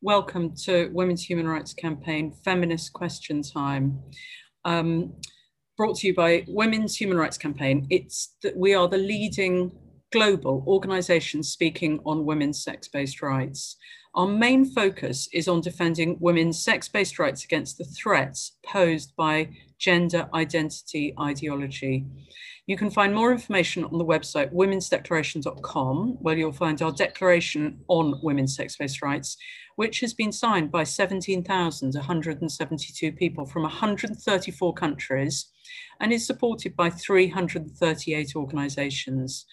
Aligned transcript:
welcome 0.00 0.54
to 0.54 0.88
Women's 0.92 1.24
Human 1.24 1.48
Rights 1.48 1.74
Campaign 1.74 2.32
Feminist 2.44 2.92
Question 2.92 3.42
Time. 3.42 3.98
Um, 4.64 5.14
brought 5.76 5.96
to 5.98 6.06
you 6.06 6.14
by 6.14 6.44
Women's 6.46 6.96
Human 6.96 7.18
Rights 7.18 7.36
Campaign. 7.36 7.86
It's 7.90 8.36
that 8.42 8.56
we 8.56 8.74
are 8.74 8.86
the 8.86 8.98
leading 8.98 9.72
global 10.12 10.62
organisation 10.68 11.42
speaking 11.42 11.98
on 12.04 12.24
women's 12.24 12.62
sex-based 12.62 13.20
rights. 13.22 13.76
Our 14.14 14.28
main 14.28 14.64
focus 14.64 15.28
is 15.32 15.48
on 15.48 15.60
defending 15.60 16.16
women's 16.20 16.62
sex-based 16.62 17.18
rights 17.18 17.44
against 17.44 17.76
the 17.76 17.84
threats 17.84 18.56
posed 18.64 19.14
by 19.16 19.50
gender 19.78 20.28
identity 20.32 21.14
ideology. 21.20 22.06
You 22.66 22.76
can 22.76 22.90
find 22.90 23.14
more 23.14 23.32
information 23.32 23.84
on 23.84 23.98
the 23.98 24.04
website 24.04 24.52
womensdeclaration.com, 24.52 26.18
where 26.20 26.36
you'll 26.36 26.52
find 26.52 26.80
our 26.82 26.92
declaration 26.92 27.80
on 27.88 28.20
women's 28.22 28.54
sex-based 28.54 29.02
rights, 29.02 29.36
which 29.78 30.00
has 30.00 30.12
been 30.12 30.32
signed 30.32 30.72
by 30.72 30.82
17,172 30.82 33.12
people 33.12 33.46
from 33.46 33.62
134 33.62 34.74
countries 34.74 35.52
and 36.00 36.12
is 36.12 36.26
supported 36.26 36.74
by 36.74 36.90
338 36.90 38.34
organizations. 38.34 39.46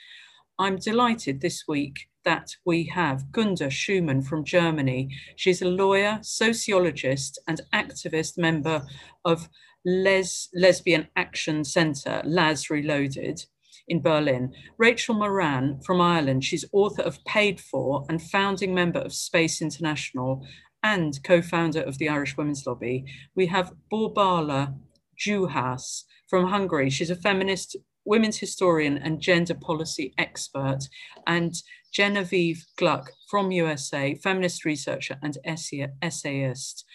I'm 0.58 0.78
delighted 0.78 1.42
this 1.42 1.66
week 1.68 2.08
that 2.24 2.56
we 2.66 2.86
have 2.86 3.32
Gunda 3.32 3.70
Schumann 3.70 4.24
from 4.24 4.44
Germany. 4.44 5.16
She's 5.36 5.62
a 5.62 5.68
lawyer, 5.68 6.18
sociologist, 6.24 7.38
and 7.48 7.62
activist 7.72 8.36
member 8.36 8.84
of 9.26 9.48
Les 9.86 10.50
Lesbian 10.56 11.08
Action 11.16 11.64
Centre, 11.64 12.24
LAZ 12.26 12.72
Reloaded, 12.72 13.46
in 13.88 14.02
Berlin. 14.02 14.54
Rachel 14.78 15.16
Moran 15.16 15.80
from 15.82 16.02
Ireland, 16.02 16.44
she's 16.44 16.66
author 16.72 17.04
of 17.04 17.24
Paid 17.26 17.60
For 17.60 18.06
and 18.10 18.22
founding 18.22 18.74
member 18.74 19.00
of 19.00 19.14
Space 19.14 19.62
International 19.62 20.46
and 20.84 21.22
co-founder 21.24 21.82
of 21.82 21.98
the 21.98 22.10
Irish 22.10 22.38
Women's 22.38 22.66
Lobby. 22.66 23.06
We 23.36 23.48
have 23.48 23.74
Borbála 23.92 24.76
Juhász 25.20 26.04
from 26.30 26.48
Hungary. 26.48 26.90
She's 26.90 27.10
a 27.10 27.16
feminist, 27.16 27.76
women's 28.06 28.38
historian 28.38 28.98
and 28.98 29.20
gender 29.20 29.56
policy 29.56 30.14
expert. 30.18 30.80
And 31.26 31.56
Genevieve 31.92 32.66
Gluck 32.78 33.12
from 33.30 33.52
USA, 33.52 34.16
feminist 34.16 34.66
researcher 34.66 35.18
and 35.24 35.38
essayist 35.46 36.86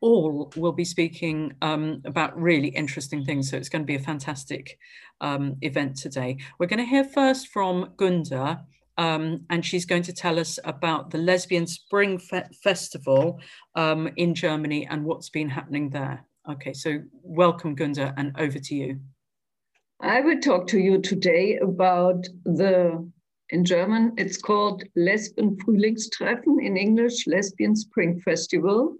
all 0.00 0.52
will 0.56 0.72
be 0.72 0.84
speaking 0.84 1.52
um, 1.62 2.00
about 2.04 2.40
really 2.40 2.68
interesting 2.68 3.24
things. 3.24 3.50
So 3.50 3.56
it's 3.56 3.68
going 3.68 3.82
to 3.82 3.86
be 3.86 3.96
a 3.96 4.00
fantastic 4.00 4.78
um, 5.20 5.56
event 5.62 5.96
today. 5.96 6.38
We're 6.58 6.66
going 6.66 6.78
to 6.78 6.84
hear 6.84 7.04
first 7.04 7.48
from 7.48 7.92
Gunda, 7.96 8.64
um, 8.98 9.46
and 9.50 9.64
she's 9.64 9.84
going 9.84 10.02
to 10.04 10.12
tell 10.12 10.38
us 10.38 10.58
about 10.64 11.10
the 11.10 11.18
Lesbian 11.18 11.66
Spring 11.66 12.18
Fe 12.18 12.44
Festival 12.62 13.40
um, 13.74 14.08
in 14.16 14.34
Germany 14.34 14.86
and 14.86 15.04
what's 15.04 15.30
been 15.30 15.48
happening 15.48 15.90
there. 15.90 16.24
Okay, 16.48 16.72
so 16.72 17.00
welcome, 17.22 17.74
Gunda, 17.74 18.14
and 18.16 18.34
over 18.38 18.58
to 18.58 18.74
you. 18.74 19.00
I 20.00 20.20
will 20.22 20.40
talk 20.40 20.66
to 20.68 20.78
you 20.78 21.00
today 21.00 21.58
about 21.58 22.26
the, 22.44 23.06
in 23.50 23.64
German, 23.64 24.14
it's 24.16 24.38
called 24.38 24.82
Lesben 24.96 25.56
Frühlingstreffen, 25.58 26.64
in 26.64 26.76
English, 26.76 27.26
Lesbian 27.26 27.76
Spring 27.76 28.18
Festival 28.20 28.96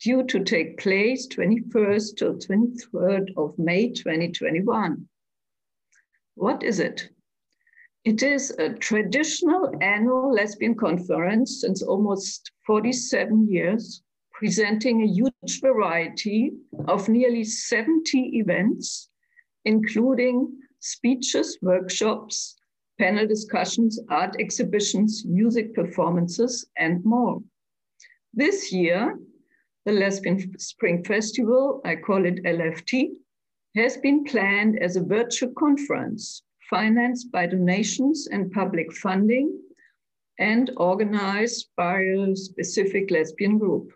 due 0.00 0.24
to 0.24 0.42
take 0.42 0.78
place 0.78 1.28
21st 1.28 2.16
to 2.16 2.24
23rd 2.48 3.28
of 3.36 3.58
May 3.58 3.90
2021. 3.90 5.06
What 6.40 6.62
is 6.62 6.80
it? 6.80 7.10
It 8.06 8.22
is 8.22 8.50
a 8.52 8.72
traditional 8.72 9.74
annual 9.82 10.32
lesbian 10.32 10.74
conference 10.74 11.60
since 11.60 11.82
almost 11.82 12.50
47 12.66 13.46
years, 13.46 14.02
presenting 14.32 15.02
a 15.02 15.06
huge 15.06 15.60
variety 15.60 16.52
of 16.88 17.10
nearly 17.10 17.44
70 17.44 18.38
events, 18.38 19.10
including 19.66 20.50
speeches, 20.78 21.58
workshops, 21.60 22.56
panel 22.98 23.26
discussions, 23.26 24.00
art 24.08 24.34
exhibitions, 24.38 25.26
music 25.26 25.74
performances, 25.74 26.64
and 26.78 27.04
more. 27.04 27.42
This 28.32 28.72
year, 28.72 29.18
the 29.84 29.92
Lesbian 29.92 30.58
Spring 30.58 31.04
Festival, 31.04 31.82
I 31.84 31.96
call 31.96 32.24
it 32.24 32.42
LFT, 32.44 33.10
has 33.76 33.96
been 33.96 34.24
planned 34.24 34.78
as 34.82 34.96
a 34.96 35.04
virtual 35.04 35.52
conference 35.52 36.42
financed 36.68 37.30
by 37.30 37.46
donations 37.46 38.28
and 38.28 38.52
public 38.52 38.92
funding 38.92 39.60
and 40.38 40.70
organized 40.76 41.68
by 41.76 42.00
a 42.00 42.34
specific 42.34 43.10
lesbian 43.10 43.58
group. 43.58 43.92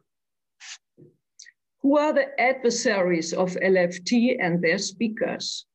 Who 1.83 1.99
are 1.99 2.13
the 2.13 2.41
adversaries 2.41 3.33
of 3.33 3.57
LFT 3.57 4.37
and 4.41 4.63
their 4.63 4.79
speakers? 4.79 5.67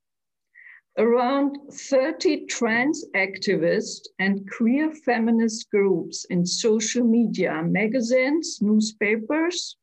Around 0.97 1.57
30 1.71 2.45
trans 2.47 3.05
activists 3.15 4.07
and 4.17 4.49
queer 4.51 4.91
feminist 4.91 5.69
groups 5.71 6.25
in 6.25 6.45
social 6.45 7.05
media, 7.05 7.61
magazines, 7.63 8.59
newspapers, 8.61 9.77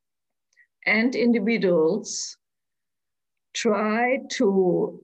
and 0.84 1.15
individuals 1.15 2.37
try 3.56 4.19
to 4.28 5.03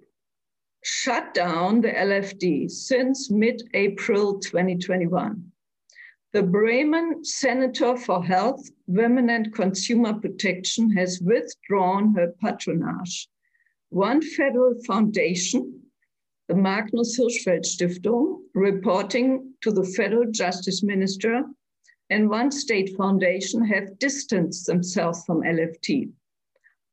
shut 0.85 1.33
down 1.33 1.81
the 1.81 1.89
LFT 1.89 2.71
since 2.71 3.31
mid-April 3.31 4.39
2021. 4.41 5.43
The 6.35 6.43
Bremen 6.43 7.25
Senator 7.25 7.97
for 7.97 8.23
Health, 8.25 8.69
Women 8.87 9.31
and 9.31 9.55
Consumer 9.55 10.15
Protection 10.15 10.91
has 10.97 11.21
withdrawn 11.23 12.15
her 12.15 12.35
patronage. 12.43 13.29
One 13.89 14.21
federal 14.21 14.75
foundation, 14.87 15.81
the 16.49 16.55
Magnus 16.55 17.19
Hirschfeld 17.19 17.65
Stiftung, 17.65 18.43
reporting 18.55 19.55
to 19.62 19.71
the 19.71 19.85
federal 19.85 20.31
justice 20.31 20.83
minister, 20.83 21.45
and 22.11 22.29
one 22.29 22.51
state 22.51 22.97
foundation 22.97 23.65
have 23.65 23.99
distanced 23.99 24.67
themselves 24.67 25.25
from 25.25 25.41
LFT. 25.41 26.11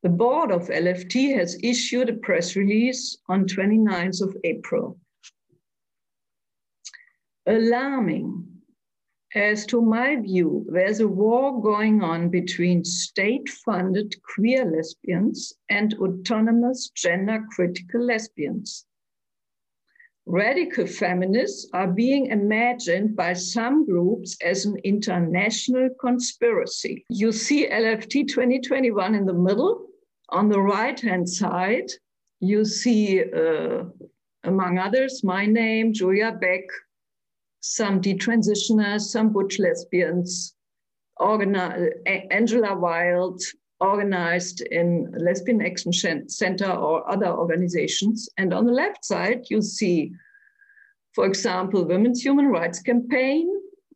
The 0.02 0.10
board 0.10 0.52
of 0.52 0.70
LFT 0.70 1.36
has 1.36 1.58
issued 1.62 2.10
a 2.10 2.14
press 2.14 2.56
release 2.56 3.18
on 3.28 3.46
29th 3.46 4.22
of 4.22 4.38
April. 4.44 4.98
Alarming. 7.46 8.46
As 9.36 9.66
to 9.68 9.82
my 9.82 10.16
view, 10.16 10.66
there's 10.72 11.02
a 11.02 11.08
war 11.08 11.62
going 11.62 12.02
on 12.02 12.30
between 12.30 12.84
state-funded 12.86 14.16
queer 14.24 14.66
lesbians 14.66 15.54
and 15.70 15.94
autonomous 15.96 16.90
gender-critical 16.96 18.02
lesbians 18.02 18.86
radical 20.30 20.86
feminists 20.86 21.68
are 21.74 21.88
being 21.88 22.28
imagined 22.28 23.16
by 23.16 23.34
some 23.34 23.86
groups 23.86 24.38
as 24.44 24.66
an 24.66 24.78
international 24.84 25.90
conspiracy. 26.00 27.04
You 27.10 27.32
see 27.32 27.68
LFT 27.68 28.28
2021 28.28 29.16
in 29.16 29.26
the 29.26 29.34
middle. 29.34 29.88
On 30.32 30.50
the 30.50 30.62
right 30.62 31.00
hand 31.00 31.28
side, 31.28 31.90
you 32.40 32.64
see, 32.66 33.24
uh, 33.24 33.84
among 34.44 34.78
others, 34.78 35.24
my 35.24 35.46
name, 35.46 35.94
Julia 35.94 36.32
Beck, 36.32 36.64
some 37.62 38.00
detransitioners, 38.02 39.02
some 39.02 39.34
butch 39.34 39.60
lesbians, 39.60 40.56
Angela 41.20 42.78
Wild, 42.78 43.42
organized 43.82 44.62
in 44.62 45.12
Lesbian 45.18 45.62
Action 45.62 46.30
Center 46.30 46.72
or 46.72 47.10
other 47.10 47.28
organizations. 47.28 48.30
And 48.38 48.54
on 48.54 48.66
the 48.66 48.74
left 48.74 49.06
side, 49.06 49.46
you 49.50 49.62
see, 49.62 50.12
for 51.14 51.26
example, 51.26 51.86
Women's 51.86 52.22
Human 52.22 52.48
Rights 52.48 52.82
Campaign 52.82 53.50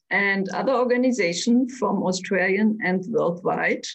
and 0.10 0.50
other 0.50 0.74
organizations 0.74 1.78
from 1.78 2.04
Australian 2.04 2.78
and 2.84 3.04
worldwide. 3.10 3.86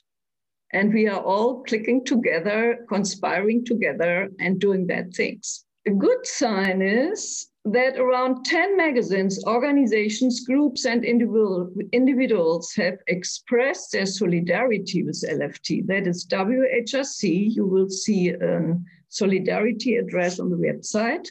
And 0.73 0.93
we 0.93 1.09
are 1.09 1.21
all 1.21 1.63
clicking 1.63 2.05
together, 2.05 2.85
conspiring 2.89 3.65
together, 3.65 4.29
and 4.39 4.61
doing 4.61 4.87
bad 4.87 5.15
things. 5.15 5.65
A 5.87 5.91
good 5.91 6.27
sign 6.27 6.83
is 6.83 7.49
that 7.65 7.99
around 7.99 8.45
10 8.45 8.77
magazines, 8.77 9.43
organizations, 9.47 10.41
groups, 10.41 10.85
and 10.85 11.05
individual, 11.05 11.71
individuals 11.93 12.73
have 12.75 12.99
expressed 13.07 13.93
their 13.93 14.07
solidarity 14.07 15.03
with 15.03 15.25
LFT. 15.29 15.87
That 15.87 16.07
is 16.07 16.27
WHRC. 16.27 17.55
You 17.55 17.67
will 17.67 17.89
see 17.89 18.31
a 18.31 18.79
solidarity 19.09 19.97
address 19.97 20.39
on 20.41 20.51
the 20.51 20.57
website. 20.57 21.27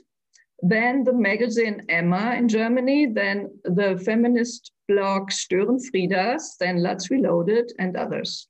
Then 0.62 1.04
the 1.04 1.14
magazine 1.14 1.84
Emma 1.90 2.34
in 2.36 2.48
Germany, 2.48 3.06
then 3.06 3.52
the 3.64 4.02
feminist 4.04 4.72
blog 4.88 5.30
Störenfriedas, 5.30 6.58
then 6.60 6.82
LAZ 6.82 7.10
Reloaded, 7.12 7.72
and 7.78 7.96
others. 7.96 8.48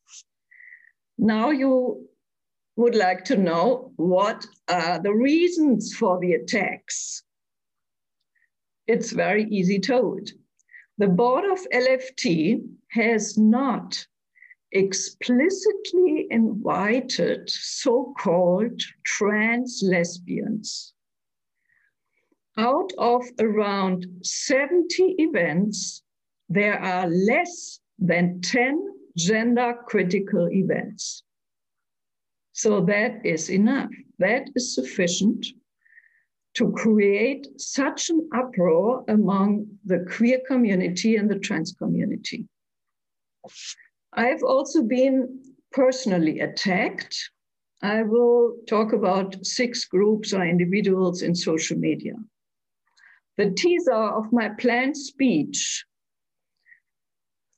Now 1.17 1.51
you 1.51 2.07
would 2.75 2.95
like 2.95 3.25
to 3.25 3.37
know 3.37 3.91
what 3.95 4.45
are 4.67 4.99
the 4.99 5.13
reasons 5.13 5.95
for 5.95 6.19
the 6.19 6.33
attacks 6.33 7.23
it's 8.87 9.11
very 9.11 9.43
easy 9.49 9.79
told. 9.79 10.29
The 10.97 11.09
board 11.09 11.43
of 11.45 11.59
LFT 11.73 12.65
has 12.91 13.37
not 13.37 14.07
explicitly 14.71 16.27
invited 16.29 17.49
so 17.49 18.13
called 18.17 18.81
trans 19.03 19.81
lesbians. 19.83 20.93
Out 22.57 22.91
of 22.97 23.23
around 23.39 24.07
70 24.23 25.15
events, 25.19 26.01
there 26.49 26.79
are 26.79 27.07
less 27.07 27.79
than 27.99 28.41
10 28.41 28.81
gender 29.17 29.75
critical 29.85 30.47
events. 30.51 31.23
So 32.53 32.81
that 32.85 33.25
is 33.25 33.49
enough. 33.49 33.89
That 34.19 34.49
is 34.55 34.73
sufficient 34.73 35.45
to 36.55 36.71
create 36.71 37.47
such 37.59 38.09
an 38.09 38.29
uproar 38.33 39.03
among 39.07 39.67
the 39.85 40.05
queer 40.15 40.39
community 40.47 41.15
and 41.15 41.29
the 41.29 41.37
trans 41.37 41.73
community. 41.73 42.47
I've 44.13 44.43
also 44.43 44.81
been 44.83 45.41
personally 45.71 46.39
attacked. 46.39 47.15
I 47.83 48.01
will 48.01 48.55
talk 48.67 48.93
about 48.93 49.45
six 49.45 49.85
groups 49.85 50.33
or 50.33 50.43
individuals 50.43 51.21
in 51.21 51.35
social 51.35 51.77
media. 51.77 52.15
The 53.37 53.51
teaser 53.51 53.93
of 53.93 54.33
my 54.33 54.49
planned 54.49 54.97
speech, 54.97 55.85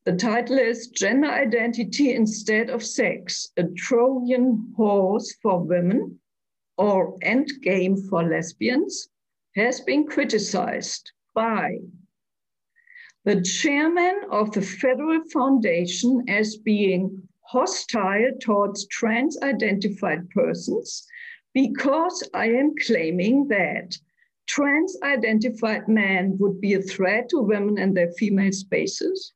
the 0.09 0.17
title 0.17 0.57
is 0.57 0.87
Gender 0.87 1.27
Identity 1.27 2.15
Instead 2.15 2.71
of 2.71 2.83
Sex, 2.83 3.51
a 3.57 3.63
Trojan 3.77 4.73
Horse 4.75 5.35
for 5.39 5.59
Women 5.59 6.19
or 6.79 7.15
Endgame 7.19 7.95
for 8.09 8.23
Lesbians, 8.23 9.07
has 9.55 9.81
been 9.81 10.07
criticized 10.07 11.11
by 11.35 11.77
the 13.23 13.39
chairman 13.43 14.21
of 14.31 14.51
the 14.51 14.63
Federal 14.63 15.21
Foundation 15.31 16.25
as 16.27 16.57
being 16.57 17.21
hostile 17.41 18.31
towards 18.41 18.87
trans 18.87 19.37
identified 19.43 20.27
persons 20.31 21.05
because 21.53 22.27
I 22.33 22.47
am 22.47 22.73
claiming 22.83 23.47
that 23.49 23.95
trans 24.47 24.97
identified 25.03 25.87
men 25.87 26.35
would 26.39 26.59
be 26.59 26.73
a 26.73 26.81
threat 26.81 27.29
to 27.29 27.41
women 27.41 27.77
and 27.77 27.95
their 27.95 28.11
female 28.13 28.51
spaces. 28.51 29.33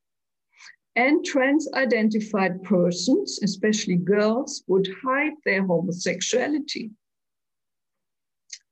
And 0.96 1.26
trans 1.26 1.68
identified 1.74 2.64
persons, 2.64 3.40
especially 3.42 3.96
girls, 3.96 4.64
would 4.68 4.88
hide 5.04 5.34
their 5.44 5.66
homosexuality. 5.66 6.92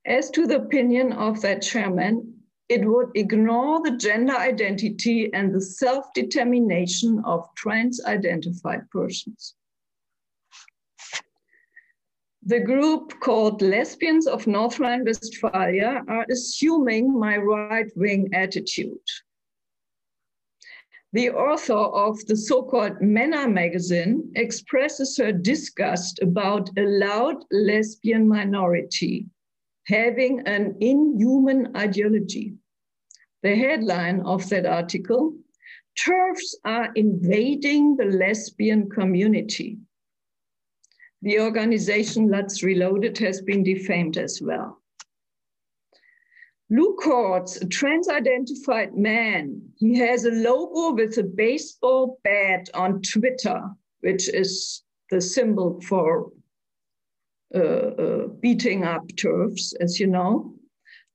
As 0.06 0.30
to 0.32 0.46
the 0.46 0.58
opinion 0.58 1.14
of 1.14 1.42
that 1.42 1.62
chairman, 1.62 2.42
it 2.70 2.86
would 2.86 3.10
ignore 3.16 3.82
the 3.84 3.98
gender 3.98 4.36
identity 4.36 5.34
and 5.34 5.54
the 5.54 5.62
self 5.62 6.14
determination 6.14 7.22
of 7.26 7.48
trans 7.56 8.04
identified 8.06 8.90
persons. 8.92 9.56
The 12.44 12.60
group 12.60 13.20
called 13.20 13.62
Lesbians 13.62 14.26
of 14.26 14.48
North 14.48 14.80
Rhine 14.80 15.06
Westphalia 15.06 16.04
are 16.08 16.26
assuming 16.32 17.20
my 17.20 17.38
right 17.38 17.92
wing 17.96 18.30
attitude. 18.34 19.08
The 21.14 21.30
author 21.30 21.74
of 21.74 22.26
the 22.28 22.38
so 22.38 22.64
called 22.64 23.00
Männer 23.02 23.52
magazine 23.52 24.32
expresses 24.36 25.18
her 25.18 25.32
disgust 25.32 26.22
about 26.22 26.70
a 26.78 26.84
loud 26.84 27.44
lesbian 27.52 28.28
minority 28.28 29.28
having 29.88 30.40
an 30.48 30.76
inhuman 30.80 31.76
ideology 31.76 32.54
the 33.44 33.56
headline 33.56 34.22
of 34.22 34.48
that 34.50 34.66
article 34.66 35.36
TERFs 35.98 36.56
are 36.64 36.92
invading 36.96 37.98
the 37.98 38.06
lesbian 38.06 38.90
community. 38.90 39.78
The 41.22 41.40
organization 41.40 42.30
LAZ 42.30 42.64
Reloaded 42.64 43.18
has 43.18 43.42
been 43.42 43.64
defamed 43.64 44.18
as 44.18 44.42
well. 44.42 44.81
Lou 46.74 46.96
a 47.06 47.66
trans 47.66 48.08
identified 48.08 48.96
man, 48.96 49.62
he 49.76 49.98
has 49.98 50.24
a 50.24 50.32
logo 50.32 50.96
with 50.96 51.18
a 51.18 51.24
baseball 51.24 52.18
bat 52.24 52.70
on 52.74 53.02
Twitter, 53.02 53.62
which 54.00 54.30
is 54.30 54.82
the 55.10 55.20
symbol 55.20 55.82
for 55.82 56.32
uh, 57.54 57.60
uh, 57.60 58.28
beating 58.40 58.86
up 58.86 59.06
TERFs, 59.18 59.74
as 59.82 60.00
you 60.00 60.08
know. 60.08 60.56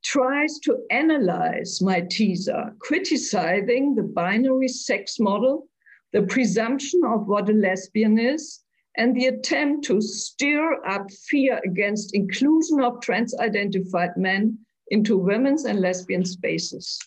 Tries 0.04 0.58
to 0.58 0.76
analyze 0.90 1.80
my 1.80 2.02
teaser, 2.02 2.74
criticizing 2.78 3.94
the 3.94 4.02
binary 4.02 4.68
sex 4.68 5.18
model, 5.18 5.70
the 6.12 6.24
presumption 6.24 7.00
of 7.06 7.28
what 7.28 7.48
a 7.48 7.54
lesbian 7.54 8.18
is, 8.18 8.60
and 8.98 9.16
the 9.16 9.28
attempt 9.28 9.86
to 9.86 10.02
stir 10.02 10.84
up 10.84 11.10
fear 11.10 11.62
against 11.64 12.14
inclusion 12.14 12.82
of 12.82 13.00
trans 13.00 13.34
identified 13.38 14.18
men 14.18 14.58
into 14.88 15.18
women's 15.18 15.64
and 15.64 15.80
lesbian 15.80 16.24
spaces. 16.24 16.98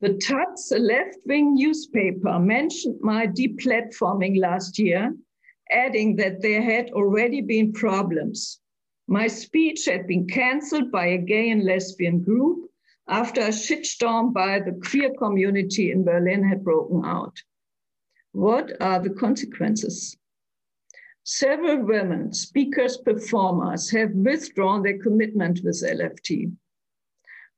The 0.00 0.10
Taz, 0.10 0.74
a 0.74 0.78
left 0.78 1.18
wing 1.26 1.54
newspaper, 1.54 2.38
mentioned 2.38 2.98
my 3.00 3.26
deplatforming 3.26 4.40
last 4.40 4.78
year, 4.78 5.14
adding 5.70 6.16
that 6.16 6.42
there 6.42 6.62
had 6.62 6.90
already 6.90 7.40
been 7.40 7.72
problems 7.72 8.60
my 9.08 9.26
speech 9.26 9.84
had 9.84 10.06
been 10.06 10.26
cancelled 10.26 10.90
by 10.90 11.06
a 11.08 11.18
gay 11.18 11.50
and 11.50 11.64
lesbian 11.64 12.22
group 12.22 12.70
after 13.08 13.40
a 13.42 13.48
shitstorm 13.48 14.32
by 14.32 14.60
the 14.60 14.80
queer 14.88 15.12
community 15.18 15.90
in 15.90 16.04
Berlin 16.04 16.42
had 16.42 16.64
broken 16.64 17.02
out. 17.04 17.36
What 18.32 18.80
are 18.80 19.00
the 19.00 19.10
consequences? 19.10 20.16
Several 21.24 21.84
women, 21.84 22.32
speakers, 22.32 22.96
performers 22.96 23.90
have 23.90 24.10
withdrawn 24.12 24.82
their 24.82 24.98
commitment 24.98 25.60
with 25.62 25.80
LFT. 25.82 26.52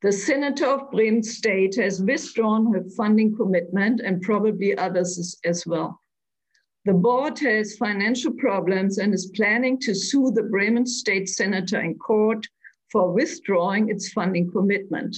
The 0.03 0.13
senator 0.13 0.67
of 0.67 0.91
Bremen 0.91 1.23
State 1.23 1.77
has 1.77 2.03
withdrawn 2.03 2.75
her 2.75 2.85
funding 2.95 3.35
commitment 3.35 4.03
and 4.03 4.21
probably 4.21 4.77
others 4.77 5.39
as 5.45 5.67
well. 5.67 5.99
The 6.85 6.93
board 6.93 7.39
has 7.39 7.79
financial 7.79 8.33
problems 8.35 8.99
and 8.99 9.15
is 9.15 9.33
planning 9.35 9.81
to 9.81 9.95
sue 9.95 10.31
the 10.31 10.43
Bremen 10.43 10.85
state 10.85 11.31
senator 11.31 11.81
in 11.81 11.99
court 11.99 12.47
for 12.93 13.15
withdrawing 13.15 13.89
its 13.89 14.13
funding 14.13 14.51
commitment. 14.51 15.17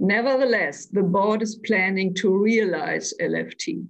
Nevertheless, 0.00 0.86
the 0.86 1.04
board 1.04 1.42
is 1.42 1.60
planning 1.64 2.12
to 2.14 2.36
realize 2.36 3.14
LFT. 3.20 3.86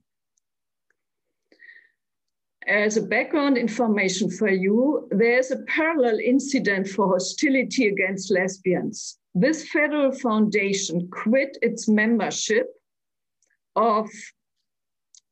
As 2.68 2.96
a 2.96 3.02
background 3.02 3.58
information 3.58 4.30
for 4.30 4.48
you, 4.48 5.08
there's 5.10 5.50
a 5.50 5.62
parallel 5.62 6.18
incident 6.18 6.86
for 6.88 7.08
hostility 7.08 7.88
against 7.88 8.30
lesbians. 8.30 9.18
This 9.34 9.68
federal 9.68 10.12
foundation 10.12 11.08
quit 11.10 11.58
its 11.60 11.88
membership 11.88 12.68
of 13.74 14.08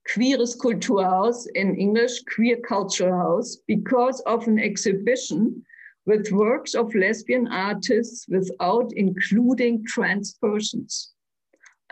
Queeres 0.08 0.56
Kulturhaus, 0.56 1.46
in 1.54 1.76
English, 1.76 2.22
Queer 2.34 2.56
Culture 2.56 3.14
House, 3.14 3.58
because 3.68 4.20
of 4.26 4.48
an 4.48 4.58
exhibition 4.58 5.64
with 6.06 6.32
works 6.32 6.74
of 6.74 6.92
lesbian 6.96 7.46
artists 7.46 8.26
without 8.28 8.90
including 8.96 9.84
trans 9.86 10.34
persons. 10.34 11.12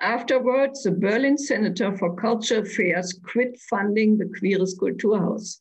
Afterwards, 0.01 0.85
the 0.85 0.93
Berlin 0.93 1.37
Senator 1.37 1.97
for 1.97 2.15
Culture 2.15 2.59
Affairs 2.59 3.19
quit 3.25 3.59
funding 3.69 4.17
the 4.17 4.31
Queeres 4.39 4.79
Kulturhaus. 4.79 5.61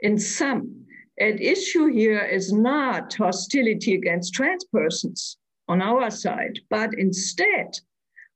In 0.00 0.16
sum, 0.16 0.86
at 1.20 1.40
issue 1.40 1.86
here 1.86 2.22
is 2.22 2.52
not 2.52 3.14
hostility 3.14 3.96
against 3.96 4.34
trans 4.34 4.64
persons 4.64 5.38
on 5.66 5.82
our 5.82 6.08
side, 6.10 6.60
but 6.70 6.90
instead 6.96 7.78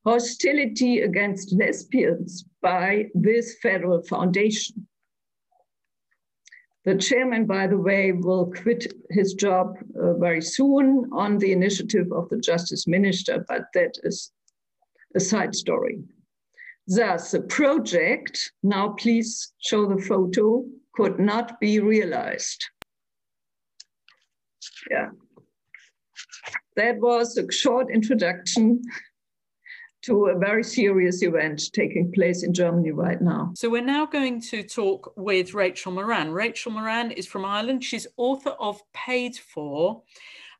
hostility 0.05 0.99
against 0.99 1.53
lesbians 1.53 2.43
by 2.61 3.09
this 3.15 3.57
federal 3.61 4.03
foundation. 4.03 4.85
The 6.83 6.97
chairman, 6.97 7.45
by 7.45 7.67
the 7.67 7.77
way, 7.77 8.11
will 8.11 8.51
quit 8.51 8.93
his 9.09 9.33
job 9.35 9.77
uh, 9.97 10.15
very 10.15 10.41
soon 10.41 11.09
on 11.13 11.37
the 11.37 11.53
initiative 11.53 12.11
of 12.11 12.27
the 12.27 12.39
justice 12.39 12.85
minister, 12.87 13.45
but 13.47 13.67
that 13.73 13.93
is 14.03 14.33
a 15.15 15.19
side 15.19 15.55
story. 15.55 15.99
Thus, 16.87 17.31
the 17.31 17.41
project, 17.41 18.51
now 18.61 18.89
please 18.89 19.53
show 19.59 19.85
the 19.85 20.01
photo, 20.01 20.65
could 20.95 21.19
not 21.19 21.59
be 21.59 21.79
realized. 21.79 22.65
Yeah. 24.91 25.09
That 26.75 26.99
was 26.99 27.37
a 27.37 27.51
short 27.51 27.89
introduction 27.91 28.81
to 30.03 30.25
a 30.25 30.37
very 30.37 30.63
serious 30.63 31.23
event 31.23 31.61
taking 31.71 32.11
place 32.11 32.43
in 32.43 32.53
Germany 32.53 32.91
right 32.91 33.21
now. 33.21 33.51
So, 33.55 33.69
we're 33.69 33.81
now 33.81 34.05
going 34.05 34.41
to 34.41 34.63
talk 34.63 35.13
with 35.15 35.53
Rachel 35.53 35.93
Moran. 35.93 36.31
Rachel 36.31 36.73
Moran 36.73 37.11
is 37.11 37.25
from 37.25 37.45
Ireland. 37.45 37.83
She's 37.83 38.07
author 38.17 38.51
of 38.59 38.81
Paid 38.93 39.37
For, 39.37 40.03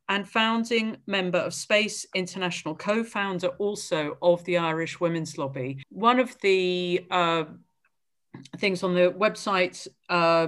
and 0.10 0.27
founding 0.27 0.98
member 1.07 1.38
of 1.38 1.53
Space 1.53 2.05
International, 2.13 2.75
co 2.75 3.03
founder 3.03 3.48
also 3.60 4.17
of 4.22 4.43
the 4.45 4.57
Irish 4.57 5.00
Women's 5.00 5.38
Lobby. 5.38 5.83
One 5.89 6.19
of 6.19 6.38
the 6.41 7.05
uh, 7.10 7.45
things 8.58 8.84
on 8.84 8.94
the 8.94 9.12
website 9.12 9.88
uh, 10.10 10.48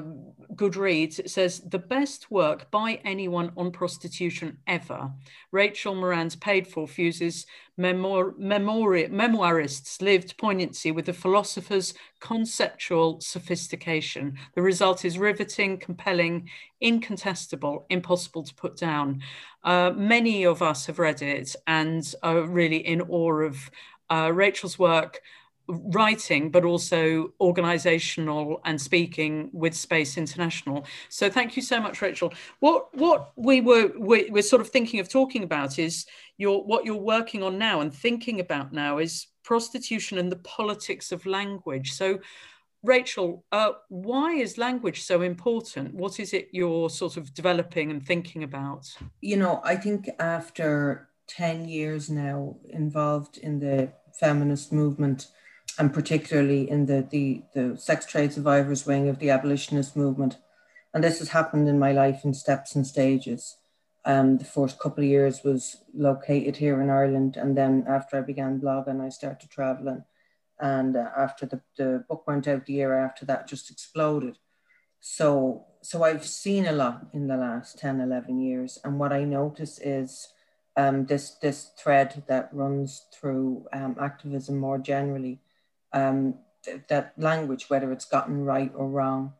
Goodreads, 0.56 1.20
it 1.20 1.30
says 1.30 1.60
the 1.60 1.80
best 1.80 2.32
work 2.32 2.72
by 2.72 3.00
anyone 3.04 3.52
on 3.58 3.72
prostitution 3.72 4.58
ever. 4.68 5.12
Rachel 5.52 5.96
Moran's 5.96 6.36
Paid 6.36 6.68
For 6.68 6.88
fuses 6.88 7.46
memoir, 7.78 8.34
memoir, 8.38 9.08
memoirists' 9.10 10.02
lived 10.02 10.38
poignancy 10.38 10.92
with 10.92 11.06
the 11.06 11.14
philosopher's 11.14 11.94
conceptual 12.22 13.20
sophistication. 13.20 14.38
The 14.56 14.62
result 14.62 15.04
is 15.04 15.20
riveting, 15.20 15.78
compelling, 15.78 16.50
incontestable, 16.80 17.86
impossible 17.90 18.44
to 18.44 18.56
put 18.56 18.78
down. 18.78 19.22
Uh, 19.64 19.92
many 19.96 20.46
of 20.46 20.62
us 20.62 20.86
have 20.86 21.00
read 21.00 21.22
it 21.22 21.56
and 21.68 22.14
are 22.24 22.44
really 22.44 22.86
in 22.88 23.02
awe 23.02 23.42
of 23.42 23.70
uh, 24.10 24.32
Rachel's 24.34 24.80
work 24.80 25.20
writing, 25.68 26.52
but 26.52 26.66
also 26.66 27.34
organizational 27.40 28.62
and 28.66 28.80
speaking 28.80 29.50
with 29.54 29.74
Space 29.74 30.18
International. 30.18 30.86
So 31.10 31.30
thank 31.30 31.56
you 31.56 31.62
so 31.62 31.80
much, 31.80 32.02
Rachel. 32.02 32.34
What 32.60 32.96
what 32.96 33.32
we 33.36 33.62
were 33.62 33.92
we, 33.98 34.30
we're 34.30 34.44
sort 34.44 34.62
of 34.62 34.70
thinking 34.70 35.00
of 35.00 35.10
talking 35.10 35.44
about 35.44 35.80
is 35.80 36.06
your 36.38 36.64
what 36.64 36.86
you're 36.86 36.96
working 36.96 37.44
on 37.44 37.58
now 37.58 37.82
and 37.82 37.94
thinking 37.94 38.40
about 38.40 38.74
now 38.74 38.98
is 38.98 39.28
prostitution 39.44 40.18
and 40.18 40.32
the 40.32 40.38
politics 40.38 41.12
of 41.12 41.26
language. 41.26 41.94
So 41.94 42.20
Rachel, 42.84 43.44
uh, 43.52 43.72
why 43.90 44.34
is 44.34 44.58
language 44.58 45.02
so 45.04 45.22
important? 45.22 45.94
What 45.94 46.20
is 46.20 46.34
it 46.34 46.50
you're 46.52 46.90
sort 46.90 47.18
of 47.18 47.34
developing 47.34 47.90
and 47.90 48.06
thinking 48.06 48.44
about? 48.44 48.86
You 49.22 49.38
know, 49.38 49.62
I 49.64 49.76
think 49.76 50.10
after 50.20 51.10
10 51.28 51.68
years 51.68 52.10
now 52.10 52.58
involved 52.70 53.40
in 53.40 53.60
the 53.60 53.92
feminist 54.20 54.72
movement, 54.72 55.28
and 55.78 55.94
particularly 55.94 56.70
in 56.70 56.86
the, 56.86 57.06
the, 57.10 57.44
the 57.54 57.78
sex 57.78 58.06
trade 58.06 58.34
survivors 58.34 58.86
wing 58.86 59.10
of 59.10 59.20
the 59.20 59.30
abolitionist 59.30 59.96
movement. 59.96 60.38
And 60.94 61.04
this 61.04 61.20
has 61.20 61.30
happened 61.30 61.68
in 61.68 61.78
my 61.78 61.92
life 61.92 62.24
in 62.24 62.34
steps 62.34 62.76
and 62.76 62.88
stages. 62.88 63.58
Um, 64.06 64.38
the 64.38 64.46
first 64.46 64.80
couple 64.80 65.04
of 65.04 65.10
years 65.10 65.44
was 65.44 65.78
located 65.94 66.58
here 66.58 66.82
in 66.82 66.90
Ireland. 66.90 67.36
And 67.36 67.58
then 67.58 67.86
after 67.88 68.18
I 68.18 68.22
began 68.22 68.62
blogging, 68.62 69.02
I 69.02 69.10
started 69.10 69.50
traveling. 69.50 70.06
And 70.60 70.96
uh, 70.96 71.10
after 71.18 71.46
the, 71.46 71.62
the 71.78 72.06
book 72.08 72.26
went 72.26 72.48
out 72.48 72.66
the 72.66 72.74
year 72.74 72.98
after 72.98 73.26
that, 73.26 73.48
just 73.48 73.70
exploded. 73.70 74.38
So, 75.02 75.66
so 75.82 76.04
I've 76.04 76.26
seen 76.26 76.66
a 76.66 76.72
lot 76.72 77.08
in 77.14 77.28
the 77.28 77.36
last 77.36 77.78
10, 77.80 78.00
11 78.00 78.40
years. 78.40 78.80
And 78.84 78.98
what 78.98 79.12
I 79.12 79.26
notice 79.26 79.80
is 79.80 80.30
um, 80.78 81.06
this, 81.06 81.32
this 81.42 81.72
thread 81.78 82.24
that 82.28 82.50
runs 82.54 83.06
through 83.14 83.66
um, 83.74 83.98
activism 84.00 84.58
more 84.58 84.78
generally 84.78 85.42
um, 85.96 86.36
th- 86.64 86.82
that 86.90 87.14
language, 87.18 87.70
whether 87.70 87.92
it's 87.92 88.06
gotten 88.06 88.44
right 88.44 88.72
or 88.76 88.88
wrong, 88.88 89.34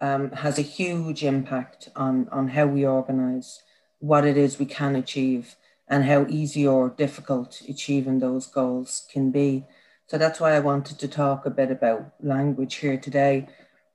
um, 0.00 0.30
has 0.32 0.58
a 0.58 0.62
huge 0.62 1.24
impact 1.24 1.88
on, 1.96 2.28
on 2.30 2.48
how 2.48 2.66
we 2.66 2.86
organize, 2.86 3.62
what 3.98 4.24
it 4.24 4.36
is 4.36 4.58
we 4.58 4.66
can 4.66 4.94
achieve, 4.94 5.56
and 5.88 6.04
how 6.04 6.26
easy 6.28 6.66
or 6.66 6.90
difficult 6.90 7.62
achieving 7.68 8.18
those 8.18 8.46
goals 8.46 9.06
can 9.12 9.30
be. 9.30 9.64
So 10.06 10.18
that's 10.18 10.40
why 10.40 10.54
I 10.54 10.60
wanted 10.60 10.98
to 10.98 11.08
talk 11.08 11.46
a 11.46 11.50
bit 11.50 11.70
about 11.70 12.12
language 12.20 12.76
here 12.76 12.98
today. 12.98 13.48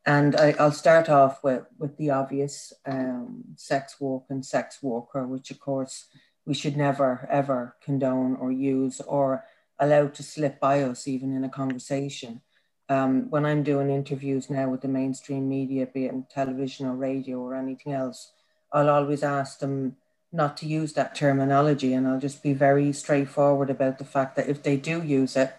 And 0.05 0.35
I, 0.35 0.55
will 0.57 0.71
start 0.71 1.09
off 1.09 1.43
with, 1.43 1.65
with 1.77 1.97
the 1.97 2.11
obvious 2.11 2.73
um, 2.85 3.43
sex 3.55 3.99
work 3.99 4.23
and 4.29 4.45
sex 4.45 4.81
worker, 4.81 5.27
which 5.27 5.51
of 5.51 5.59
course 5.59 6.07
we 6.45 6.53
should 6.53 6.77
never 6.77 7.27
ever 7.29 7.75
condone 7.83 8.37
or 8.37 8.51
use 8.51 9.01
or 9.01 9.43
allowed 9.79 10.13
to 10.15 10.23
slip 10.23 10.59
by 10.59 10.81
us 10.81 11.07
even 11.07 11.35
in 11.35 11.43
a 11.43 11.49
conversation. 11.49 12.41
Um, 12.89 13.29
when 13.29 13.45
I'm 13.45 13.63
doing 13.63 13.89
interviews 13.89 14.49
now 14.49 14.69
with 14.69 14.81
the 14.81 14.87
mainstream 14.87 15.49
media, 15.49 15.85
be 15.85 16.05
it 16.05 16.29
television 16.29 16.87
or 16.87 16.95
radio 16.95 17.39
or 17.39 17.55
anything 17.55 17.93
else, 17.93 18.31
I'll 18.71 18.89
always 18.89 19.23
ask 19.23 19.59
them 19.59 19.97
not 20.31 20.57
to 20.57 20.67
use 20.67 20.93
that 20.93 21.15
terminology. 21.15 21.93
And 21.93 22.07
I'll 22.07 22.19
just 22.19 22.43
be 22.43 22.53
very 22.53 22.93
straightforward 22.93 23.69
about 23.69 23.97
the 23.97 24.05
fact 24.05 24.35
that 24.35 24.49
if 24.49 24.63
they 24.63 24.77
do 24.77 25.03
use 25.03 25.35
it 25.35 25.53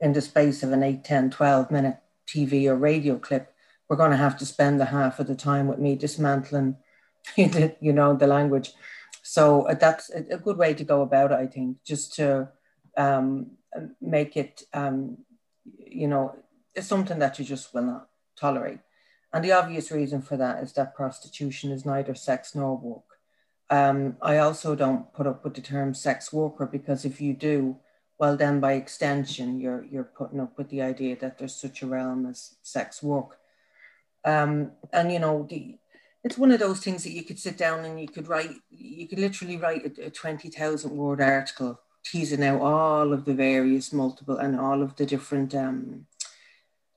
in 0.00 0.12
the 0.12 0.20
space 0.20 0.62
of 0.62 0.72
an 0.72 0.82
8, 0.82 1.04
10, 1.04 1.30
12 1.30 1.70
minute 1.70 1.96
TV 2.26 2.66
or 2.66 2.76
radio 2.76 3.18
clip, 3.18 3.52
we're 3.88 3.96
going 3.96 4.10
to 4.10 4.16
have 4.16 4.36
to 4.38 4.46
spend 4.46 4.78
the 4.78 4.86
half 4.86 5.18
of 5.18 5.26
the 5.26 5.34
time 5.34 5.66
with 5.66 5.78
me 5.78 5.96
dismantling, 5.96 6.76
you 7.36 7.92
know, 7.92 8.14
the 8.14 8.26
language. 8.26 8.72
So 9.22 9.62
uh, 9.62 9.74
that's 9.74 10.10
a 10.10 10.38
good 10.38 10.56
way 10.56 10.74
to 10.74 10.84
go 10.84 11.02
about 11.02 11.32
it, 11.32 11.36
I 11.36 11.46
think, 11.46 11.78
just 11.84 12.14
to 12.14 12.48
um, 12.96 13.57
make 14.00 14.36
it, 14.36 14.62
um, 14.72 15.18
you 15.78 16.08
know, 16.08 16.34
it's 16.74 16.86
something 16.86 17.18
that 17.18 17.38
you 17.38 17.44
just 17.44 17.74
will 17.74 17.82
not 17.82 18.08
tolerate. 18.38 18.78
And 19.32 19.44
the 19.44 19.52
obvious 19.52 19.90
reason 19.90 20.22
for 20.22 20.36
that 20.36 20.62
is 20.62 20.72
that 20.72 20.94
prostitution 20.94 21.70
is 21.70 21.84
neither 21.84 22.14
sex 22.14 22.54
nor 22.54 22.76
work. 22.76 23.02
Um, 23.70 24.16
I 24.22 24.38
also 24.38 24.74
don't 24.74 25.12
put 25.12 25.26
up 25.26 25.44
with 25.44 25.54
the 25.54 25.60
term 25.60 25.92
sex 25.92 26.32
worker 26.32 26.66
because 26.66 27.04
if 27.04 27.20
you 27.20 27.34
do, 27.34 27.76
well, 28.18 28.36
then 28.36 28.60
by 28.60 28.72
extension, 28.72 29.60
you're, 29.60 29.84
you're 29.84 30.04
putting 30.04 30.40
up 30.40 30.56
with 30.56 30.70
the 30.70 30.80
idea 30.80 31.16
that 31.16 31.38
there's 31.38 31.54
such 31.54 31.82
a 31.82 31.86
realm 31.86 32.26
as 32.26 32.56
sex 32.62 33.02
work. 33.02 33.38
Um, 34.24 34.72
and, 34.92 35.12
you 35.12 35.18
know, 35.18 35.46
the, 35.48 35.78
it's 36.24 36.38
one 36.38 36.50
of 36.50 36.60
those 36.60 36.80
things 36.80 37.04
that 37.04 37.12
you 37.12 37.22
could 37.22 37.38
sit 37.38 37.58
down 37.58 37.84
and 37.84 38.00
you 38.00 38.08
could 38.08 38.28
write, 38.28 38.54
you 38.70 39.06
could 39.06 39.18
literally 39.18 39.58
write 39.58 39.98
a, 39.98 40.06
a 40.06 40.10
20,000 40.10 40.90
word 40.90 41.20
article 41.20 41.78
teasing 42.04 42.42
out 42.42 42.60
all 42.60 43.12
of 43.12 43.24
the 43.24 43.34
various 43.34 43.92
multiple 43.92 44.36
and 44.36 44.58
all 44.58 44.82
of 44.82 44.96
the 44.96 45.06
different 45.06 45.54
um, 45.54 46.06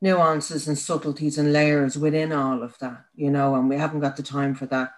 nuances 0.01 0.67
and 0.67 0.77
subtleties 0.77 1.38
and 1.38 1.53
layers 1.53 1.98
within 1.98 2.31
all 2.31 2.63
of 2.63 2.77
that, 2.79 3.05
you 3.15 3.29
know, 3.29 3.55
and 3.55 3.70
we 3.70 3.77
haven't 3.77 4.00
got 4.00 4.17
the 4.17 4.24
time 4.24 4.55
for 4.55 4.65
that. 4.65 4.93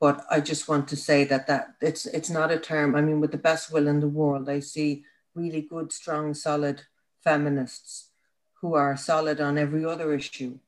But 0.00 0.24
I 0.30 0.40
just 0.40 0.66
want 0.66 0.88
to 0.88 0.96
say 0.96 1.24
that 1.24 1.46
that 1.48 1.74
it's 1.82 2.06
it's 2.06 2.30
not 2.30 2.50
a 2.50 2.58
term. 2.58 2.94
I 2.94 3.02
mean, 3.02 3.20
with 3.20 3.32
the 3.32 3.38
best 3.38 3.70
will 3.70 3.86
in 3.86 4.00
the 4.00 4.08
world, 4.08 4.48
I 4.48 4.60
see 4.60 5.04
really 5.34 5.60
good, 5.60 5.92
strong, 5.92 6.32
solid 6.32 6.82
feminists 7.22 8.10
who 8.60 8.74
are 8.74 8.96
solid 8.96 9.40
on 9.40 9.58
every 9.58 9.84
other 9.84 10.14
issue. 10.14 10.58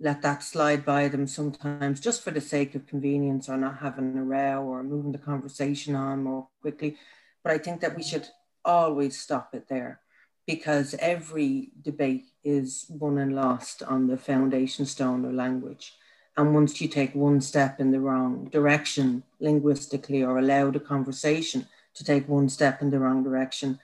Let 0.00 0.22
that 0.22 0.42
slide 0.42 0.84
by 0.84 1.08
them 1.08 1.26
sometimes 1.26 2.00
just 2.00 2.22
for 2.22 2.30
the 2.30 2.40
sake 2.40 2.74
of 2.74 2.86
convenience 2.86 3.48
or 3.48 3.56
not 3.56 3.78
having 3.78 4.16
a 4.16 4.24
row 4.24 4.62
or 4.62 4.82
moving 4.82 5.12
the 5.12 5.18
conversation 5.18 5.94
on 5.94 6.24
more 6.24 6.48
quickly. 6.62 6.96
But 7.42 7.52
I 7.52 7.58
think 7.58 7.80
that 7.80 7.96
we 7.96 8.02
should 8.02 8.28
always 8.64 9.18
stop 9.18 9.54
it 9.54 9.68
there 9.68 10.00
because 10.46 10.94
every 10.98 11.70
debate 11.82 12.26
is 12.44 12.86
won 12.88 13.18
and 13.18 13.34
lost 13.34 13.82
on 13.82 14.06
the 14.06 14.16
foundation 14.16 14.84
stone 14.84 15.24
of 15.24 15.32
language. 15.32 15.94
And 16.36 16.54
once 16.54 16.80
you 16.80 16.88
take 16.88 17.14
one 17.14 17.40
step 17.40 17.80
in 17.80 17.90
the 17.90 18.00
wrong 18.00 18.48
direction 18.50 19.22
linguistically 19.40 20.22
or 20.22 20.38
allow 20.38 20.70
the 20.70 20.80
conversation 20.80 21.66
to 21.94 22.04
take 22.04 22.28
one 22.28 22.48
step 22.48 22.82
in 22.82 22.90
the 22.90 22.98
wrong 22.98 23.22
direction, 23.22 23.78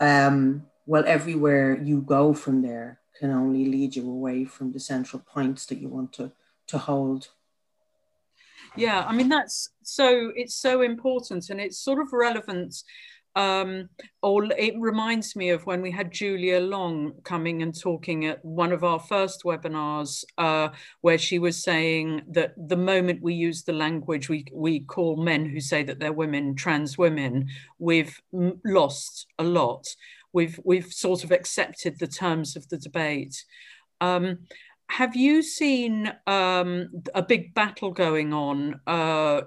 um, 0.00 0.66
well, 0.86 1.04
everywhere 1.06 1.76
you 1.76 2.00
go 2.00 2.32
from 2.32 2.62
there 2.62 3.00
can 3.18 3.30
only 3.30 3.64
lead 3.66 3.96
you 3.96 4.08
away 4.08 4.44
from 4.44 4.72
the 4.72 4.80
central 4.80 5.20
points 5.20 5.66
that 5.66 5.78
you 5.78 5.88
want 5.88 6.12
to, 6.14 6.30
to 6.68 6.78
hold. 6.78 7.28
Yeah, 8.78 9.04
I 9.06 9.12
mean, 9.12 9.28
that's 9.28 9.70
so, 9.82 10.32
it's 10.34 10.54
so 10.54 10.82
important 10.82 11.50
and 11.50 11.60
it's 11.60 11.78
sort 11.78 12.00
of 12.00 12.12
relevant 12.12 12.82
um, 13.38 13.88
or 14.20 14.46
it 14.58 14.74
reminds 14.78 15.36
me 15.36 15.50
of 15.50 15.64
when 15.64 15.80
we 15.80 15.92
had 15.92 16.10
Julia 16.10 16.58
Long 16.58 17.12
coming 17.22 17.62
and 17.62 17.78
talking 17.78 18.26
at 18.26 18.44
one 18.44 18.72
of 18.72 18.82
our 18.82 18.98
first 18.98 19.44
webinars, 19.44 20.24
uh, 20.38 20.70
where 21.02 21.18
she 21.18 21.38
was 21.38 21.62
saying 21.62 22.22
that 22.30 22.54
the 22.56 22.76
moment 22.76 23.22
we 23.22 23.34
use 23.34 23.62
the 23.62 23.72
language 23.72 24.28
we, 24.28 24.44
we 24.52 24.80
call 24.80 25.16
men 25.16 25.46
who 25.46 25.60
say 25.60 25.84
that 25.84 26.00
they're 26.00 26.12
women 26.12 26.56
trans 26.56 26.98
women, 26.98 27.46
we've 27.78 28.20
lost 28.64 29.28
a 29.38 29.44
lot. 29.44 29.86
We've, 30.32 30.58
we've 30.64 30.92
sort 30.92 31.22
of 31.22 31.30
accepted 31.30 32.00
the 32.00 32.08
terms 32.08 32.56
of 32.56 32.68
the 32.68 32.78
debate. 32.78 33.44
Um, 34.00 34.40
have 34.88 35.14
you 35.14 35.42
seen 35.42 36.12
um, 36.26 36.90
a 37.14 37.22
big 37.22 37.54
battle 37.54 37.90
going 37.90 38.32
on 38.32 38.80
uh, 38.86 39.42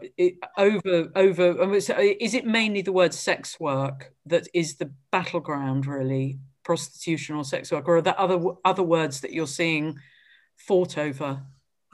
over 0.58 1.12
over? 1.16 1.74
Is 1.74 2.34
it 2.34 2.46
mainly 2.46 2.82
the 2.82 2.92
word 2.92 3.14
sex 3.14 3.60
work 3.60 4.14
that 4.28 4.48
is 4.54 4.78
the 4.78 4.92
battleground, 5.12 5.88
really, 5.88 6.40
prostitution 6.64 7.36
or 7.36 7.44
sex 7.44 7.72
work, 7.72 7.88
or 7.88 7.98
are 7.98 8.02
there 8.02 8.20
other 8.20 8.40
other 8.64 8.84
words 8.84 9.22
that 9.22 9.34
you're 9.34 9.48
seeing 9.48 9.98
fought 10.58 10.98
over? 10.98 11.42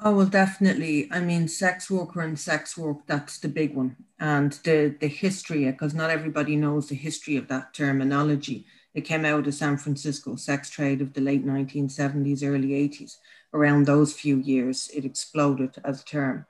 Oh 0.04 0.16
well, 0.16 0.28
definitely. 0.28 1.10
I 1.12 1.22
mean, 1.22 1.48
sex 1.48 1.90
worker 1.90 2.22
and 2.22 2.38
sex 2.38 2.78
work, 2.78 3.08
that's 3.08 3.40
the 3.40 3.48
big 3.48 3.74
one. 3.74 3.96
And 4.20 4.52
the, 4.64 4.96
the 5.00 5.08
history, 5.08 5.66
because 5.66 5.96
not 5.96 6.12
everybody 6.12 6.56
knows 6.56 6.90
the 6.90 6.96
history 6.96 7.36
of 7.36 7.48
that 7.48 7.74
terminology. 7.74 8.68
It 8.94 9.02
came 9.02 9.26
out 9.26 9.48
of 9.48 9.54
San 9.56 9.78
Francisco 9.78 10.36
sex 10.36 10.70
trade 10.70 11.02
of 11.02 11.14
the 11.14 11.22
late 11.22 11.46
1970s, 11.46 12.44
early 12.44 12.70
80s 12.70 13.14
around 13.54 13.86
those 13.86 14.14
few 14.14 14.38
years, 14.38 14.90
it 14.94 15.06
exploded 15.06 15.76
as 15.84 16.02
a 16.02 16.06
term. 16.06 16.46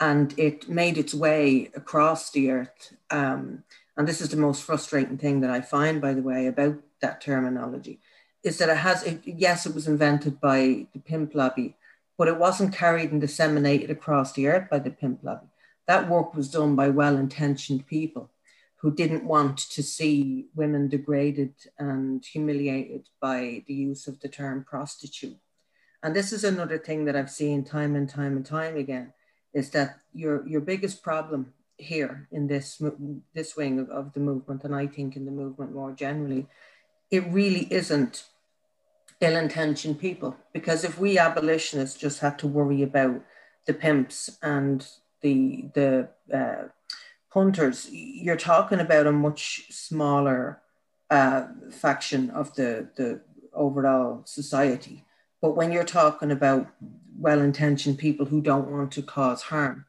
and 0.00 0.34
it 0.38 0.68
made 0.68 0.96
its 0.96 1.12
way 1.14 1.70
across 1.74 2.30
the 2.30 2.50
earth. 2.50 2.94
Um, 3.10 3.64
and 3.96 4.08
this 4.08 4.20
is 4.20 4.30
the 4.30 4.36
most 4.36 4.62
frustrating 4.62 5.18
thing 5.18 5.40
that 5.40 5.50
I 5.50 5.60
find, 5.60 6.00
by 6.00 6.14
the 6.14 6.22
way, 6.22 6.46
about 6.46 6.76
that 7.02 7.20
terminology, 7.20 8.00
is 8.42 8.56
that 8.58 8.70
it 8.70 8.78
has, 8.78 9.02
it, 9.02 9.20
yes, 9.24 9.66
it 9.66 9.74
was 9.74 9.86
invented 9.86 10.40
by 10.40 10.86
the 10.94 11.00
pimp 11.00 11.34
lobby, 11.34 11.76
but 12.16 12.28
it 12.28 12.38
wasn't 12.38 12.74
carried 12.74 13.12
and 13.12 13.20
disseminated 13.20 13.90
across 13.90 14.32
the 14.32 14.46
earth 14.46 14.70
by 14.70 14.78
the 14.78 14.90
pimp 14.90 15.20
lobby. 15.22 15.48
That 15.86 16.08
work 16.08 16.34
was 16.34 16.50
done 16.50 16.76
by 16.76 16.88
well 16.88 17.16
intentioned 17.16 17.86
people 17.86 18.30
who 18.76 18.90
didn't 18.94 19.24
want 19.24 19.58
to 19.58 19.82
see 19.82 20.46
women 20.54 20.88
degraded 20.88 21.52
and 21.78 22.24
humiliated 22.24 23.10
by 23.20 23.62
the 23.66 23.74
use 23.74 24.06
of 24.06 24.20
the 24.20 24.28
term 24.28 24.64
prostitute. 24.64 25.36
And 26.02 26.16
this 26.16 26.32
is 26.32 26.44
another 26.44 26.78
thing 26.78 27.04
that 27.04 27.16
I've 27.16 27.30
seen 27.30 27.64
time 27.64 27.94
and 27.94 28.08
time 28.08 28.36
and 28.36 28.46
time 28.46 28.76
again 28.76 29.12
is 29.52 29.70
that 29.70 29.98
your, 30.14 30.46
your 30.48 30.60
biggest 30.60 31.02
problem 31.02 31.52
here 31.76 32.28
in 32.30 32.46
this, 32.46 32.80
this 33.34 33.56
wing 33.56 33.78
of, 33.78 33.90
of 33.90 34.12
the 34.12 34.20
movement, 34.20 34.64
and 34.64 34.74
I 34.74 34.86
think 34.86 35.16
in 35.16 35.24
the 35.24 35.30
movement 35.30 35.74
more 35.74 35.92
generally, 35.92 36.46
it 37.10 37.24
really 37.28 37.66
isn't 37.70 38.24
ill 39.20 39.36
intentioned 39.36 39.98
people. 39.98 40.36
Because 40.52 40.84
if 40.84 40.98
we 40.98 41.18
abolitionists 41.18 41.98
just 41.98 42.20
had 42.20 42.38
to 42.38 42.46
worry 42.46 42.82
about 42.82 43.22
the 43.66 43.74
pimps 43.74 44.38
and 44.42 44.86
the, 45.20 45.68
the 45.74 46.08
uh, 46.32 46.68
punters, 47.32 47.88
you're 47.90 48.36
talking 48.36 48.80
about 48.80 49.06
a 49.06 49.12
much 49.12 49.66
smaller 49.70 50.60
uh, 51.10 51.46
faction 51.70 52.30
of 52.30 52.54
the, 52.54 52.88
the 52.96 53.20
overall 53.52 54.22
society. 54.24 55.04
But 55.40 55.56
when 55.56 55.72
you're 55.72 55.84
talking 55.84 56.30
about 56.30 56.68
well 57.18 57.40
intentioned 57.40 57.98
people 57.98 58.26
who 58.26 58.40
don't 58.40 58.70
want 58.70 58.92
to 58.92 59.02
cause 59.02 59.42
harm 59.42 59.86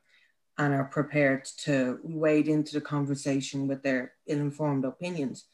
and 0.58 0.74
are 0.74 0.86
prepared 0.86 1.46
to 1.46 2.00
wade 2.04 2.48
into 2.48 2.74
the 2.74 2.82
conversation 2.82 3.68
with 3.68 3.84
their 3.84 4.14
ill 4.28 4.40
informed 4.40 4.86
opinions, 4.86 5.46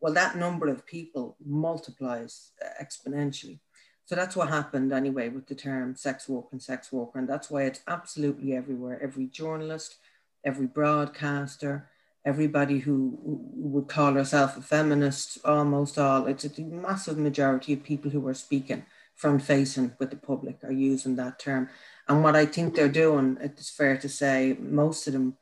well, 0.00 0.12
that 0.12 0.36
number 0.36 0.68
of 0.68 0.86
people 0.86 1.36
multiplies 1.44 2.52
uh, 2.64 2.82
exponentially. 2.82 3.60
So 4.04 4.14
that's 4.14 4.36
what 4.36 4.48
happened 4.48 4.92
anyway 4.92 5.30
with 5.30 5.46
the 5.46 5.54
term 5.54 5.96
sex 5.96 6.28
work 6.28 6.46
and 6.52 6.62
sex 6.62 6.92
worker. 6.92 7.18
And 7.18 7.28
that's 7.28 7.50
why 7.50 7.62
it's 7.62 7.80
absolutely 7.88 8.54
everywhere. 8.54 9.00
Every 9.02 9.26
journalist, 9.26 9.96
every 10.44 10.66
broadcaster, 10.66 11.88
everybody 12.24 12.78
who 12.78 13.18
would 13.22 13.88
call 13.88 14.12
herself 14.12 14.56
a 14.56 14.60
feminist, 14.60 15.38
almost 15.44 15.98
all, 15.98 16.26
it's 16.26 16.44
a 16.44 16.60
massive 16.62 17.18
majority 17.18 17.72
of 17.72 17.82
people 17.82 18.10
who 18.10 18.26
are 18.28 18.34
speaking 18.34 18.84
front 19.16 19.42
facing 19.42 19.92
with 19.98 20.10
the 20.10 20.16
public 20.16 20.62
are 20.62 20.72
using 20.72 21.16
that 21.16 21.38
term. 21.38 21.68
And 22.06 22.22
what 22.22 22.36
I 22.36 22.46
think 22.46 22.74
they're 22.74 22.88
doing, 22.88 23.38
it's 23.40 23.70
fair 23.70 23.96
to 23.96 24.08
say, 24.08 24.56
most 24.60 25.06
of 25.06 25.14
them 25.14 25.36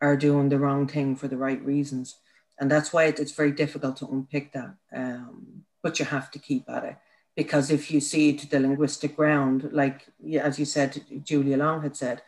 are 0.00 0.16
doing 0.16 0.48
the 0.48 0.58
wrong 0.58 0.88
thing 0.88 1.14
for 1.14 1.28
the 1.28 1.36
right 1.36 1.62
reasons. 1.64 2.16
And 2.58 2.70
that's 2.70 2.92
why 2.92 3.04
it's 3.04 3.32
very 3.32 3.52
difficult 3.52 3.98
to 3.98 4.06
unpick 4.06 4.52
that. 4.52 4.74
Um, 4.92 5.64
but 5.82 5.98
you 5.98 6.06
have 6.06 6.30
to 6.32 6.38
keep 6.38 6.68
at 6.68 6.84
it. 6.84 6.96
Because 7.36 7.70
if 7.70 7.90
you 7.90 8.00
see 8.00 8.36
to 8.36 8.48
the 8.48 8.58
linguistic 8.58 9.14
ground, 9.14 9.68
like 9.72 10.06
as 10.40 10.58
you 10.58 10.64
said, 10.64 11.04
Julia 11.22 11.56
Long 11.56 11.82
had 11.82 11.96
said, 11.96 12.22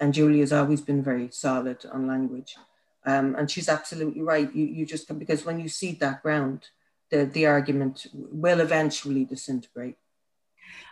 and 0.00 0.12
Julia's 0.12 0.52
always 0.52 0.80
been 0.80 1.04
very 1.04 1.28
solid 1.30 1.86
on 1.92 2.08
language. 2.08 2.56
Um, 3.04 3.36
and 3.36 3.48
she's 3.48 3.68
absolutely 3.68 4.22
right. 4.22 4.52
You, 4.52 4.64
you 4.64 4.84
just, 4.84 5.16
because 5.18 5.44
when 5.44 5.60
you 5.60 5.68
see 5.68 5.92
that 5.92 6.22
ground, 6.22 6.66
the, 7.10 7.24
the 7.24 7.46
argument 7.46 8.06
will 8.12 8.60
eventually 8.60 9.24
disintegrate. 9.24 9.96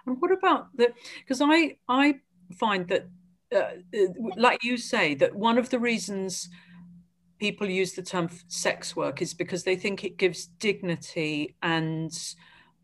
And 0.07 0.21
what 0.21 0.33
about 0.33 0.69
the? 0.77 0.93
Because 1.21 1.41
I 1.41 1.77
I 1.89 2.21
find 2.59 2.89
that, 2.89 3.09
uh, 3.55 3.71
like 4.37 4.63
you 4.63 4.77
say, 4.77 5.15
that 5.15 5.35
one 5.35 5.59
of 5.59 5.71
the 5.71 5.79
reasons 5.79 6.49
people 7.39 7.69
use 7.69 7.93
the 7.93 8.03
term 8.03 8.29
sex 8.49 8.97
work 8.97 9.21
is 9.21 9.35
because 9.35 9.65
they 9.65 9.77
think 9.77 10.05
it 10.05 10.17
gives 10.17 10.47
dignity 10.59 11.55
and 11.63 12.13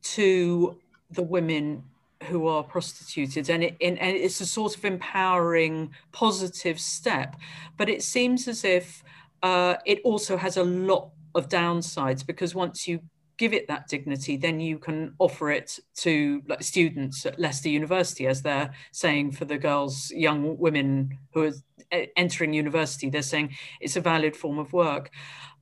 to 0.02 0.76
the 1.11 1.23
women 1.23 1.82
who 2.25 2.47
are 2.47 2.62
prostituted 2.62 3.49
and, 3.49 3.64
it, 3.64 3.76
and 3.80 3.97
it's 3.99 4.40
a 4.40 4.47
sort 4.47 4.76
of 4.76 4.85
empowering 4.85 5.90
positive 6.12 6.78
step 6.78 7.36
but 7.78 7.88
it 7.88 8.02
seems 8.02 8.47
as 8.47 8.65
if 8.65 9.02
uh, 9.43 9.76
it 9.86 9.99
also 10.04 10.36
has 10.36 10.58
a 10.58 10.65
lot 10.65 11.10
of 11.34 11.49
downsides 11.49 12.26
because 12.26 12.54
once 12.54 12.86
you 12.86 13.00
give 13.41 13.55
it 13.55 13.69
that 13.69 13.89
dignity, 13.89 14.37
then 14.37 14.61
you 14.61 14.79
can 14.79 15.15
offer 15.19 15.50
it 15.50 15.79
to 15.95 16.43
like 16.47 16.63
students 16.63 17.25
at 17.25 17.41
Leicester 17.41 17.71
University, 17.71 18.26
as 18.26 18.43
they're 18.43 18.71
saying 18.93 19.33
for 19.33 19.47
the 19.47 19.57
girls, 19.57 20.11
young 20.11 20.59
women 20.59 21.19
who 21.33 21.45
are 21.45 22.05
entering 22.17 22.53
university. 22.53 23.09
They're 23.09 23.23
saying 23.23 23.57
it's 23.81 23.97
a 23.97 24.03
valid 24.03 24.37
form 24.37 24.59
of 24.59 24.75
work. 24.75 25.11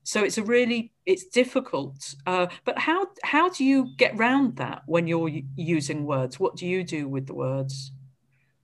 So 0.03 0.25
it's 0.25 0.37
a 0.37 0.43
really 0.43 0.91
it's 1.05 1.25
difficult. 1.27 2.15
Uh, 2.27 2.47
but 2.65 2.77
how 2.77 3.07
how 3.23 3.47
do 3.47 3.63
you 3.63 3.95
get 3.95 4.17
round 4.17 4.57
that 4.57 4.81
when 4.85 5.07
you're 5.07 5.31
using 5.55 6.05
words? 6.05 6.37
What 6.37 6.57
do 6.57 6.67
you 6.67 6.83
do 6.83 7.07
with 7.07 7.27
the 7.27 7.33
words? 7.33 7.93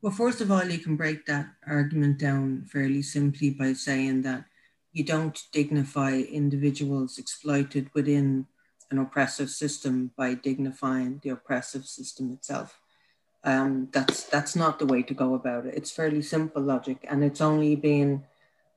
Well, 0.01 0.11
first 0.11 0.41
of 0.41 0.51
all, 0.51 0.65
you 0.65 0.79
can 0.79 0.97
break 0.97 1.25
that 1.27 1.47
argument 1.65 2.19
down 2.19 2.65
fairly 2.65 3.01
simply 3.01 3.51
by 3.51 3.73
saying 3.73 4.23
that 4.23 4.43
you 4.91 5.05
don't 5.05 5.39
dignify 5.53 6.13
individuals 6.19 7.17
exploited 7.17 7.89
within 7.93 8.45
an 8.91 8.99
oppressive 8.99 9.49
system 9.49 10.11
by 10.17 10.33
dignifying 10.33 11.19
the 11.23 11.29
oppressive 11.29 11.85
system 11.85 12.31
itself. 12.31 12.79
Um, 13.43 13.89
that's 13.91 14.23
that's 14.23 14.55
not 14.55 14.79
the 14.79 14.85
way 14.85 15.03
to 15.03 15.13
go 15.13 15.35
about 15.35 15.65
it. 15.65 15.75
It's 15.75 15.91
fairly 15.91 16.21
simple 16.21 16.61
logic, 16.61 17.05
and 17.07 17.23
it's 17.23 17.41
only 17.41 17.75
been 17.75 18.23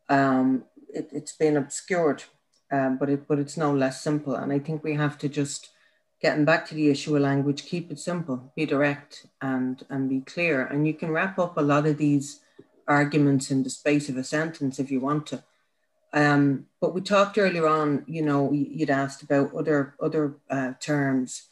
um, 0.09 0.65
it, 0.93 1.11
has 1.13 1.33
been 1.33 1.57
obscured, 1.57 2.25
um, 2.71 2.99
but 2.99 3.09
it 3.09 3.27
but 3.27 3.39
it's 3.39 3.57
no 3.57 3.73
less 3.73 4.03
simple. 4.03 4.35
And 4.35 4.53
I 4.53 4.59
think 4.59 4.85
we 4.85 4.95
have 4.95 5.17
to 5.19 5.29
just 5.29 5.71
getting 6.21 6.45
back 6.45 6.67
to 6.67 6.75
the 6.75 6.91
issue 6.91 7.17
of 7.17 7.23
language, 7.23 7.65
keep 7.65 7.91
it 7.91 7.99
simple, 7.99 8.53
be 8.57 8.67
direct, 8.67 9.27
and 9.41 9.85
and 9.89 10.09
be 10.09 10.21
clear. 10.21 10.67
And 10.67 10.87
you 10.87 10.95
can 10.95 11.11
wrap 11.11 11.39
up 11.39 11.57
a 11.57 11.63
lot 11.63 11.87
of 11.87 11.97
these 11.97 12.41
arguments 12.87 13.51
in 13.51 13.63
the 13.63 13.71
space 13.71 14.09
of 14.09 14.17
a 14.17 14.25
sentence 14.25 14.79
if 14.79 14.91
you 14.91 15.01
want 15.01 15.27
to. 15.29 15.45
Um, 16.13 16.67
but 16.81 16.95
we 16.95 17.01
talked 17.01 17.39
earlier 17.39 17.67
on, 17.67 18.05
you 18.07 18.23
know, 18.23 18.53
you'd 18.53 18.91
asked 18.91 19.23
about 19.23 19.55
other 19.55 19.95
other 20.01 20.37
uh, 20.51 20.73
terms. 20.81 21.49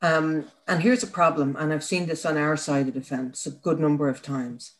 Um, 0.00 0.46
and 0.66 0.82
here's 0.82 1.04
a 1.04 1.06
problem, 1.06 1.56
and 1.56 1.72
I've 1.72 1.84
seen 1.84 2.06
this 2.06 2.26
on 2.26 2.36
our 2.36 2.56
side 2.56 2.88
of 2.88 2.94
the 2.94 3.00
fence 3.00 3.46
a 3.46 3.50
good 3.50 3.78
number 3.78 4.08
of 4.08 4.20
times. 4.22 4.72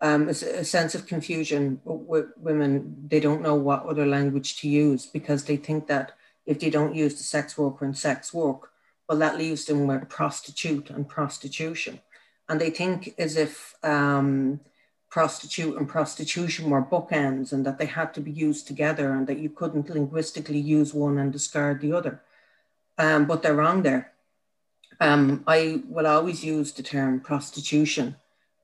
Um, 0.00 0.28
a, 0.28 0.30
a 0.30 0.64
sense 0.64 0.94
of 0.94 1.06
confusion 1.06 1.80
with 1.84 2.26
women, 2.36 2.96
they 3.08 3.20
don't 3.20 3.42
know 3.42 3.56
what 3.56 3.84
other 3.84 4.06
language 4.06 4.60
to 4.60 4.68
use 4.68 5.06
because 5.06 5.44
they 5.44 5.56
think 5.56 5.88
that 5.88 6.12
if 6.46 6.60
they 6.60 6.70
don't 6.70 6.94
use 6.94 7.16
the 7.16 7.24
sex 7.24 7.58
worker 7.58 7.84
and 7.84 7.96
sex 7.96 8.32
work, 8.32 8.70
well, 9.08 9.18
that 9.18 9.36
leaves 9.36 9.64
them 9.64 9.88
with 9.88 10.08
prostitute 10.08 10.88
and 10.88 11.08
prostitution. 11.08 12.00
And 12.48 12.60
they 12.60 12.70
think 12.70 13.14
as 13.18 13.36
if 13.36 13.74
um, 13.82 14.60
prostitute 15.10 15.76
and 15.76 15.88
prostitution 15.88 16.70
were 16.70 16.82
bookends 16.82 17.52
and 17.52 17.66
that 17.66 17.78
they 17.78 17.86
had 17.86 18.14
to 18.14 18.20
be 18.20 18.30
used 18.30 18.66
together 18.66 19.12
and 19.12 19.26
that 19.26 19.38
you 19.38 19.50
couldn't 19.50 19.90
linguistically 19.90 20.58
use 20.58 20.94
one 20.94 21.18
and 21.18 21.32
discard 21.32 21.80
the 21.80 21.92
other. 21.92 22.22
Um, 22.96 23.26
but 23.26 23.42
they're 23.42 23.56
wrong 23.56 23.82
there. 23.82 24.12
Um, 25.00 25.42
I 25.46 25.82
will 25.88 26.06
always 26.06 26.44
use 26.44 26.72
the 26.72 26.82
term 26.82 27.20
prostitution, 27.20 28.16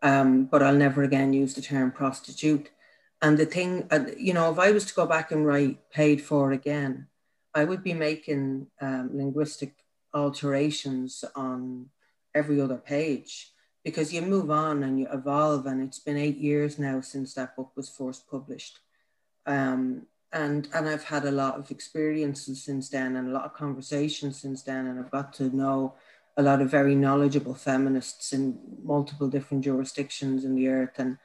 um, 0.03 0.45
but 0.45 0.63
I'll 0.63 0.77
never 0.77 1.03
again 1.03 1.33
use 1.33 1.55
the 1.55 1.63
term 1.63 1.91
prostitute. 1.91 2.71
And 3.23 3.37
the 3.39 3.47
thing, 3.47 3.89
uh, 3.91 4.07
you 4.17 4.35
know, 4.35 4.53
if 4.53 4.59
I 4.59 4.71
was 4.71 4.85
to 4.87 4.95
go 4.95 5.07
back 5.07 5.33
and 5.33 5.47
write 5.47 5.91
paid 5.91 6.21
for 6.21 6.53
again, 6.53 7.09
I 7.55 7.65
would 7.65 7.83
be 7.83 7.95
making 7.95 8.69
um, 8.81 9.11
linguistic 9.15 9.75
alterations 10.15 11.25
on 11.35 11.87
every 12.35 12.61
other 12.61 12.77
page 12.77 13.53
because 13.87 14.13
you 14.13 14.21
move 14.21 14.51
on 14.51 14.83
and 14.83 14.99
you 14.99 15.07
evolve 15.13 15.65
and 15.67 15.81
it's 15.81 16.01
been 16.01 16.17
eight 16.17 16.39
years 16.39 16.77
now 16.77 17.01
since 17.01 17.35
that 17.35 17.55
book 17.55 17.71
was 17.77 17.89
first 17.89 18.29
published. 18.29 18.81
Um, 19.47 20.09
and 20.33 20.67
and 20.75 20.89
I've 20.89 21.05
had 21.05 21.25
a 21.25 21.31
lot 21.31 21.57
of 21.57 21.71
experiences 21.71 22.65
since 22.65 22.89
then 22.89 23.15
and 23.15 23.29
a 23.29 23.33
lot 23.33 23.45
of 23.45 23.55
conversations 23.55 24.41
since 24.41 24.65
then 24.65 24.89
and 24.89 24.99
I've 24.99 25.13
got 25.13 25.33
to 25.35 25.55
know 25.57 25.95
a 26.37 26.43
lot 26.43 26.61
of 26.61 26.69
very 26.69 26.97
knowledgeable 26.97 27.55
feminists 27.55 28.33
in 28.33 28.59
multiple 28.83 29.29
different 29.29 29.63
jurisdictions 29.63 30.45
in 30.45 30.57
the 30.57 30.67
earth. 30.67 30.99
And 30.99 31.17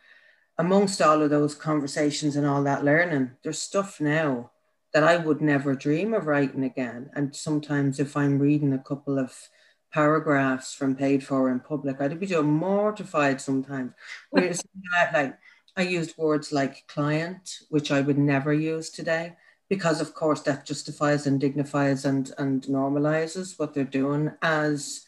amongst 0.59 1.01
all 1.01 1.23
of 1.23 1.31
those 1.31 1.55
conversations 1.55 2.35
and 2.35 2.45
all 2.45 2.61
that 2.61 2.85
learning 2.85 3.31
there's 3.41 3.57
stuff 3.57 3.99
now 3.99 4.51
that 4.93 5.03
I 5.03 5.17
would 5.17 5.41
never 5.41 5.73
dream 5.73 6.13
of 6.13 6.27
writing 6.27 6.63
again. 6.63 7.09
And 7.15 7.35
sometimes 7.35 7.99
if 7.99 8.15
I'm 8.15 8.37
reading 8.37 8.71
a 8.71 8.77
couple 8.77 9.17
of 9.17 9.49
paragraphs 9.91 10.73
from 10.73 10.95
paid 10.95 11.23
for 11.23 11.49
in 11.49 11.59
public, 11.59 11.99
I'd 11.99 12.19
be 12.19 12.27
so 12.27 12.43
mortified 12.43 13.41
sometimes. 13.41 13.93
like 14.31 15.37
I 15.77 15.81
used 15.83 16.17
words 16.17 16.51
like 16.51 16.87
client, 16.87 17.59
which 17.69 17.91
I 17.91 18.01
would 18.01 18.17
never 18.17 18.53
use 18.53 18.89
today, 18.89 19.35
because 19.69 20.01
of 20.01 20.13
course 20.13 20.41
that 20.41 20.65
justifies 20.65 21.27
and 21.27 21.39
dignifies 21.39 22.05
and, 22.05 22.31
and 22.37 22.63
normalizes 22.63 23.57
what 23.57 23.73
they're 23.73 23.83
doing 23.83 24.31
as 24.41 25.05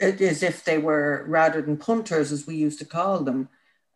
as 0.00 0.44
if 0.44 0.64
they 0.64 0.78
were 0.78 1.24
rather 1.26 1.60
than 1.60 1.76
punters, 1.76 2.30
as 2.30 2.46
we 2.46 2.54
used 2.54 2.78
to 2.78 2.84
call 2.84 3.24
them, 3.24 3.48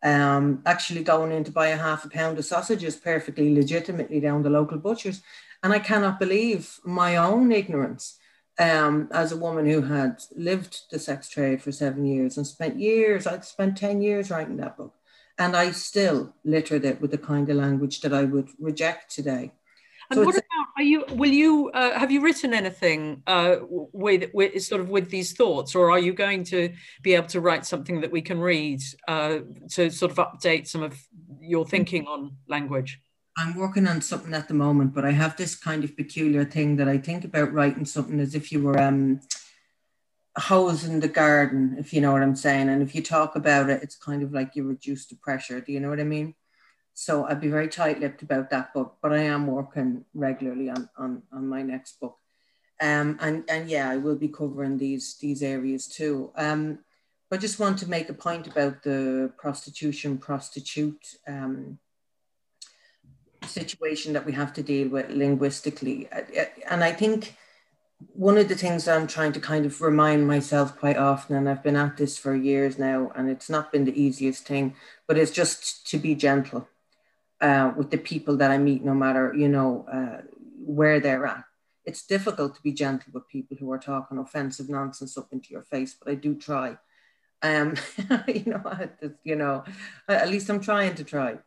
um, 0.03 0.61
actually 0.65 1.03
going 1.03 1.31
in 1.31 1.43
to 1.45 1.51
buy 1.51 1.67
a 1.67 1.77
half 1.77 2.03
a 2.03 2.09
pound 2.09 2.37
of 2.37 2.45
sausages 2.45 2.97
perfectly 2.97 3.53
legitimately 3.53 4.19
down 4.19 4.43
the 4.43 4.49
local 4.49 4.77
butchers. 4.77 5.21
And 5.63 5.73
I 5.73 5.79
cannot 5.79 6.19
believe 6.19 6.79
my 6.83 7.15
own 7.15 7.51
ignorance 7.51 8.17
um, 8.59 9.07
as 9.11 9.31
a 9.31 9.37
woman 9.37 9.65
who 9.65 9.81
had 9.81 10.23
lived 10.35 10.81
the 10.91 10.99
sex 10.99 11.29
trade 11.29 11.61
for 11.61 11.71
seven 11.71 12.05
years 12.05 12.37
and 12.37 12.47
spent 12.47 12.79
years, 12.79 13.27
I'd 13.27 13.45
spent 13.45 13.77
10 13.77 14.01
years 14.01 14.29
writing 14.29 14.57
that 14.57 14.77
book. 14.77 14.93
And 15.37 15.55
I 15.55 15.71
still 15.71 16.33
littered 16.43 16.83
it 16.83 16.99
with 16.99 17.11
the 17.11 17.17
kind 17.17 17.47
of 17.49 17.57
language 17.57 18.01
that 18.01 18.13
I 18.13 18.23
would 18.23 18.49
reject 18.59 19.13
today. 19.13 19.51
And 20.09 20.19
so 20.19 20.25
what 20.25 20.35
about 20.35 20.67
are 20.77 20.83
you? 20.83 21.03
Will 21.11 21.31
you 21.31 21.69
uh, 21.73 21.99
have 21.99 22.11
you 22.11 22.21
written 22.21 22.53
anything 22.53 23.23
uh, 23.27 23.57
with, 23.69 24.29
with 24.33 24.61
sort 24.63 24.79
of 24.79 24.89
with 24.89 25.09
these 25.09 25.33
thoughts, 25.33 25.75
or 25.75 25.91
are 25.91 25.99
you 25.99 26.13
going 26.13 26.45
to 26.45 26.73
be 27.01 27.13
able 27.13 27.27
to 27.27 27.41
write 27.41 27.65
something 27.65 27.99
that 28.01 28.11
we 28.11 28.21
can 28.21 28.39
read 28.39 28.79
uh, 29.07 29.39
to 29.71 29.89
sort 29.89 30.11
of 30.11 30.17
update 30.17 30.67
some 30.67 30.81
of 30.81 30.97
your 31.41 31.65
thinking 31.65 32.07
on 32.07 32.37
language? 32.47 33.01
I'm 33.37 33.55
working 33.55 33.87
on 33.87 34.01
something 34.01 34.33
at 34.33 34.47
the 34.47 34.55
moment, 34.55 34.95
but 34.95 35.05
I 35.05 35.11
have 35.11 35.37
this 35.37 35.55
kind 35.55 35.83
of 35.83 35.95
peculiar 35.95 36.43
thing 36.43 36.77
that 36.77 36.89
I 36.89 36.97
think 36.97 37.23
about 37.23 37.53
writing 37.53 37.85
something 37.85 38.19
as 38.19 38.33
if 38.33 38.51
you 38.51 38.63
were 38.63 38.79
um, 38.79 39.21
the 40.35 41.11
garden, 41.13 41.75
if 41.77 41.93
you 41.93 42.01
know 42.01 42.13
what 42.13 42.23
I'm 42.23 42.35
saying. 42.35 42.69
And 42.69 42.81
if 42.81 42.95
you 42.95 43.03
talk 43.03 43.35
about 43.35 43.69
it, 43.69 43.83
it's 43.83 43.95
kind 43.95 44.23
of 44.23 44.33
like 44.33 44.55
you 44.55 44.63
reduce 44.63 45.05
the 45.05 45.15
pressure. 45.15 45.61
Do 45.61 45.71
you 45.71 45.79
know 45.79 45.89
what 45.89 45.99
I 45.99 46.03
mean? 46.03 46.33
So 46.95 47.25
I'd 47.25 47.39
be 47.39 47.47
very 47.47 47.67
tight-lipped 47.67 48.23
about 48.23 48.49
that 48.49 48.73
book, 48.73 48.97
but 49.03 49.13
I 49.13 49.19
am 49.19 49.45
working 49.45 50.03
regularly 50.15 50.71
on, 50.71 50.89
on, 50.97 51.21
on 51.31 51.47
my 51.47 51.61
next 51.61 51.99
book. 51.99 52.17
Um, 52.81 53.19
and, 53.21 53.43
and 53.47 53.69
yeah, 53.69 53.87
I 53.87 53.97
will 53.97 54.15
be 54.15 54.29
covering 54.29 54.79
these, 54.79 55.15
these 55.21 55.43
areas 55.43 55.87
too. 55.87 56.31
Um, 56.35 56.79
I 57.31 57.37
just 57.37 57.59
want 57.59 57.77
to 57.79 57.89
make 57.89 58.09
a 58.09 58.15
point 58.15 58.47
about 58.47 58.81
the 58.81 59.31
prostitution, 59.37 60.17
prostitute 60.17 61.17
um, 61.27 61.77
situation 63.47 64.13
that 64.13 64.25
we 64.25 64.33
have 64.33 64.53
to 64.53 64.63
deal 64.63 64.89
with 64.89 65.09
linguistically. 65.09 66.07
And 66.69 66.83
I 66.83 66.91
think 66.91 67.35
one 68.13 68.37
of 68.37 68.47
the 68.47 68.55
things 68.55 68.87
I'm 68.87 69.07
trying 69.07 69.31
to 69.33 69.39
kind 69.39 69.65
of 69.65 69.81
remind 69.81 70.27
myself 70.27 70.77
quite 70.77 70.97
often, 70.97 71.35
and 71.35 71.49
I've 71.49 71.63
been 71.63 71.75
at 71.75 71.97
this 71.97 72.17
for 72.17 72.35
years 72.35 72.77
now, 72.77 73.11
and 73.15 73.29
it's 73.29 73.49
not 73.49 73.71
been 73.71 73.85
the 73.85 74.01
easiest 74.01 74.45
thing, 74.45 74.75
but 75.07 75.17
it's 75.17 75.31
just 75.31 75.87
to 75.87 75.97
be 75.97 76.13
gentle 76.13 76.67
uh, 77.41 77.71
with 77.75 77.89
the 77.89 77.97
people 77.97 78.37
that 78.37 78.51
I 78.51 78.57
meet, 78.57 78.83
no 78.83 78.93
matter 78.93 79.33
you 79.35 79.47
know 79.47 79.85
uh, 79.91 80.21
where 80.59 80.99
they're 80.99 81.25
at. 81.25 81.43
It's 81.85 82.05
difficult 82.05 82.55
to 82.55 82.61
be 82.61 82.73
gentle 82.73 83.13
with 83.13 83.29
people 83.29 83.57
who 83.57 83.71
are 83.71 83.79
talking 83.79 84.17
offensive 84.17 84.69
nonsense 84.69 85.17
up 85.17 85.29
into 85.31 85.51
your 85.51 85.63
face, 85.63 85.95
but 85.95 86.11
I 86.11 86.15
do 86.15 86.35
try. 86.35 86.77
Um, 87.41 87.75
you 88.27 88.43
know, 88.45 88.89
you 89.23 89.35
know, 89.35 89.63
at 90.07 90.29
least 90.29 90.49
I'm 90.49 90.59
trying 90.59 90.95
to 90.95 91.03
try. 91.03 91.39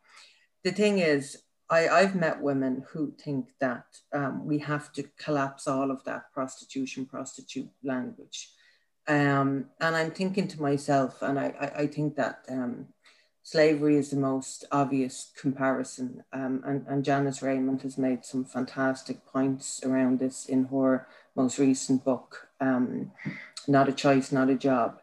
The 0.65 0.73
thing 0.73 0.99
is, 0.99 1.43
I, 1.71 1.89
I've 1.89 2.17
met 2.17 2.43
women 2.43 2.85
who 2.91 3.13
think 3.19 3.51
that 3.61 3.85
um, 4.13 4.45
we 4.45 4.59
have 4.59 4.93
to 4.93 5.05
collapse 5.19 5.69
all 5.69 5.91
of 5.91 6.03
that 6.05 6.33
prostitution, 6.35 7.07
prostitute 7.07 7.71
language. 7.85 8.51
Um, 9.07 9.67
and 9.81 9.97
I'm 9.97 10.11
thinking 10.11 10.49
to 10.49 10.61
myself, 10.61 11.23
and 11.23 11.39
I, 11.39 11.55
I, 11.61 11.83
I 11.83 11.87
think 11.87 12.17
that 12.17 12.45
um, 12.49 12.89
slavery 13.43 13.97
is 13.97 14.11
the 14.11 14.17
most 14.17 14.65
obvious 14.71 15.33
comparison. 15.37 16.23
Um, 16.33 16.63
and, 16.65 16.87
and 16.89 17.05
Janice 17.05 17.43
Raymond 17.43 17.83
has 17.83 17.97
made 17.97 18.25
some 18.25 18.45
fantastic 18.45 19.25
points 19.27 19.81
around 19.85 20.19
this 20.19 20.47
in 20.47 20.67
her 20.67 21.07
most 21.35 21.59
recent 21.59 22.05
book, 22.05 22.49
um, 22.61 23.13
Not 23.67 23.89
a 23.89 23.93
Choice, 23.93 24.33
Not 24.33 24.51
a 24.51 24.55
Job, 24.55 25.01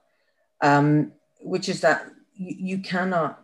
um, 0.61 1.13
which 1.41 1.69
is 1.69 1.81
that 1.81 2.09
you, 2.35 2.55
you, 2.59 2.77
cannot 2.79 3.43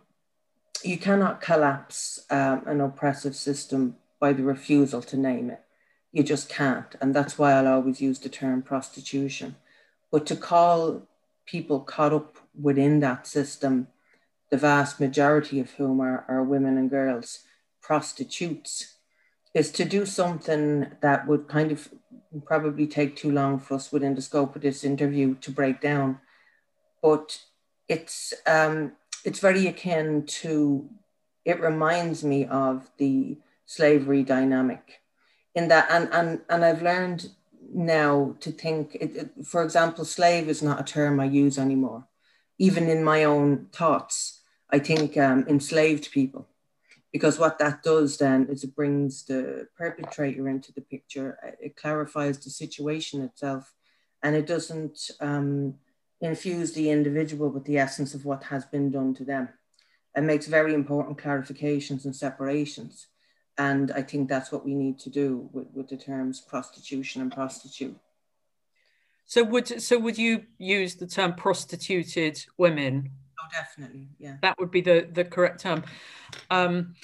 you 0.84 0.98
cannot 0.98 1.40
collapse 1.40 2.24
um, 2.30 2.62
an 2.66 2.80
oppressive 2.80 3.34
system 3.34 3.96
by 4.20 4.32
the 4.32 4.42
refusal 4.42 5.02
to 5.02 5.16
name 5.16 5.50
it. 5.50 5.62
You 6.12 6.22
just 6.22 6.48
can't. 6.48 6.94
And 7.00 7.14
that's 7.14 7.38
why 7.38 7.52
I'll 7.52 7.66
always 7.66 8.00
use 8.00 8.18
the 8.18 8.28
term 8.28 8.62
prostitution. 8.62 9.56
But 10.12 10.26
to 10.26 10.36
call 10.36 11.02
people 11.46 11.80
caught 11.80 12.12
up 12.12 12.36
within 12.60 13.00
that 13.00 13.26
system 13.26 13.88
the 14.50 14.56
vast 14.56 15.00
majority 15.00 15.58
of 15.58 15.72
whom 15.72 16.00
are, 16.00 16.24
are 16.28 16.42
women 16.42 16.78
and 16.78 16.88
girls, 16.88 17.40
prostitutes, 17.82 18.94
is 19.52 19.70
to 19.72 19.84
do 19.84 20.06
something 20.06 20.86
that 21.00 21.26
would 21.26 21.48
kind 21.48 21.72
of 21.72 21.88
probably 22.44 22.86
take 22.86 23.16
too 23.16 23.30
long 23.30 23.58
for 23.58 23.74
us 23.74 23.90
within 23.90 24.14
the 24.14 24.22
scope 24.22 24.54
of 24.54 24.62
this 24.62 24.84
interview 24.84 25.34
to 25.36 25.50
break 25.50 25.80
down. 25.80 26.20
But 27.02 27.40
it's 27.88 28.32
um, 28.46 28.92
it's 29.24 29.40
very 29.40 29.66
akin 29.66 30.24
to 30.26 30.88
it 31.44 31.60
reminds 31.60 32.24
me 32.24 32.46
of 32.46 32.90
the 32.98 33.36
slavery 33.66 34.22
dynamic 34.22 35.00
in 35.54 35.68
that 35.68 35.86
and 35.90 36.08
and 36.12 36.40
and 36.48 36.64
I've 36.64 36.82
learned 36.82 37.30
now 37.72 38.36
to 38.40 38.52
think 38.52 38.94
it, 38.94 39.16
it, 39.16 39.30
for 39.46 39.62
example 39.64 40.04
slave 40.04 40.48
is 40.48 40.62
not 40.62 40.80
a 40.80 40.84
term 40.84 41.18
I 41.18 41.24
use 41.24 41.58
anymore 41.58 42.06
even 42.58 42.88
in 42.88 43.02
my 43.02 43.24
own 43.24 43.66
thoughts 43.72 44.42
I 44.74 44.80
think, 44.80 45.16
um, 45.16 45.46
enslaved 45.48 46.10
people. 46.10 46.48
Because 47.12 47.38
what 47.38 47.60
that 47.60 47.84
does 47.84 48.18
then 48.18 48.48
is 48.50 48.64
it 48.64 48.74
brings 48.74 49.24
the 49.24 49.68
perpetrator 49.78 50.48
into 50.48 50.72
the 50.72 50.80
picture, 50.80 51.38
it 51.60 51.76
clarifies 51.76 52.38
the 52.38 52.50
situation 52.50 53.22
itself, 53.22 53.72
and 54.24 54.34
it 54.34 54.48
doesn't 54.48 55.12
um, 55.20 55.74
infuse 56.24 56.72
the 56.72 56.90
individual 56.90 57.50
with 57.50 57.64
the 57.64 57.78
essence 57.78 58.14
of 58.14 58.24
what 58.24 58.44
has 58.44 58.64
been 58.64 58.90
done 58.90 59.14
to 59.14 59.24
them. 59.24 59.48
It 60.16 60.22
makes 60.22 60.46
very 60.46 60.74
important 60.74 61.18
clarifications 61.18 62.04
and 62.04 62.14
separations. 62.14 63.08
And 63.58 63.92
I 63.92 64.02
think 64.02 64.28
that's 64.28 64.50
what 64.50 64.64
we 64.64 64.74
need 64.74 64.98
to 65.00 65.10
do 65.10 65.48
with, 65.52 65.66
with 65.72 65.88
the 65.88 65.96
terms 65.96 66.40
prostitution 66.40 67.22
and 67.22 67.32
prostitute. 67.32 67.96
So 69.26 69.42
would 69.42 69.80
so 69.80 69.98
would 69.98 70.18
you 70.18 70.44
use 70.58 70.96
the 70.96 71.06
term 71.06 71.34
prostituted 71.34 72.44
women 72.58 73.10
Oh, 73.44 73.50
definitely. 73.52 74.08
Yeah. 74.18 74.36
That 74.42 74.58
would 74.58 74.70
be 74.70 74.80
the 74.80 75.08
the 75.12 75.24
correct 75.24 75.60
term. 75.60 75.84
Um, 76.50 76.94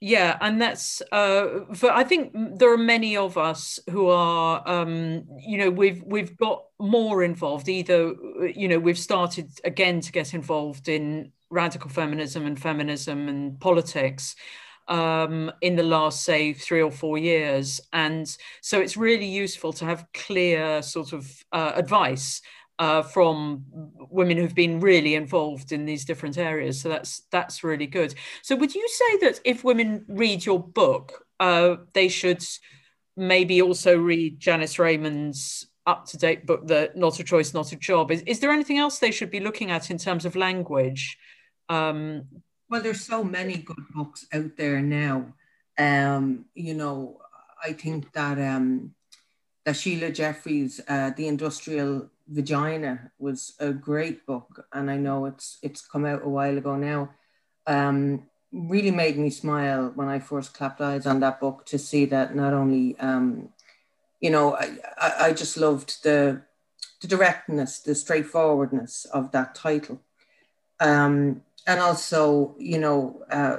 yeah, 0.00 0.36
and 0.40 0.60
that's 0.60 1.00
uh, 1.10 1.60
for. 1.74 1.90
I 1.90 2.04
think 2.04 2.32
there 2.58 2.70
are 2.72 2.78
many 2.78 3.16
of 3.16 3.38
us 3.38 3.80
who 3.90 4.08
are, 4.08 4.62
um, 4.68 5.24
you 5.38 5.56
know, 5.56 5.70
we've 5.70 6.02
we've 6.04 6.36
got 6.36 6.64
more 6.78 7.22
involved. 7.22 7.68
Either, 7.68 8.14
you 8.54 8.68
know, 8.68 8.78
we've 8.78 8.98
started 8.98 9.50
again 9.64 10.00
to 10.02 10.12
get 10.12 10.34
involved 10.34 10.88
in 10.88 11.32
radical 11.48 11.88
feminism 11.88 12.44
and 12.44 12.60
feminism 12.60 13.28
and 13.28 13.58
politics 13.58 14.36
um, 14.88 15.50
in 15.62 15.76
the 15.76 15.82
last, 15.82 16.24
say, 16.24 16.52
three 16.52 16.82
or 16.82 16.90
four 16.90 17.16
years. 17.16 17.80
And 17.92 18.36
so 18.60 18.80
it's 18.80 18.96
really 18.96 19.26
useful 19.26 19.72
to 19.74 19.84
have 19.86 20.06
clear 20.12 20.82
sort 20.82 21.12
of 21.12 21.44
uh, 21.52 21.72
advice 21.74 22.42
uh, 22.78 23.02
from 23.02 23.64
women 24.10 24.36
who've 24.36 24.54
been 24.54 24.80
really 24.80 25.14
involved 25.14 25.72
in 25.72 25.86
these 25.86 26.04
different 26.04 26.38
areas. 26.38 26.80
So 26.80 26.88
that's 26.88 27.22
that's 27.30 27.64
really 27.64 27.86
good. 27.86 28.14
So 28.42 28.56
would 28.56 28.74
you 28.74 28.86
say 28.88 29.18
that 29.18 29.40
if 29.44 29.64
women 29.64 30.04
read 30.08 30.44
your 30.44 30.62
book, 30.62 31.24
uh, 31.40 31.76
they 31.94 32.08
should 32.08 32.44
maybe 33.16 33.62
also 33.62 33.96
read 33.96 34.38
Janice 34.38 34.78
Raymond's 34.78 35.66
up-to-date 35.86 36.46
book, 36.46 36.66
The 36.66 36.90
Not 36.94 37.20
a 37.20 37.24
Choice, 37.24 37.54
Not 37.54 37.72
a 37.72 37.76
Job? 37.76 38.10
Is, 38.10 38.22
is 38.26 38.40
there 38.40 38.50
anything 38.50 38.78
else 38.78 38.98
they 38.98 39.12
should 39.12 39.30
be 39.30 39.40
looking 39.40 39.70
at 39.70 39.90
in 39.90 39.98
terms 39.98 40.24
of 40.24 40.36
language? 40.36 41.16
Um, 41.68 42.26
well, 42.68 42.82
there's 42.82 43.02
so 43.02 43.22
many 43.22 43.58
good 43.58 43.84
books 43.94 44.26
out 44.32 44.56
there 44.56 44.82
now. 44.82 45.32
Um, 45.78 46.46
you 46.54 46.74
know, 46.74 47.20
I 47.62 47.72
think 47.72 48.12
that 48.12 48.38
um, 48.38 48.94
that 49.66 49.76
Sheila 49.76 50.12
Jeffreys, 50.12 50.80
uh, 50.88 51.10
The 51.10 51.26
Industrial 51.26 52.08
Vagina 52.28 53.10
was 53.18 53.54
a 53.58 53.72
great 53.72 54.24
book, 54.24 54.64
and 54.72 54.88
I 54.88 54.96
know 54.96 55.26
it's 55.26 55.58
it's 55.60 55.84
come 55.84 56.06
out 56.06 56.24
a 56.24 56.28
while 56.28 56.56
ago 56.56 56.76
now. 56.76 57.10
Um, 57.66 58.28
really 58.52 58.92
made 58.92 59.18
me 59.18 59.28
smile 59.28 59.90
when 59.96 60.08
I 60.08 60.20
first 60.20 60.54
clapped 60.54 60.80
eyes 60.80 61.04
on 61.04 61.18
that 61.20 61.40
book 61.40 61.66
to 61.66 61.78
see 61.78 62.04
that 62.06 62.34
not 62.36 62.54
only, 62.54 62.96
um, 63.00 63.48
you 64.20 64.30
know, 64.30 64.54
I, 64.54 64.78
I, 64.98 65.12
I 65.26 65.32
just 65.32 65.56
loved 65.56 66.04
the 66.04 66.42
the 67.00 67.08
directness, 67.08 67.80
the 67.80 67.94
straightforwardness 67.94 69.04
of 69.06 69.32
that 69.32 69.56
title, 69.56 70.00
um, 70.78 71.42
and 71.66 71.80
also, 71.80 72.54
you 72.56 72.78
know, 72.78 73.20
uh, 73.30 73.58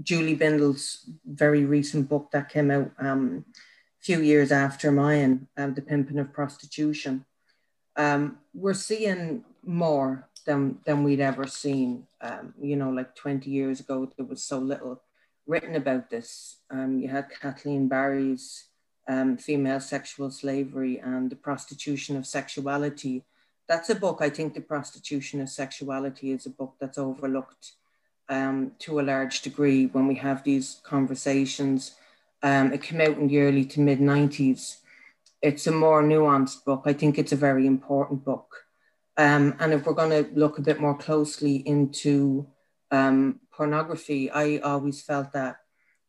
Julie 0.00 0.36
Bindel's 0.36 1.10
very 1.26 1.64
recent 1.64 2.08
book 2.08 2.30
that 2.30 2.48
came 2.48 2.70
out 2.70 2.92
um, 3.00 3.44
few 4.04 4.20
years 4.20 4.52
after 4.52 4.92
mine, 4.92 5.48
um, 5.56 5.74
The 5.74 5.82
Pimping 5.82 6.18
of 6.18 6.32
Prostitution 6.32 7.24
um, 7.96 8.38
we're 8.52 8.74
seeing 8.74 9.44
more 9.64 10.28
than 10.46 10.78
than 10.84 11.04
we'd 11.04 11.20
ever 11.20 11.46
seen. 11.46 12.06
Um, 12.20 12.54
you 12.60 12.76
know, 12.76 12.90
like 12.90 13.14
20 13.14 13.50
years 13.50 13.80
ago, 13.80 14.10
there 14.16 14.26
was 14.26 14.42
so 14.42 14.58
little 14.58 15.00
written 15.46 15.74
about 15.74 16.10
this. 16.10 16.56
Um, 16.70 16.98
you 16.98 17.08
had 17.08 17.30
Kathleen 17.40 17.88
Barry's 17.88 18.64
um, 19.08 19.36
Female 19.36 19.80
Sexual 19.80 20.30
Slavery 20.30 20.98
and 20.98 21.30
the 21.30 21.36
Prostitution 21.36 22.16
of 22.16 22.26
Sexuality. 22.26 23.24
That's 23.68 23.90
a 23.90 23.94
book, 23.94 24.18
I 24.20 24.28
think 24.28 24.54
The 24.54 24.60
Prostitution 24.60 25.40
of 25.40 25.48
Sexuality 25.48 26.32
is 26.32 26.46
a 26.46 26.50
book 26.50 26.74
that's 26.80 26.98
overlooked 26.98 27.72
um, 28.28 28.72
to 28.80 29.00
a 29.00 29.02
large 29.02 29.42
degree 29.42 29.86
when 29.86 30.06
we 30.06 30.16
have 30.16 30.44
these 30.44 30.80
conversations. 30.82 31.94
Um, 32.44 32.74
it 32.74 32.82
came 32.82 33.00
out 33.00 33.16
in 33.18 33.26
the 33.26 33.40
early 33.40 33.64
to 33.64 33.80
mid 33.80 34.00
90s. 34.00 34.76
It's 35.40 35.66
a 35.66 35.72
more 35.72 36.02
nuanced 36.02 36.64
book. 36.64 36.82
I 36.84 36.92
think 36.92 37.18
it's 37.18 37.32
a 37.32 37.36
very 37.36 37.66
important 37.66 38.22
book. 38.22 38.64
Um, 39.16 39.56
and 39.58 39.72
if 39.72 39.86
we're 39.86 39.94
going 39.94 40.10
to 40.10 40.30
look 40.38 40.58
a 40.58 40.62
bit 40.62 40.78
more 40.78 40.96
closely 40.96 41.56
into 41.66 42.46
um, 42.90 43.40
pornography, 43.50 44.30
I 44.30 44.58
always 44.58 45.00
felt 45.00 45.32
that 45.32 45.56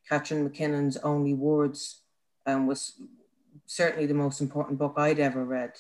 Catharine 0.10 0.44
MacKinnon's 0.44 0.98
Only 0.98 1.34
Words 1.34 2.02
um, 2.46 2.68
was 2.68 3.00
certainly 3.66 4.06
the 4.06 4.14
most 4.14 4.42
important 4.42 4.78
book 4.78 4.96
I'd 4.98 5.20
ever 5.20 5.44
read 5.46 5.74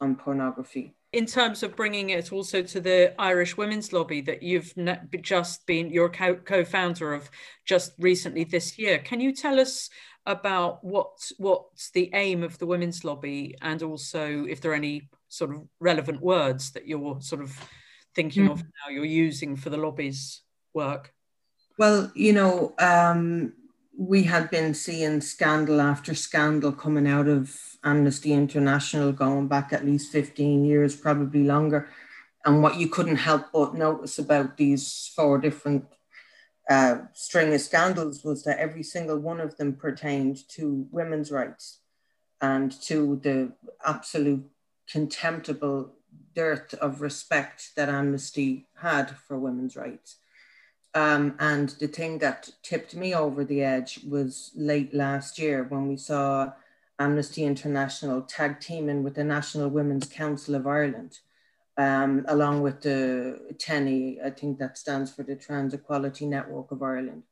on 0.00 0.14
pornography. 0.16 0.95
In 1.12 1.24
terms 1.24 1.62
of 1.62 1.76
bringing 1.76 2.10
it 2.10 2.32
also 2.32 2.62
to 2.62 2.80
the 2.80 3.14
Irish 3.18 3.56
Women's 3.56 3.92
Lobby 3.92 4.20
that 4.22 4.42
you've 4.42 4.74
just 5.22 5.66
been, 5.66 5.90
you're 5.90 6.10
co 6.10 6.64
founder 6.64 7.14
of 7.14 7.30
just 7.64 7.92
recently 7.98 8.44
this 8.44 8.78
year, 8.78 8.98
can 8.98 9.20
you 9.20 9.32
tell 9.32 9.58
us 9.58 9.88
about 10.26 10.82
what 10.84 11.30
what's 11.38 11.90
the 11.92 12.10
aim 12.12 12.42
of 12.42 12.58
the 12.58 12.66
Women's 12.66 13.04
Lobby 13.04 13.54
and 13.62 13.82
also 13.82 14.44
if 14.44 14.60
there 14.60 14.72
are 14.72 14.74
any 14.74 15.08
sort 15.28 15.52
of 15.52 15.62
relevant 15.80 16.20
words 16.20 16.72
that 16.72 16.86
you're 16.86 17.20
sort 17.20 17.40
of 17.40 17.56
thinking 18.14 18.48
mm. 18.48 18.50
of 18.50 18.62
now 18.62 18.90
you're 18.90 19.04
using 19.04 19.56
for 19.56 19.70
the 19.70 19.76
lobby's 19.76 20.42
work? 20.74 21.12
Well, 21.78 22.10
you 22.14 22.32
know, 22.32 22.74
um, 22.78 23.52
we 23.96 24.24
had 24.24 24.50
been 24.50 24.74
seeing 24.74 25.20
scandal 25.20 25.80
after 25.80 26.14
scandal 26.14 26.72
coming 26.72 27.06
out 27.06 27.28
of 27.28 27.58
Amnesty 27.82 28.32
International 28.32 29.10
going 29.12 29.48
back 29.48 29.72
at 29.72 29.86
least 29.86 30.12
15 30.12 30.64
years, 30.64 30.94
probably 30.94 31.44
longer. 31.44 31.88
And 32.44 32.62
what 32.62 32.76
you 32.76 32.88
couldn't 32.88 33.16
help 33.16 33.52
but 33.52 33.74
notice 33.74 34.18
about 34.18 34.56
these 34.56 35.10
four 35.16 35.38
different 35.38 35.86
uh, 36.68 36.98
string 37.14 37.54
of 37.54 37.60
scandals 37.60 38.22
was 38.22 38.44
that 38.44 38.58
every 38.58 38.82
single 38.82 39.18
one 39.18 39.40
of 39.40 39.56
them 39.56 39.74
pertained 39.74 40.46
to 40.50 40.86
women's 40.90 41.30
rights 41.30 41.80
and 42.40 42.72
to 42.82 43.16
the 43.22 43.52
absolute 43.84 44.44
contemptible 44.90 45.94
dearth 46.34 46.74
of 46.74 47.00
respect 47.00 47.70
that 47.76 47.88
Amnesty 47.88 48.68
had 48.76 49.10
for 49.10 49.38
women's 49.38 49.74
rights. 49.74 50.16
Um, 50.96 51.34
and 51.40 51.68
the 51.78 51.88
thing 51.88 52.20
that 52.20 52.48
tipped 52.62 52.94
me 52.94 53.14
over 53.14 53.44
the 53.44 53.62
edge 53.62 54.00
was 54.08 54.50
late 54.56 54.94
last 54.94 55.38
year 55.38 55.64
when 55.64 55.88
we 55.88 55.98
saw 55.98 56.54
Amnesty 56.98 57.44
International 57.44 58.22
tag 58.22 58.60
teaming 58.60 59.02
with 59.02 59.14
the 59.14 59.22
National 59.22 59.68
Women's 59.68 60.08
Council 60.08 60.54
of 60.54 60.66
Ireland, 60.66 61.18
um, 61.76 62.24
along 62.28 62.62
with 62.62 62.80
the 62.80 63.54
TENI, 63.58 64.24
I 64.24 64.30
think 64.30 64.58
that 64.58 64.78
stands 64.78 65.12
for 65.12 65.22
the 65.22 65.36
Trans 65.36 65.74
Equality 65.74 66.24
Network 66.24 66.72
of 66.72 66.82
Ireland. 66.82 67.24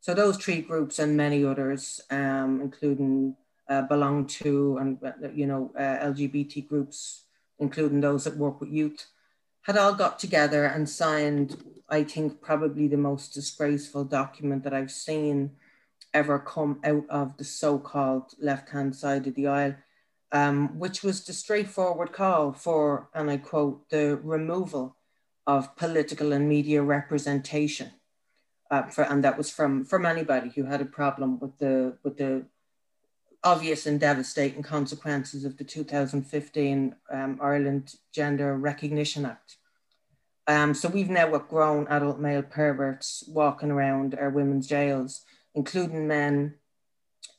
So 0.00 0.12
those 0.12 0.36
three 0.36 0.60
groups 0.60 0.98
and 0.98 1.16
many 1.16 1.46
others, 1.46 2.02
um, 2.10 2.60
including 2.60 3.36
uh, 3.70 3.82
Belong 3.82 4.26
To 4.26 4.76
and 4.76 4.98
you 5.34 5.46
know 5.46 5.72
uh, 5.74 6.12
LGBT 6.12 6.68
groups, 6.68 7.24
including 7.58 8.02
those 8.02 8.24
that 8.24 8.36
work 8.36 8.60
with 8.60 8.68
youth, 8.68 9.06
had 9.68 9.76
all 9.76 9.94
got 9.94 10.18
together 10.18 10.64
and 10.64 10.88
signed 10.88 11.56
I 11.88 12.04
think, 12.04 12.40
probably 12.42 12.86
the 12.86 12.98
most 12.98 13.32
disgraceful 13.32 14.04
document 14.04 14.62
that 14.64 14.74
I've 14.74 14.90
seen 14.90 15.52
ever 16.12 16.38
come 16.38 16.80
out 16.84 17.04
of 17.08 17.36
the 17.36 17.44
so 17.44 17.78
called 17.78 18.34
left 18.40 18.70
hand 18.70 18.94
side 18.94 19.26
of 19.26 19.34
the 19.34 19.46
aisle, 19.46 19.76
um, 20.32 20.78
which 20.78 21.02
was 21.02 21.24
the 21.24 21.32
straightforward 21.32 22.12
call 22.12 22.52
for, 22.52 23.08
and 23.14 23.30
I 23.30 23.38
quote, 23.38 23.88
the 23.88 24.16
removal 24.22 24.96
of 25.46 25.76
political 25.76 26.32
and 26.32 26.46
media 26.48 26.82
representation. 26.82 27.92
Uh, 28.70 28.82
for, 28.82 29.02
and 29.04 29.24
that 29.24 29.38
was 29.38 29.48
from 29.48 29.82
from 29.86 30.04
anybody 30.04 30.50
who 30.50 30.64
had 30.64 30.82
a 30.82 30.84
problem 30.84 31.38
with 31.38 31.56
the 31.56 31.96
with 32.02 32.18
the 32.18 32.44
obvious 33.42 33.86
and 33.86 33.98
devastating 33.98 34.62
consequences 34.62 35.46
of 35.46 35.56
the 35.56 35.64
2015 35.64 36.94
um, 37.10 37.38
Ireland 37.40 37.94
Gender 38.12 38.58
Recognition 38.58 39.24
Act. 39.24 39.57
Um, 40.48 40.72
so 40.72 40.88
we've 40.88 41.10
now 41.10 41.28
got 41.28 41.48
grown 41.48 41.86
adult 41.88 42.18
male 42.18 42.42
perverts 42.42 43.22
walking 43.28 43.70
around 43.70 44.14
our 44.14 44.30
women's 44.30 44.66
jails, 44.66 45.26
including 45.54 46.08
men 46.08 46.54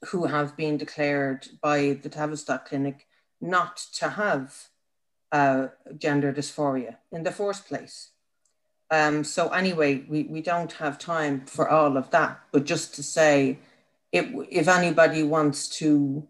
who 0.10 0.28
have 0.28 0.56
been 0.56 0.78
declared 0.78 1.48
by 1.60 2.00
the 2.04 2.10
Tavistock 2.10 2.70
Clinic 2.70 3.08
not 3.42 3.78
to 3.96 4.10
have 4.10 4.68
uh, 5.32 5.70
gender 5.98 6.32
dysphoria 6.32 6.98
in 7.12 7.24
the 7.24 7.32
first 7.32 7.68
place. 7.68 8.10
Um, 8.92 9.24
so 9.24 9.50
anyway, 9.50 10.06
we, 10.08 10.24
we 10.24 10.42
don't 10.42 10.74
have 10.74 11.00
time 11.00 11.48
for 11.48 11.68
all 11.68 11.98
of 11.98 12.12
that, 12.12 12.40
but 12.52 12.64
just 12.64 12.94
to 12.96 13.04
say, 13.04 13.58
if, 14.12 14.28
if 14.52 14.68
anybody 14.68 15.24
wants 15.24 15.68
to 15.80 16.28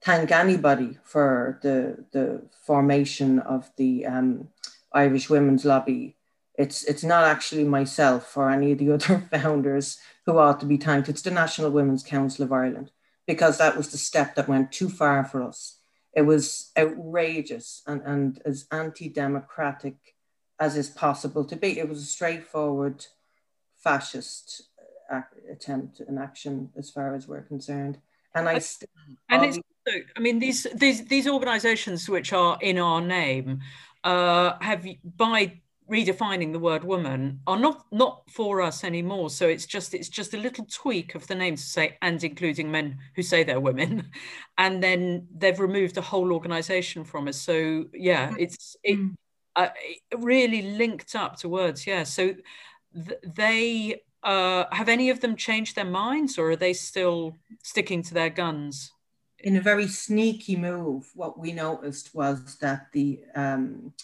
thank 0.00 0.30
anybody 0.30 0.98
for 1.02 1.58
the, 1.62 2.04
the 2.12 2.42
formation 2.64 3.40
of 3.40 3.70
the 3.76 4.06
um, 4.06 4.48
Irish 4.92 5.28
Women's 5.28 5.64
Lobby, 5.64 6.16
it's 6.58 6.84
it's 6.84 7.04
not 7.04 7.24
actually 7.24 7.64
myself 7.64 8.36
or 8.36 8.50
any 8.50 8.72
of 8.72 8.78
the 8.78 8.92
other 8.94 9.28
founders 9.30 9.98
who 10.26 10.38
ought 10.38 10.60
to 10.60 10.66
be 10.66 10.76
thanked. 10.76 11.08
It's 11.08 11.22
the 11.22 11.30
National 11.30 11.70
Women's 11.70 12.02
Council 12.02 12.44
of 12.44 12.52
Ireland 12.52 12.90
because 13.26 13.58
that 13.58 13.76
was 13.76 13.88
the 13.88 13.98
step 13.98 14.34
that 14.34 14.48
went 14.48 14.72
too 14.72 14.88
far 14.88 15.24
for 15.24 15.42
us. 15.42 15.78
It 16.12 16.22
was 16.22 16.72
outrageous 16.76 17.82
and, 17.86 18.02
and 18.02 18.42
as 18.44 18.66
anti-democratic 18.72 19.94
as 20.58 20.76
is 20.76 20.90
possible 20.90 21.44
to 21.44 21.56
be. 21.56 21.78
It 21.78 21.88
was 21.88 22.02
a 22.02 22.06
straightforward 22.06 23.06
fascist 23.78 24.64
attempt 25.50 26.00
and 26.00 26.18
action 26.18 26.70
as 26.76 26.90
far 26.90 27.14
as 27.14 27.26
we're 27.26 27.42
concerned. 27.42 27.98
And 28.34 28.48
I 28.48 28.58
still 28.58 28.88
and 29.28 29.44
it's 29.44 29.58
I 30.16 30.20
mean 30.20 30.38
these 30.38 30.66
these 30.74 31.04
these 31.06 31.26
organizations 31.26 32.08
which 32.08 32.32
are 32.32 32.58
in 32.60 32.78
our 32.78 33.00
name 33.00 33.60
uh, 34.04 34.56
have 34.60 34.86
by 35.16 35.60
redefining 35.90 36.52
the 36.52 36.58
word 36.58 36.84
woman 36.84 37.40
are 37.46 37.58
not 37.58 37.84
not 37.90 38.22
for 38.30 38.62
us 38.62 38.84
anymore. 38.84 39.28
So 39.28 39.48
it's 39.48 39.66
just 39.66 39.92
it's 39.92 40.08
just 40.08 40.34
a 40.34 40.38
little 40.38 40.64
tweak 40.66 41.14
of 41.14 41.26
the 41.26 41.34
name 41.34 41.56
to 41.56 41.62
say 41.62 41.98
and 42.00 42.22
including 42.22 42.70
men 42.70 42.98
who 43.16 43.22
say 43.22 43.42
they're 43.42 43.60
women. 43.60 44.10
And 44.58 44.82
then 44.82 45.26
they've 45.34 45.58
removed 45.58 45.94
the 45.94 46.02
whole 46.02 46.32
organization 46.32 47.02
from 47.02 47.28
us. 47.28 47.40
So 47.40 47.86
yeah 47.94 48.34
it's 48.38 48.76
it, 48.84 48.98
mm. 48.98 49.14
uh, 49.56 49.68
it 50.10 50.18
really 50.18 50.62
linked 50.62 51.14
up 51.14 51.36
to 51.38 51.48
words 51.48 51.86
yeah. 51.86 52.04
So 52.04 52.34
th- 52.94 53.20
they 53.24 54.02
uh, 54.22 54.64
have 54.70 54.90
any 54.90 55.08
of 55.08 55.20
them 55.20 55.34
changed 55.34 55.76
their 55.76 55.86
minds 55.86 56.38
or 56.38 56.50
are 56.50 56.56
they 56.56 56.74
still 56.74 57.38
sticking 57.62 58.02
to 58.02 58.14
their 58.14 58.30
guns? 58.30 58.92
In 59.38 59.56
a 59.56 59.62
very 59.62 59.88
sneaky 59.88 60.56
move 60.56 61.10
what 61.14 61.38
we 61.38 61.52
noticed 61.52 62.14
was 62.14 62.58
that 62.60 62.88
the 62.92 63.20
um, 63.34 63.94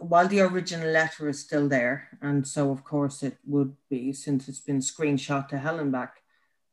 while 0.00 0.28
the 0.28 0.40
original 0.40 0.90
letter 0.90 1.28
is 1.28 1.40
still 1.40 1.68
there, 1.68 2.08
and 2.20 2.46
so 2.46 2.70
of 2.70 2.84
course 2.84 3.22
it 3.22 3.36
would 3.46 3.76
be 3.88 4.12
since 4.12 4.48
it's 4.48 4.60
been 4.60 4.80
screenshot 4.80 5.48
to 5.48 5.58
Helen 5.58 5.90
back, 5.90 6.22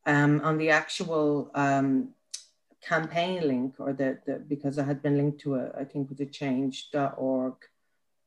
um, 0.05 0.41
on 0.43 0.57
the 0.57 0.69
actual 0.69 1.51
um, 1.53 2.09
campaign 2.81 3.47
link 3.47 3.75
or 3.79 3.93
the, 3.93 4.19
the, 4.25 4.39
because 4.39 4.79
I 4.79 4.83
had 4.83 5.01
been 5.01 5.17
linked 5.17 5.41
to 5.41 5.55
a, 5.55 5.71
I 5.77 5.83
think 5.83 6.09
with 6.09 6.19
a 6.21 6.25
change.org, 6.25 7.53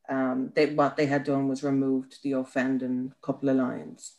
um, 0.09 0.53
they, 0.55 0.67
what 0.67 0.97
they 0.97 1.07
had 1.07 1.25
done 1.25 1.49
was 1.49 1.63
removed 1.63 2.23
the 2.23 2.33
offending 2.33 3.15
couple 3.23 3.49
of 3.49 3.57
lines. 3.57 4.17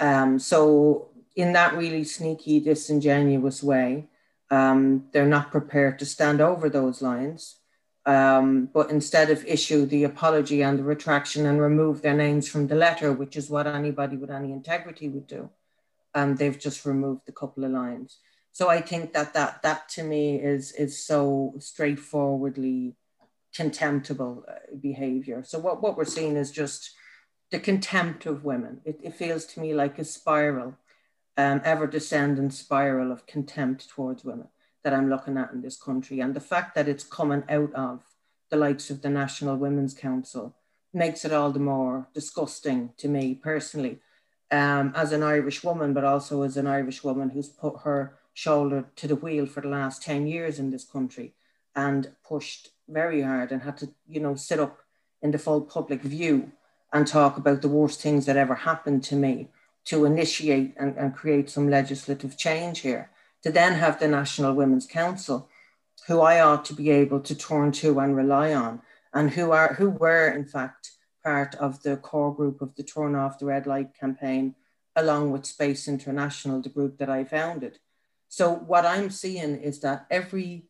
Um, 0.00 0.38
so 0.38 1.10
in 1.36 1.52
that 1.52 1.74
really 1.76 2.04
sneaky, 2.04 2.60
disingenuous 2.60 3.62
way, 3.62 4.08
um, 4.50 5.06
they're 5.12 5.26
not 5.26 5.50
prepared 5.50 5.98
to 5.98 6.06
stand 6.06 6.40
over 6.40 6.68
those 6.68 7.02
lines 7.02 7.56
um, 8.06 8.68
but 8.72 8.90
instead 8.90 9.30
of 9.30 9.44
issue 9.46 9.86
the 9.86 10.04
apology 10.04 10.62
and 10.62 10.78
the 10.78 10.82
retraction 10.82 11.46
and 11.46 11.60
remove 11.60 12.02
their 12.02 12.14
names 12.14 12.48
from 12.48 12.66
the 12.66 12.74
letter, 12.74 13.12
which 13.12 13.36
is 13.36 13.48
what 13.48 13.66
anybody 13.66 14.16
with 14.16 14.30
any 14.30 14.52
integrity 14.52 15.08
would 15.08 15.26
do, 15.26 15.48
um, 16.14 16.36
they've 16.36 16.58
just 16.58 16.84
removed 16.84 17.28
a 17.28 17.32
couple 17.32 17.64
of 17.64 17.70
lines. 17.70 18.18
So 18.52 18.68
I 18.68 18.80
think 18.82 19.14
that 19.14 19.34
that 19.34 19.62
that 19.62 19.88
to 19.90 20.04
me 20.04 20.36
is 20.36 20.72
is 20.72 21.04
so 21.04 21.54
straightforwardly 21.58 22.94
contemptible 23.54 24.44
uh, 24.48 24.76
behavior. 24.80 25.42
So 25.44 25.58
what, 25.58 25.80
what 25.80 25.96
we're 25.96 26.04
seeing 26.04 26.36
is 26.36 26.50
just 26.50 26.90
the 27.50 27.58
contempt 27.58 28.26
of 28.26 28.44
women. 28.44 28.80
It, 28.84 29.00
it 29.02 29.14
feels 29.14 29.44
to 29.46 29.60
me 29.60 29.74
like 29.74 29.98
a 29.98 30.04
spiral, 30.04 30.76
um, 31.36 31.60
ever 31.64 31.86
descending 31.86 32.50
spiral 32.50 33.12
of 33.12 33.26
contempt 33.26 33.88
towards 33.88 34.24
women 34.24 34.48
that 34.84 34.94
I'm 34.94 35.10
looking 35.10 35.36
at 35.36 35.52
in 35.52 35.62
this 35.62 35.76
country. 35.76 36.20
And 36.20 36.34
the 36.34 36.40
fact 36.40 36.74
that 36.76 36.88
it's 36.88 37.04
coming 37.04 37.42
out 37.48 37.74
of 37.74 38.02
the 38.50 38.56
likes 38.56 38.90
of 38.90 39.02
the 39.02 39.10
National 39.10 39.56
Women's 39.56 39.94
Council 39.94 40.54
makes 40.92 41.24
it 41.24 41.32
all 41.32 41.50
the 41.50 41.58
more 41.58 42.06
disgusting 42.14 42.90
to 42.98 43.08
me 43.08 43.34
personally, 43.34 43.98
um, 44.50 44.92
as 44.94 45.10
an 45.10 45.22
Irish 45.22 45.64
woman, 45.64 45.92
but 45.92 46.04
also 46.04 46.42
as 46.42 46.56
an 46.56 46.68
Irish 46.68 47.02
woman 47.02 47.30
who's 47.30 47.48
put 47.48 47.80
her 47.80 48.16
shoulder 48.34 48.84
to 48.96 49.08
the 49.08 49.16
wheel 49.16 49.46
for 49.46 49.60
the 49.60 49.68
last 49.68 50.02
10 50.02 50.26
years 50.26 50.58
in 50.58 50.70
this 50.70 50.84
country 50.84 51.34
and 51.74 52.12
pushed 52.24 52.70
very 52.88 53.22
hard 53.22 53.50
and 53.50 53.62
had 53.62 53.76
to, 53.78 53.88
you 54.06 54.20
know, 54.20 54.34
sit 54.36 54.60
up 54.60 54.78
in 55.22 55.30
the 55.30 55.38
full 55.38 55.62
public 55.62 56.02
view 56.02 56.52
and 56.92 57.06
talk 57.06 57.36
about 57.36 57.62
the 57.62 57.68
worst 57.68 58.00
things 58.00 58.26
that 58.26 58.36
ever 58.36 58.54
happened 58.54 59.02
to 59.02 59.16
me 59.16 59.48
to 59.84 60.04
initiate 60.04 60.74
and, 60.78 60.96
and 60.96 61.14
create 61.14 61.50
some 61.50 61.68
legislative 61.68 62.36
change 62.36 62.80
here. 62.80 63.10
To 63.44 63.52
then 63.52 63.74
have 63.74 64.00
the 64.00 64.08
National 64.08 64.54
Women's 64.54 64.86
Council, 64.86 65.50
who 66.06 66.22
I 66.22 66.40
ought 66.40 66.64
to 66.64 66.74
be 66.74 66.90
able 66.90 67.20
to 67.20 67.34
turn 67.34 67.72
to 67.72 68.00
and 68.00 68.16
rely 68.16 68.54
on, 68.54 68.80
and 69.12 69.30
who 69.32 69.50
are 69.50 69.74
who 69.74 69.90
were 69.90 70.28
in 70.28 70.46
fact 70.46 70.92
part 71.22 71.54
of 71.56 71.82
the 71.82 71.98
core 71.98 72.34
group 72.34 72.62
of 72.62 72.74
the 72.74 72.82
Turn 72.82 73.14
Off 73.14 73.38
the 73.38 73.44
Red 73.44 73.66
Light 73.66 73.94
campaign, 73.94 74.54
along 74.96 75.30
with 75.30 75.44
Space 75.44 75.88
International, 75.88 76.62
the 76.62 76.70
group 76.70 76.96
that 76.96 77.10
I 77.10 77.24
founded. 77.24 77.78
So 78.28 78.50
what 78.50 78.86
I'm 78.86 79.10
seeing 79.10 79.60
is 79.60 79.80
that 79.80 80.06
every 80.10 80.64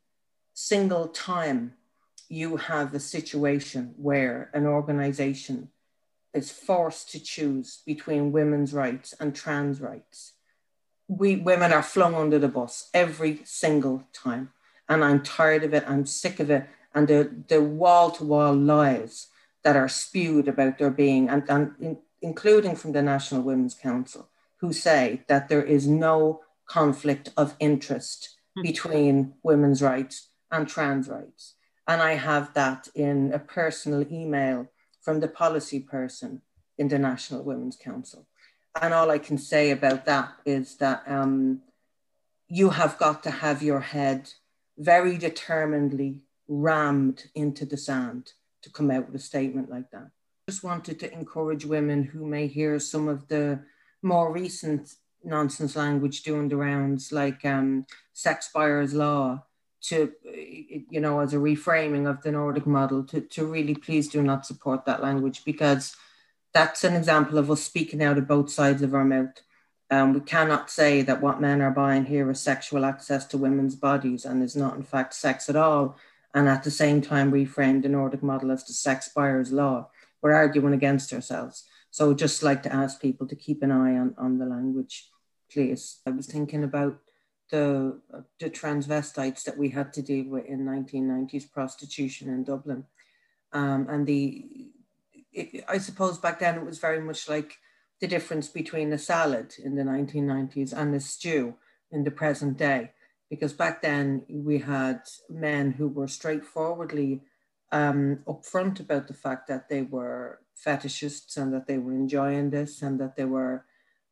single 0.52 1.06
time 1.08 1.74
you 2.28 2.56
have 2.56 2.92
a 2.92 3.00
situation 3.00 3.94
where 3.96 4.50
an 4.52 4.66
organization 4.66 5.70
is 6.32 6.50
forced 6.50 7.10
to 7.12 7.20
choose 7.20 7.82
between 7.87 8.32
women's 8.32 8.72
rights 8.72 9.14
and 9.20 9.32
trans 9.32 9.80
rights, 9.80 10.33
we 11.08 11.36
women 11.36 11.72
are 11.72 11.82
flung 11.82 12.14
under 12.14 12.38
the 12.38 12.48
bus 12.48 12.88
every 12.94 13.40
single 13.44 14.04
time. 14.12 14.50
And 14.88 15.04
I'm 15.04 15.22
tired 15.22 15.64
of 15.64 15.72
it. 15.74 15.84
I'm 15.86 16.06
sick 16.06 16.40
of 16.40 16.50
it. 16.50 16.66
And 16.94 17.08
the, 17.08 17.44
the 17.48 17.62
wall-to-wall 17.62 18.54
lies 18.54 19.28
that 19.64 19.76
are 19.76 19.88
spewed 19.88 20.46
about 20.46 20.78
their 20.78 20.90
being, 20.90 21.28
and, 21.28 21.42
and 21.48 21.72
in, 21.80 21.98
including 22.20 22.76
from 22.76 22.92
the 22.92 23.02
National 23.02 23.42
Women's 23.42 23.74
Council, 23.74 24.28
who 24.58 24.72
say 24.72 25.22
that 25.28 25.48
there 25.48 25.62
is 25.62 25.86
no 25.86 26.42
conflict 26.66 27.30
of 27.36 27.56
interest 27.58 28.36
hmm. 28.54 28.62
between 28.62 29.34
women's 29.42 29.82
rights 29.82 30.28
and 30.50 30.68
trans 30.68 31.08
rights. 31.08 31.54
And 31.88 32.00
I 32.00 32.14
have 32.14 32.54
that 32.54 32.88
in 32.94 33.32
a 33.32 33.38
personal 33.38 34.06
email 34.12 34.68
from 35.02 35.20
the 35.20 35.28
policy 35.28 35.80
person 35.80 36.42
in 36.78 36.88
the 36.88 36.98
National 36.98 37.42
Women's 37.42 37.76
Council. 37.76 38.26
And 38.80 38.92
all 38.92 39.10
I 39.10 39.18
can 39.18 39.38
say 39.38 39.70
about 39.70 40.04
that 40.06 40.32
is 40.44 40.76
that 40.76 41.04
um, 41.06 41.60
you 42.48 42.70
have 42.70 42.98
got 42.98 43.22
to 43.22 43.30
have 43.30 43.62
your 43.62 43.80
head 43.80 44.30
very 44.78 45.16
determinedly 45.16 46.20
rammed 46.48 47.24
into 47.34 47.64
the 47.64 47.76
sand 47.76 48.32
to 48.62 48.70
come 48.70 48.90
out 48.90 49.06
with 49.06 49.14
a 49.14 49.24
statement 49.24 49.70
like 49.70 49.90
that. 49.92 50.10
Just 50.48 50.64
wanted 50.64 50.98
to 51.00 51.12
encourage 51.12 51.64
women 51.64 52.02
who 52.02 52.26
may 52.26 52.46
hear 52.46 52.78
some 52.78 53.08
of 53.08 53.28
the 53.28 53.60
more 54.02 54.32
recent 54.32 54.94
nonsense 55.22 55.76
language 55.76 56.22
doing 56.22 56.48
the 56.48 56.56
rounds, 56.56 57.12
like 57.12 57.44
um, 57.44 57.87
sex 58.12 58.50
buyers 58.52 58.92
law, 58.92 59.42
to, 59.82 60.12
you 60.90 61.00
know, 61.00 61.20
as 61.20 61.34
a 61.34 61.38
reframing 61.38 62.08
of 62.08 62.22
the 62.22 62.32
Nordic 62.32 62.66
model, 62.66 63.04
to, 63.04 63.20
to 63.20 63.46
really 63.46 63.74
please 63.74 64.08
do 64.08 64.22
not 64.22 64.46
support 64.46 64.84
that 64.87 65.02
language 65.02 65.44
because 65.44 65.96
that's 66.54 66.84
an 66.84 66.94
example 66.94 67.36
of 67.36 67.50
us 67.50 67.62
speaking 67.62 68.02
out 68.02 68.16
of 68.16 68.28
both 68.28 68.48
sides 68.48 68.80
of 68.80 68.94
our 68.94 69.04
mouth. 69.04 69.42
Um, 69.90 70.14
we 70.14 70.20
cannot 70.20 70.70
say 70.70 71.02
that 71.02 71.20
what 71.20 71.40
men 71.40 71.60
are 71.60 71.70
buying 71.70 72.06
here 72.06 72.30
is 72.30 72.40
sexual 72.40 72.84
access 72.84 73.26
to 73.26 73.38
women's 73.38 73.74
bodies 73.74 74.24
and 74.24 74.42
is 74.42 74.56
not, 74.56 74.76
in 74.76 74.82
fact, 74.82 75.14
sex 75.14 75.50
at 75.50 75.56
all 75.56 75.98
and 76.32 76.48
at 76.48 76.64
the 76.64 76.70
same 76.70 77.00
time 77.00 77.32
reframe 77.32 77.82
the 77.82 77.88
Nordic 77.88 78.22
model 78.22 78.50
as 78.50 78.64
the 78.64 78.72
sex 78.72 79.10
buyer's 79.14 79.52
law. 79.52 79.90
We're 80.22 80.32
arguing 80.32 80.72
against 80.72 81.12
ourselves. 81.12 81.64
So 81.90 82.14
just 82.14 82.42
like 82.42 82.62
to 82.64 82.72
ask 82.72 83.00
people 83.00 83.28
to 83.28 83.36
keep 83.36 83.62
an 83.62 83.70
eye 83.70 83.96
on, 83.96 84.14
on 84.16 84.38
the 84.38 84.46
language, 84.46 85.08
please. 85.50 86.00
I 86.06 86.10
was 86.10 86.26
thinking 86.26 86.64
about 86.64 86.98
the, 87.50 88.00
the 88.40 88.50
transvestites 88.50 89.44
that 89.44 89.58
we 89.58 89.68
had 89.68 89.92
to 89.92 90.02
deal 90.02 90.28
with 90.28 90.46
in 90.46 90.64
1990s 90.64 91.50
prostitution 91.52 92.30
in 92.30 92.42
Dublin. 92.42 92.84
Um, 93.52 93.86
and 93.88 94.06
the, 94.06 94.72
I 95.68 95.78
suppose 95.78 96.18
back 96.18 96.40
then 96.40 96.56
it 96.56 96.64
was 96.64 96.78
very 96.78 97.00
much 97.00 97.28
like 97.28 97.58
the 98.00 98.06
difference 98.06 98.48
between 98.48 98.92
a 98.92 98.98
salad 98.98 99.54
in 99.62 99.76
the 99.76 99.82
1990s 99.82 100.72
and 100.72 100.94
a 100.94 101.00
stew 101.00 101.54
in 101.90 102.04
the 102.04 102.10
present 102.10 102.56
day 102.56 102.92
because 103.30 103.52
back 103.52 103.82
then 103.82 104.22
we 104.28 104.58
had 104.58 105.00
men 105.28 105.72
who 105.72 105.88
were 105.88 106.08
straightforwardly 106.08 107.20
um, 107.72 108.20
upfront 108.26 108.78
about 108.80 109.08
the 109.08 109.14
fact 109.14 109.48
that 109.48 109.68
they 109.68 109.82
were 109.82 110.40
fetishists 110.64 111.36
and 111.36 111.52
that 111.52 111.66
they 111.66 111.78
were 111.78 111.92
enjoying 111.92 112.50
this 112.50 112.82
and 112.82 113.00
that 113.00 113.16
they 113.16 113.24
were 113.24 113.64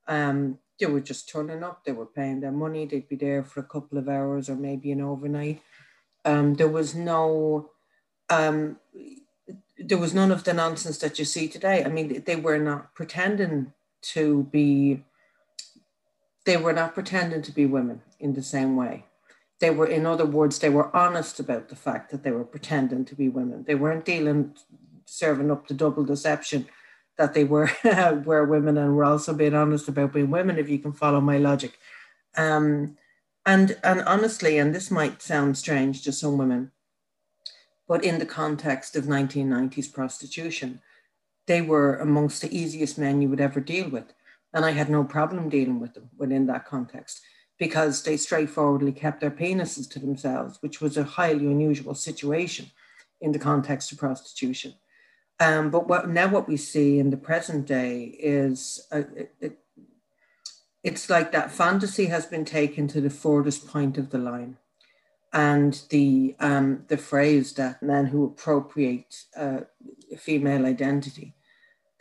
um, 0.08 0.58
they 0.80 0.86
were 0.86 1.00
just 1.00 1.28
turning 1.28 1.62
up. 1.62 1.84
They 1.84 1.92
were 1.92 2.06
paying 2.06 2.40
their 2.40 2.52
money. 2.52 2.86
They'd 2.86 3.08
be 3.08 3.14
there 3.14 3.44
for 3.44 3.60
a 3.60 3.64
couple 3.64 3.98
of 3.98 4.08
hours 4.08 4.50
or 4.50 4.56
maybe 4.56 4.90
an 4.90 5.00
overnight. 5.00 5.62
Um, 6.24 6.54
there 6.54 6.68
was 6.68 6.94
no 6.94 7.70
um, 8.28 8.78
there 9.78 9.98
was 9.98 10.14
none 10.14 10.30
of 10.30 10.44
the 10.44 10.52
nonsense 10.52 10.98
that 10.98 11.18
you 11.18 11.24
see 11.24 11.48
today. 11.48 11.84
I 11.84 11.88
mean, 11.88 12.22
they 12.26 12.36
were 12.36 12.58
not 12.58 12.94
pretending 12.94 13.72
to 14.02 14.44
be 14.44 15.04
they 16.44 16.56
were 16.56 16.72
not 16.72 16.94
pretending 16.94 17.42
to 17.42 17.52
be 17.52 17.66
women 17.66 18.02
in 18.18 18.34
the 18.34 18.42
same 18.42 18.74
way. 18.74 19.04
They 19.60 19.70
were, 19.70 19.86
in 19.86 20.06
other 20.06 20.26
words, 20.26 20.58
they 20.58 20.70
were 20.70 20.94
honest 20.94 21.38
about 21.38 21.68
the 21.68 21.76
fact 21.76 22.10
that 22.10 22.24
they 22.24 22.32
were 22.32 22.44
pretending 22.44 23.04
to 23.04 23.14
be 23.14 23.28
women. 23.28 23.62
They 23.64 23.76
weren't 23.76 24.04
dealing, 24.04 24.56
serving 25.04 25.52
up 25.52 25.68
the 25.68 25.74
double 25.74 26.04
deception 26.04 26.66
that 27.16 27.34
they 27.34 27.44
were 27.44 27.70
were 28.24 28.44
women 28.44 28.76
and 28.76 28.96
were 28.96 29.04
also 29.04 29.32
being 29.34 29.54
honest 29.54 29.88
about 29.88 30.12
being 30.14 30.30
women, 30.30 30.58
if 30.58 30.68
you 30.68 30.78
can 30.78 30.92
follow 30.92 31.20
my 31.20 31.38
logic. 31.38 31.78
Um, 32.36 32.96
and 33.46 33.78
and 33.84 34.00
honestly, 34.02 34.58
and 34.58 34.74
this 34.74 34.90
might 34.90 35.22
sound 35.22 35.56
strange 35.56 36.02
to 36.02 36.12
some 36.12 36.38
women, 36.38 36.72
but 37.88 38.04
in 38.04 38.18
the 38.18 38.26
context 38.26 38.96
of 38.96 39.04
1990s 39.04 39.92
prostitution, 39.92 40.80
they 41.46 41.60
were 41.60 41.96
amongst 41.96 42.40
the 42.40 42.56
easiest 42.56 42.98
men 42.98 43.20
you 43.20 43.28
would 43.28 43.40
ever 43.40 43.60
deal 43.60 43.88
with 43.88 44.14
and 44.52 44.64
I 44.64 44.70
had 44.72 44.90
no 44.90 45.04
problem 45.04 45.48
dealing 45.48 45.80
with 45.80 45.94
them 45.94 46.10
within 46.16 46.46
that 46.46 46.66
context 46.66 47.22
because 47.58 48.02
they 48.02 48.16
straightforwardly 48.16 48.92
kept 48.92 49.20
their 49.20 49.30
penises 49.30 49.88
to 49.90 49.98
themselves, 49.98 50.58
which 50.60 50.80
was 50.80 50.96
a 50.96 51.04
highly 51.04 51.46
unusual 51.46 51.94
situation 51.94 52.70
in 53.20 53.32
the 53.32 53.38
context 53.38 53.92
of 53.92 53.98
prostitution. 53.98 54.74
Um, 55.38 55.70
but 55.70 55.88
what, 55.88 56.08
now 56.08 56.28
what 56.28 56.48
we 56.48 56.56
see 56.56 56.98
in 56.98 57.10
the 57.10 57.16
present 57.16 57.66
day 57.66 58.16
is 58.18 58.86
uh, 58.92 59.02
it, 59.16 59.34
it, 59.40 59.58
it's 60.82 61.08
like 61.08 61.32
that 61.32 61.52
fantasy 61.52 62.06
has 62.06 62.26
been 62.26 62.44
taken 62.44 62.88
to 62.88 63.00
the 63.00 63.10
furthest 63.10 63.66
point 63.66 63.96
of 63.96 64.10
the 64.10 64.18
line. 64.18 64.56
And 65.32 65.80
the, 65.88 66.36
um, 66.40 66.84
the 66.88 66.98
phrase 66.98 67.54
that 67.54 67.82
men 67.82 68.06
who 68.06 68.24
appropriate 68.24 69.24
uh, 69.36 69.60
female 70.18 70.66
identity 70.66 71.34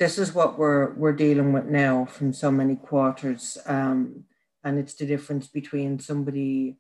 this 0.02 0.18
is 0.18 0.34
what 0.34 0.58
we're 0.58 0.96
we're 0.96 1.14
dealing 1.14 1.54
with 1.54 1.66
now 1.66 2.06
from 2.06 2.34
so 2.34 2.50
many 2.50 2.76
quarters, 2.76 3.56
um, 3.68 4.24
and 4.64 4.80
it's 4.80 4.96
the 4.96 5.06
difference 5.06 5.46
between 5.46 6.00
somebody 6.00 6.80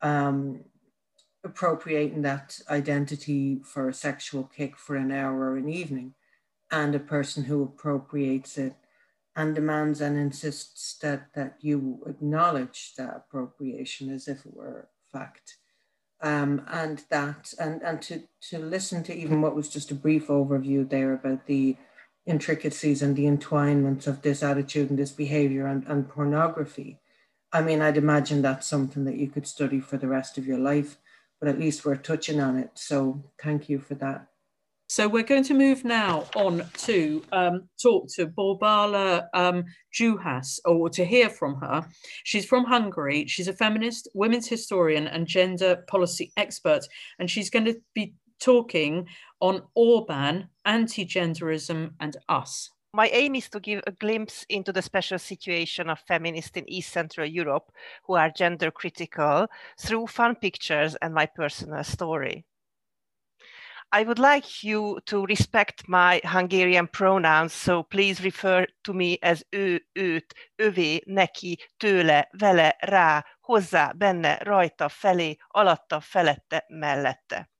um, 0.00 0.64
appropriating 1.44 2.22
that 2.22 2.58
identity 2.70 3.60
for 3.62 3.90
a 3.90 3.94
sexual 3.94 4.44
kick 4.44 4.78
for 4.78 4.96
an 4.96 5.12
hour 5.12 5.50
or 5.50 5.58
an 5.58 5.68
evening, 5.68 6.14
and 6.70 6.94
a 6.94 6.98
person 6.98 7.44
who 7.44 7.62
appropriates 7.62 8.56
it 8.56 8.74
and 9.36 9.54
demands 9.54 10.00
and 10.00 10.16
insists 10.16 10.96
that 11.02 11.28
that 11.34 11.58
you 11.60 12.02
acknowledge 12.06 12.94
that 12.96 13.14
appropriation 13.14 14.10
as 14.10 14.28
if 14.28 14.46
it 14.46 14.54
were 14.54 14.88
fact. 15.12 15.58
Um, 16.22 16.64
and 16.70 17.02
that 17.10 17.52
and 17.58 17.82
and 17.82 18.00
to 18.02 18.22
to 18.50 18.58
listen 18.58 19.02
to 19.04 19.14
even 19.14 19.42
what 19.42 19.56
was 19.56 19.68
just 19.68 19.90
a 19.90 19.94
brief 19.96 20.28
overview 20.28 20.88
there 20.88 21.12
about 21.12 21.46
the 21.46 21.76
intricacies 22.26 23.02
and 23.02 23.16
the 23.16 23.24
entwinements 23.24 24.06
of 24.06 24.22
this 24.22 24.42
attitude 24.42 24.90
and 24.90 24.98
this 24.98 25.10
behavior 25.10 25.66
and, 25.66 25.84
and 25.88 26.08
pornography. 26.08 27.00
I 27.52 27.62
mean, 27.62 27.82
I'd 27.82 27.96
imagine 27.96 28.40
that's 28.40 28.68
something 28.68 29.04
that 29.04 29.16
you 29.16 29.28
could 29.28 29.46
study 29.46 29.80
for 29.80 29.96
the 29.96 30.06
rest 30.06 30.38
of 30.38 30.46
your 30.46 30.58
life, 30.58 30.96
but 31.40 31.48
at 31.48 31.58
least 31.58 31.84
we're 31.84 31.96
touching 31.96 32.40
on 32.40 32.56
it. 32.56 32.70
So 32.74 33.24
thank 33.42 33.68
you 33.68 33.80
for 33.80 33.94
that. 33.96 34.28
So 34.92 35.08
we're 35.08 35.22
going 35.22 35.44
to 35.44 35.54
move 35.54 35.86
now 35.86 36.26
on 36.36 36.68
to 36.84 37.22
um, 37.32 37.66
talk 37.82 38.08
to 38.16 38.26
Borbála 38.26 39.24
um, 39.32 39.64
Juhász, 39.98 40.58
or 40.66 40.90
to 40.90 41.02
hear 41.02 41.30
from 41.30 41.54
her. 41.62 41.88
She's 42.24 42.44
from 42.44 42.66
Hungary. 42.66 43.24
She's 43.26 43.48
a 43.48 43.54
feminist, 43.54 44.06
women's 44.12 44.48
historian, 44.48 45.06
and 45.06 45.26
gender 45.26 45.82
policy 45.88 46.30
expert, 46.36 46.82
and 47.18 47.30
she's 47.30 47.48
going 47.48 47.64
to 47.64 47.80
be 47.94 48.12
talking 48.38 49.06
on 49.40 49.62
Orban, 49.74 50.50
anti 50.66 51.06
genderism, 51.06 51.92
and 51.98 52.18
us. 52.28 52.68
My 52.92 53.08
aim 53.14 53.34
is 53.34 53.48
to 53.48 53.60
give 53.60 53.82
a 53.86 53.92
glimpse 53.92 54.44
into 54.50 54.74
the 54.74 54.82
special 54.82 55.18
situation 55.18 55.88
of 55.88 56.00
feminists 56.00 56.58
in 56.58 56.68
East 56.68 56.92
Central 56.92 57.26
Europe 57.26 57.72
who 58.04 58.16
are 58.16 58.28
gender 58.28 58.70
critical 58.70 59.46
through 59.80 60.08
fun 60.08 60.34
pictures 60.34 60.96
and 60.96 61.14
my 61.14 61.24
personal 61.24 61.82
story. 61.82 62.44
I 63.94 64.04
would 64.04 64.18
like 64.18 64.64
you 64.64 65.00
to 65.04 65.26
respect 65.26 65.86
my 65.86 66.18
Hungarian 66.24 66.86
pronouns, 66.86 67.52
so 67.52 67.82
please 67.82 68.24
refer 68.24 68.66
to 68.84 68.92
me 68.94 69.18
as 69.20 69.44
ő, 69.50 69.86
őt, 69.92 70.34
övé, 70.56 71.02
neki, 71.04 71.58
tőle, 71.76 72.28
vele, 72.30 72.76
rá, 72.80 73.24
hozzá, 73.40 73.92
benne, 73.92 74.38
rajta, 74.38 74.88
felé, 74.88 75.36
alatta, 75.48 76.00
felette, 76.00 76.64
mellette. 76.68 77.50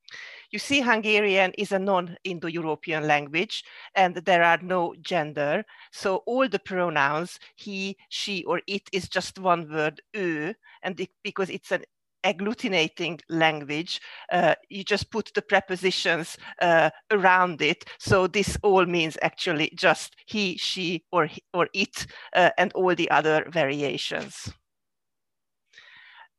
You 0.49 0.59
see, 0.59 0.81
Hungarian 0.81 1.51
is 1.55 1.71
a 1.71 1.77
non-Indo-European 1.77 3.05
language 3.05 3.63
and 3.95 4.15
there 4.25 4.43
are 4.43 4.61
no 4.61 4.93
gender. 5.01 5.65
So 5.91 6.23
all 6.25 6.47
the 6.47 6.59
pronouns, 6.59 7.39
he, 7.55 7.95
she, 8.09 8.43
or 8.45 8.61
it 8.65 8.87
is 8.91 9.07
just 9.07 9.39
one 9.39 9.67
word, 9.67 10.01
ö, 10.15 10.53
and 10.81 10.99
it, 10.99 11.09
because 11.23 11.49
it's 11.49 11.71
an 11.71 11.83
agglutinating 12.23 13.19
language, 13.29 14.01
uh, 14.31 14.55
you 14.69 14.83
just 14.83 15.11
put 15.11 15.31
the 15.35 15.41
prepositions 15.41 16.37
uh, 16.61 16.89
around 17.11 17.61
it. 17.61 17.85
So 17.99 18.27
this 18.27 18.57
all 18.63 18.85
means 18.85 19.17
actually 19.21 19.71
just 19.75 20.15
he, 20.25 20.57
she, 20.57 21.03
or, 21.11 21.29
or 21.53 21.67
it, 21.73 22.07
uh, 22.35 22.49
and 22.57 22.71
all 22.73 22.95
the 22.95 23.09
other 23.11 23.45
variations. 23.49 24.53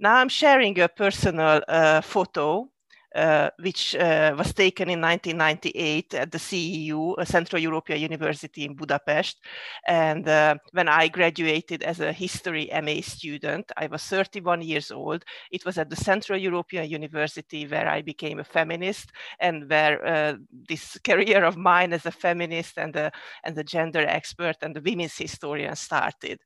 Now 0.00 0.16
I'm 0.16 0.28
sharing 0.28 0.78
a 0.80 0.88
personal 0.88 1.62
uh, 1.68 2.00
photo 2.00 2.68
uh, 3.14 3.50
which 3.60 3.94
uh, 3.94 4.34
was 4.36 4.52
taken 4.52 4.90
in 4.90 5.00
1998 5.00 6.14
at 6.14 6.32
the 6.32 6.38
CEU, 6.38 7.26
Central 7.26 7.62
European 7.62 8.00
University 8.00 8.64
in 8.64 8.74
Budapest. 8.74 9.40
And 9.86 10.28
uh, 10.28 10.56
when 10.72 10.88
I 10.88 11.08
graduated 11.08 11.82
as 11.82 12.00
a 12.00 12.12
history 12.12 12.70
MA 12.82 13.00
student, 13.02 13.70
I 13.76 13.86
was 13.86 14.02
31 14.02 14.62
years 14.62 14.90
old. 14.90 15.24
It 15.50 15.64
was 15.64 15.78
at 15.78 15.90
the 15.90 15.96
Central 15.96 16.38
European 16.38 16.88
University 16.90 17.66
where 17.66 17.88
I 17.88 18.02
became 18.02 18.40
a 18.40 18.44
feminist 18.44 19.12
and 19.38 19.68
where 19.70 20.04
uh, 20.04 20.34
this 20.68 20.98
career 21.04 21.44
of 21.44 21.56
mine 21.56 21.92
as 21.92 22.06
a 22.06 22.10
feminist 22.10 22.78
and 22.78 22.96
a, 22.96 23.12
and 23.44 23.56
a 23.56 23.64
gender 23.64 24.04
expert 24.06 24.56
and 24.62 24.76
a 24.76 24.80
women's 24.80 25.16
historian 25.16 25.76
started. 25.76 26.40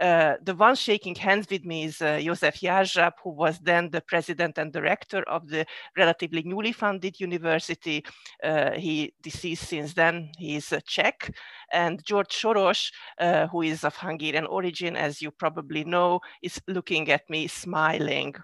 Uh, 0.00 0.34
the 0.42 0.54
one 0.54 0.74
shaking 0.74 1.14
hands 1.14 1.46
with 1.50 1.64
me 1.64 1.84
is 1.84 2.02
uh, 2.02 2.20
Josef 2.22 2.60
Jařab, 2.60 3.12
who 3.22 3.30
was 3.30 3.58
then 3.60 3.90
the 3.90 4.00
president 4.00 4.58
and 4.58 4.72
director 4.72 5.22
of 5.22 5.48
the 5.48 5.66
relatively 5.96 6.42
newly 6.42 6.72
founded 6.72 7.18
university. 7.18 8.04
Uh, 8.42 8.72
he 8.72 9.14
deceased 9.22 9.68
since 9.68 9.94
then. 9.94 10.30
He 10.38 10.56
is 10.56 10.72
a 10.72 10.80
Czech. 10.82 11.34
And 11.72 12.04
George 12.04 12.34
Soros, 12.34 12.92
uh, 13.18 13.46
who 13.48 13.62
is 13.62 13.84
of 13.84 13.96
Hungarian 13.96 14.46
origin, 14.46 14.96
as 14.96 15.22
you 15.22 15.30
probably 15.30 15.84
know, 15.84 16.20
is 16.42 16.60
looking 16.68 17.10
at 17.10 17.28
me 17.30 17.46
smiling 17.46 18.34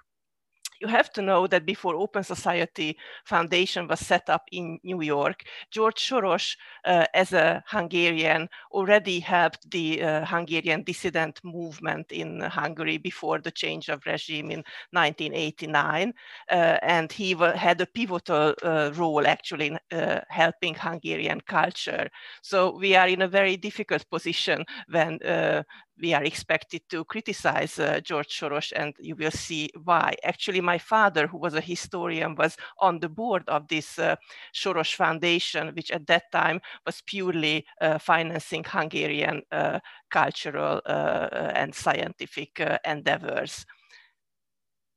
you 0.83 0.89
have 0.89 1.12
to 1.12 1.22
know 1.22 1.47
that 1.47 1.64
before 1.64 1.95
Open 1.95 2.24
Society 2.24 2.97
Foundation 3.24 3.87
was 3.87 4.01
set 4.01 4.28
up 4.28 4.43
in 4.51 4.80
New 4.83 5.01
York, 5.01 5.45
George 5.70 6.09
Soros, 6.09 6.57
uh, 6.85 7.07
as 7.14 7.33
a 7.33 7.62
Hungarian, 7.68 8.49
already 8.72 9.20
helped 9.20 9.70
the 9.70 10.03
uh, 10.03 10.24
Hungarian 10.24 10.83
dissident 10.83 11.41
movement 11.45 12.11
in 12.11 12.41
Hungary 12.41 12.99
before 12.99 13.39
the 13.39 13.53
change 13.53 13.89
of 13.89 14.05
regime 14.07 14.51
in 14.51 14.64
1989. 14.93 16.12
Uh, 16.51 16.55
and 16.83 17.12
he 17.12 17.35
had 17.55 17.80
a 17.80 17.87
pivotal 17.87 18.55
uh, 18.62 18.91
role 18.95 19.26
actually 19.26 19.68
in 19.68 19.78
uh, 19.93 20.20
helping 20.28 20.74
Hungarian 20.74 21.41
culture. 21.43 22.11
So 22.43 22.76
we 22.76 22.97
are 22.97 23.09
in 23.09 23.22
a 23.22 23.28
very 23.28 23.57
difficult 23.57 24.05
position 24.11 24.64
when 24.89 25.22
uh, 25.22 25.62
we 26.01 26.14
are 26.14 26.24
expected 26.24 26.82
to 26.88 27.05
criticize 27.05 27.78
uh, 27.78 28.01
George 28.01 28.28
Soros, 28.28 28.72
and 28.74 28.95
you 28.99 29.14
will 29.16 29.30
see 29.30 29.70
why. 29.84 30.14
Actually, 30.24 30.61
my 30.61 30.78
father, 30.78 31.26
who 31.26 31.38
was 31.38 31.55
a 31.55 31.61
historian, 31.61 32.34
was 32.34 32.57
on 32.80 32.99
the 33.01 33.09
board 33.09 33.45
of 33.49 33.68
this 33.68 33.99
uh, 33.99 34.16
Soros 34.55 34.95
Foundation, 34.95 35.72
which 35.74 35.90
at 35.90 36.07
that 36.07 36.30
time 36.32 36.61
was 36.86 37.03
purely 37.07 37.66
uh, 37.80 37.99
financing 37.99 38.64
Hungarian 38.64 39.43
uh, 39.53 39.80
cultural 40.11 40.80
uh, 40.86 40.88
uh, 40.88 41.53
and 41.55 41.74
scientific 41.74 42.61
endeavors. 42.84 43.66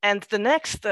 And 0.02 0.22
the 0.24 0.40
next 0.40 0.86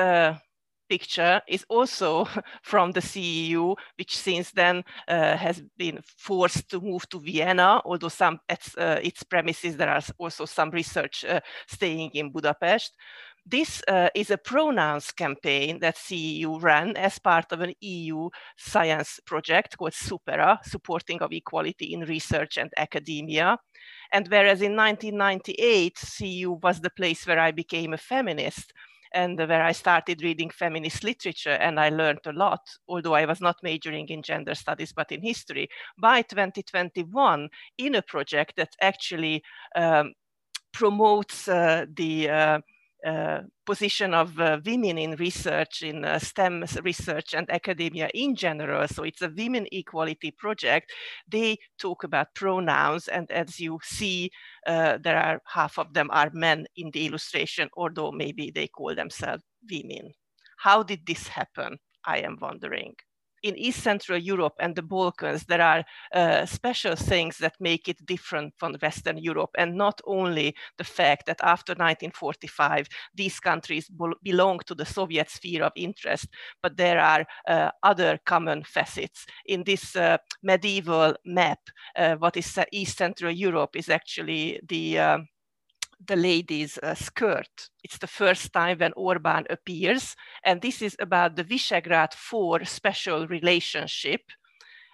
picture 0.89 1.41
is 1.47 1.65
also 1.69 2.27
from 2.63 2.91
the 2.91 2.99
CEU, 2.99 3.75
which 3.97 4.17
since 4.17 4.51
then 4.51 4.83
uh, 5.07 5.35
has 5.37 5.61
been 5.77 5.99
forced 6.17 6.69
to 6.69 6.79
move 6.79 7.07
to 7.09 7.19
Vienna, 7.19 7.81
although 7.85 8.09
some 8.09 8.39
at 8.49 8.67
uh, 8.77 8.99
its 9.03 9.23
premises 9.23 9.77
there 9.77 9.89
are 9.89 10.01
also 10.17 10.45
some 10.45 10.69
research 10.71 11.25
uh, 11.25 11.39
staying 11.67 12.11
in 12.13 12.31
Budapest. 12.31 12.95
This 13.45 13.83
uh, 13.89 14.07
is 14.15 14.31
a 14.31 14.37
pronouns 14.37 15.11
campaign 15.11 15.79
that 15.79 15.97
CEU 15.97 16.61
ran 16.61 16.95
as 16.95 17.19
part 17.19 17.51
of 17.51 17.59
an 17.59 17.73
EU 17.81 18.29
science 18.57 19.19
project 19.25 19.77
called 19.77 19.91
SUPERA, 19.93 20.59
Supporting 20.63 21.21
of 21.21 21.33
Equality 21.33 21.93
in 21.93 22.01
Research 22.01 22.57
and 22.57 22.71
Academia. 22.77 23.57
And 24.13 24.27
whereas 24.29 24.61
in 24.61 24.77
1998, 24.77 25.95
CEU 25.97 26.61
was 26.63 26.79
the 26.79 26.89
place 26.91 27.27
where 27.27 27.39
I 27.39 27.51
became 27.51 27.93
a 27.93 27.97
feminist, 27.97 28.71
and 29.13 29.37
where 29.37 29.63
I 29.63 29.71
started 29.71 30.23
reading 30.23 30.49
feminist 30.49 31.03
literature 31.03 31.57
and 31.59 31.79
I 31.79 31.89
learned 31.89 32.25
a 32.25 32.33
lot, 32.33 32.61
although 32.87 33.13
I 33.13 33.25
was 33.25 33.41
not 33.41 33.63
majoring 33.63 34.07
in 34.09 34.23
gender 34.23 34.55
studies, 34.55 34.93
but 34.93 35.11
in 35.11 35.21
history. 35.21 35.69
By 35.97 36.23
2021, 36.23 37.49
in 37.77 37.95
a 37.95 38.01
project 38.01 38.53
that 38.57 38.75
actually 38.81 39.43
um, 39.75 40.13
promotes 40.73 41.47
uh, 41.47 41.85
the 41.95 42.29
uh, 42.29 42.59
position 43.65 44.13
of 44.13 44.39
uh, 44.39 44.59
women 44.65 44.97
in 44.97 45.11
research, 45.15 45.81
in 45.81 46.05
uh, 46.05 46.19
STEM 46.19 46.65
research 46.83 47.33
and 47.33 47.49
academia 47.49 48.09
in 48.13 48.35
general. 48.35 48.87
So 48.87 49.03
it's 49.03 49.21
a 49.21 49.31
women 49.35 49.67
equality 49.71 50.31
project. 50.31 50.91
They 51.27 51.57
talk 51.79 52.03
about 52.03 52.33
pronouns, 52.35 53.07
and 53.07 53.29
as 53.31 53.59
you 53.59 53.79
see, 53.83 54.31
uh, 54.67 54.97
there 55.01 55.19
are 55.19 55.41
half 55.45 55.77
of 55.77 55.93
them 55.93 56.09
are 56.11 56.29
men 56.33 56.65
in 56.75 56.91
the 56.91 57.05
illustration, 57.05 57.69
although 57.75 58.11
maybe 58.11 58.51
they 58.51 58.67
call 58.67 58.95
themselves 58.95 59.43
women. 59.69 60.13
How 60.57 60.83
did 60.83 61.05
this 61.05 61.27
happen? 61.27 61.77
I 62.05 62.19
am 62.19 62.37
wondering 62.41 62.95
in 63.43 63.57
East 63.57 63.83
Central 63.83 64.17
Europe 64.17 64.53
and 64.59 64.75
the 64.75 64.81
Balkans, 64.81 65.45
there 65.45 65.61
are 65.61 65.83
uh, 66.13 66.45
special 66.45 66.95
things 66.95 67.37
that 67.37 67.55
make 67.59 67.87
it 67.89 68.05
different 68.05 68.53
from 68.57 68.75
Western 68.81 69.17
Europe, 69.17 69.51
and 69.57 69.75
not 69.75 70.01
only 70.05 70.55
the 70.77 70.83
fact 70.83 71.25
that 71.25 71.41
after 71.41 71.73
1945, 71.73 72.87
these 73.13 73.39
countries 73.39 73.91
belong 74.23 74.59
to 74.65 74.73
the 74.73 74.85
Soviet 74.85 75.29
sphere 75.29 75.63
of 75.63 75.73
interest, 75.75 76.27
but 76.61 76.77
there 76.77 76.99
are 76.99 77.25
uh, 77.47 77.69
other 77.83 78.17
common 78.25 78.63
facets. 78.63 79.25
In 79.45 79.63
this 79.63 79.95
uh, 79.95 80.17
medieval 80.41 81.15
map, 81.25 81.59
uh, 81.97 82.15
what 82.15 82.37
is 82.37 82.57
East 82.71 82.97
Central 82.97 83.31
Europe 83.31 83.75
is 83.75 83.89
actually 83.89 84.59
the 84.67 84.99
um, 84.99 85.27
the 86.07 86.15
lady's 86.15 86.77
uh, 86.77 86.95
skirt. 86.95 87.69
It's 87.83 87.97
the 87.97 88.07
first 88.07 88.53
time 88.53 88.79
when 88.79 88.93
Orban 88.95 89.45
appears, 89.49 90.15
and 90.43 90.61
this 90.61 90.81
is 90.81 90.95
about 90.99 91.35
the 91.35 91.43
Visegrad 91.43 92.13
Four 92.13 92.65
special 92.65 93.27
relationship. 93.27 94.21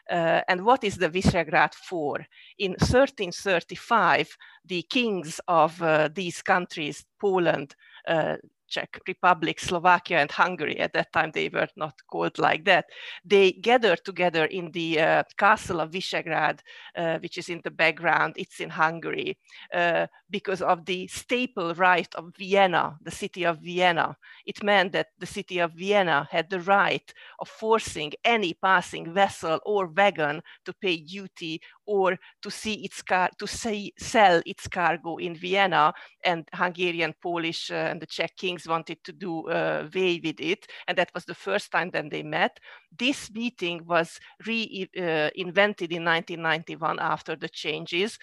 Uh, 0.09 0.41
and 0.47 0.65
what 0.65 0.83
is 0.83 0.97
the 0.97 1.09
Visegrad 1.09 1.73
Four? 1.73 2.25
In 2.57 2.71
1335, 2.71 4.35
the 4.65 4.81
kings 4.83 5.39
of 5.47 5.81
uh, 5.81 6.09
these 6.13 6.41
countries, 6.41 7.05
Poland, 7.19 7.75
uh, 8.07 8.37
Czech 8.69 8.99
Republic, 9.07 9.59
Slovakia, 9.59 10.19
and 10.19 10.31
Hungary. 10.31 10.79
At 10.79 10.93
that 10.93 11.11
time, 11.11 11.31
they 11.31 11.49
were 11.49 11.67
not 11.75 11.95
called 12.07 12.37
like 12.37 12.65
that. 12.65 12.85
They 13.25 13.51
gathered 13.51 14.05
together 14.05 14.45
in 14.45 14.71
the 14.71 14.99
uh, 14.99 15.23
castle 15.37 15.79
of 15.79 15.91
Visegrad, 15.91 16.59
uh, 16.95 17.17
which 17.19 17.37
is 17.37 17.49
in 17.49 17.61
the 17.63 17.71
background. 17.71 18.35
It's 18.37 18.59
in 18.59 18.69
Hungary 18.69 19.37
uh, 19.73 20.07
because 20.29 20.61
of 20.61 20.85
the 20.85 21.07
staple 21.07 21.73
right 21.75 22.13
of 22.15 22.33
Vienna, 22.37 22.97
the 23.01 23.11
city 23.11 23.45
of 23.45 23.59
Vienna. 23.59 24.15
It 24.45 24.63
meant 24.63 24.93
that 24.93 25.07
the 25.17 25.25
city 25.25 25.59
of 25.59 25.73
Vienna 25.73 26.27
had 26.31 26.49
the 26.49 26.61
right 26.61 27.13
of 27.39 27.47
forcing 27.47 28.13
any 28.23 28.53
passing 28.53 29.13
vessel 29.13 29.59
or 29.65 29.87
wagon 29.87 30.41
to 30.65 30.73
pay 30.73 30.97
duty 30.97 31.61
or 31.85 32.17
to 32.41 32.51
see 32.51 32.75
its 32.85 33.01
car 33.01 33.29
to 33.39 33.47
say, 33.47 33.91
sell 33.97 34.41
its 34.45 34.67
cargo 34.67 35.17
in 35.17 35.35
Vienna, 35.35 35.91
and 36.23 36.47
Hungarian, 36.53 37.13
Polish, 37.21 37.71
uh, 37.71 37.89
and 37.89 37.99
the 38.01 38.05
Czech 38.05 38.35
kings 38.37 38.67
wanted 38.67 39.03
to 39.03 39.11
do 39.11 39.49
uh, 39.49 39.87
away 39.87 40.21
with 40.23 40.39
it, 40.39 40.67
and 40.87 40.97
that 40.97 41.09
was 41.15 41.25
the 41.25 41.33
first 41.33 41.71
time 41.71 41.89
that 41.91 42.09
they 42.11 42.23
met. 42.23 42.59
This 42.97 43.31
meeting 43.31 43.81
was 43.85 44.19
reinvented 44.45 45.91
uh, 45.91 45.95
in 45.95 46.03
1991 46.03 46.99
after 46.99 47.35
the 47.35 47.49
changes. 47.49 48.19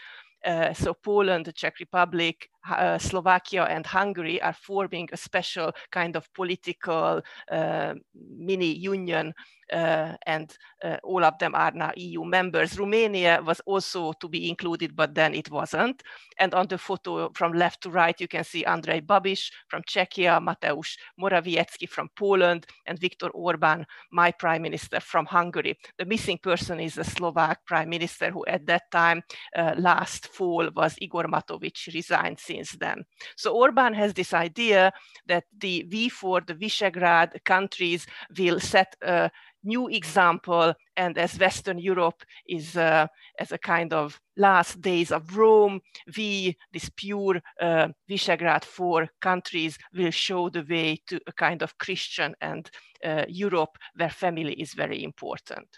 Uh, 0.47 0.73
so 0.73 0.95
Poland, 0.95 1.45
the 1.45 1.53
Czech 1.53 1.79
Republic, 1.81 2.51
uh, 2.71 2.99
Slovakia 2.99 3.65
and 3.65 3.87
Hungary 3.87 4.41
are 4.43 4.53
forming 4.53 5.09
a 5.13 5.17
special 5.17 5.73
kind 5.91 6.17
of 6.17 6.33
political 6.35 7.23
uh, 7.51 7.95
mini 8.15 8.73
union 8.73 9.35
uh, 9.73 10.13
and 10.27 10.57
uh, 10.85 10.97
all 11.03 11.25
of 11.25 11.39
them 11.39 11.55
are 11.55 11.73
now 11.73 11.93
EU 11.97 12.25
members. 12.25 12.79
Romania 12.79 13.41
was 13.45 13.61
also 13.67 14.13
to 14.15 14.29
be 14.29 14.49
included, 14.49 14.95
but 14.95 15.15
then 15.15 15.35
it 15.35 15.51
wasn't. 15.51 16.03
And 16.39 16.55
on 16.55 16.67
the 16.69 16.79
photo 16.79 17.31
from 17.35 17.53
left 17.53 17.83
to 17.83 17.91
right, 17.91 18.21
you 18.21 18.29
can 18.29 18.45
see 18.45 18.65
Andrej 18.65 19.07
Babiš 19.07 19.51
from 19.69 19.83
Czechia, 19.83 20.41
Mateusz 20.41 20.97
Morawiecki 21.21 21.89
from 21.89 22.09
Poland, 22.15 22.67
and 22.87 22.99
Viktor 22.99 23.31
Orban, 23.31 23.87
my 24.13 24.31
prime 24.31 24.63
minister 24.63 25.01
from 25.01 25.27
Hungary. 25.27 25.77
The 25.99 26.05
missing 26.05 26.39
person 26.39 26.81
is 26.81 26.95
the 26.95 27.05
Slovak 27.05 27.65
prime 27.67 27.89
minister 27.89 28.31
who 28.31 28.45
at 28.47 28.67
that 28.67 28.91
time, 28.91 29.23
uh, 29.57 29.75
last 29.79 30.29
fall, 30.29 30.69
was 30.75 30.97
Igor 31.01 31.25
Matovic, 31.25 31.93
resigned 31.95 32.39
since 32.57 32.79
then. 32.79 33.05
So 33.37 33.55
Orban 33.55 33.95
has 33.95 34.15
this 34.15 34.33
idea 34.33 34.93
that 35.27 35.45
the 35.59 35.87
V4, 35.91 36.47
the 36.47 36.55
Visegrad 36.55 37.45
countries 37.45 38.07
will 38.39 38.61
set 38.61 38.97
a 39.03 39.31
new 39.65 39.89
example. 39.89 40.75
And 40.97 41.19
as 41.19 41.39
Western 41.39 41.79
Europe 41.79 42.23
is 42.49 42.77
uh, 42.77 43.07
as 43.39 43.53
a 43.53 43.59
kind 43.59 43.93
of 43.93 44.21
last 44.37 44.81
days 44.81 45.13
of 45.13 45.37
Rome, 45.37 45.81
this 46.07 46.91
pure 46.97 47.41
uh, 47.61 47.89
Visegrad 48.09 48.65
four 48.65 49.09
countries, 49.21 49.79
will 49.95 50.13
show 50.13 50.49
the 50.51 50.65
way 50.69 51.01
to 51.07 51.21
a 51.27 51.33
kind 51.33 51.63
of 51.63 51.79
Christian 51.79 52.35
and 52.41 52.71
uh, 53.05 53.25
Europe 53.29 53.79
where 53.97 54.11
family 54.11 54.55
is 54.55 54.75
very 54.75 55.03
important. 55.03 55.69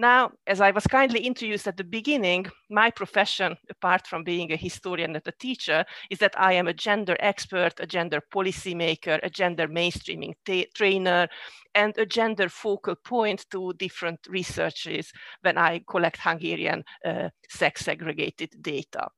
Now, 0.00 0.30
as 0.46 0.60
I 0.60 0.70
was 0.70 0.86
kindly 0.86 1.26
introduced 1.26 1.66
at 1.66 1.76
the 1.76 1.82
beginning, 1.82 2.46
my 2.70 2.88
profession, 2.88 3.56
apart 3.68 4.06
from 4.06 4.22
being 4.22 4.52
a 4.52 4.56
historian 4.56 5.16
and 5.16 5.26
a 5.26 5.32
teacher, 5.32 5.84
is 6.08 6.20
that 6.20 6.38
I 6.38 6.52
am 6.52 6.68
a 6.68 6.72
gender 6.72 7.16
expert, 7.18 7.80
a 7.80 7.86
gender 7.86 8.22
policymaker, 8.32 9.18
a 9.24 9.28
gender 9.28 9.66
mainstreaming 9.66 10.34
trainer, 10.74 11.26
and 11.74 11.98
a 11.98 12.06
gender 12.06 12.48
focal 12.48 12.94
point 12.94 13.44
to 13.50 13.72
different 13.72 14.20
researches 14.28 15.12
when 15.40 15.58
I 15.58 15.82
collect 15.90 16.18
Hungarian 16.18 16.84
uh, 17.04 17.30
sex 17.48 17.84
segregated 17.84 18.50
data. 18.62 19.08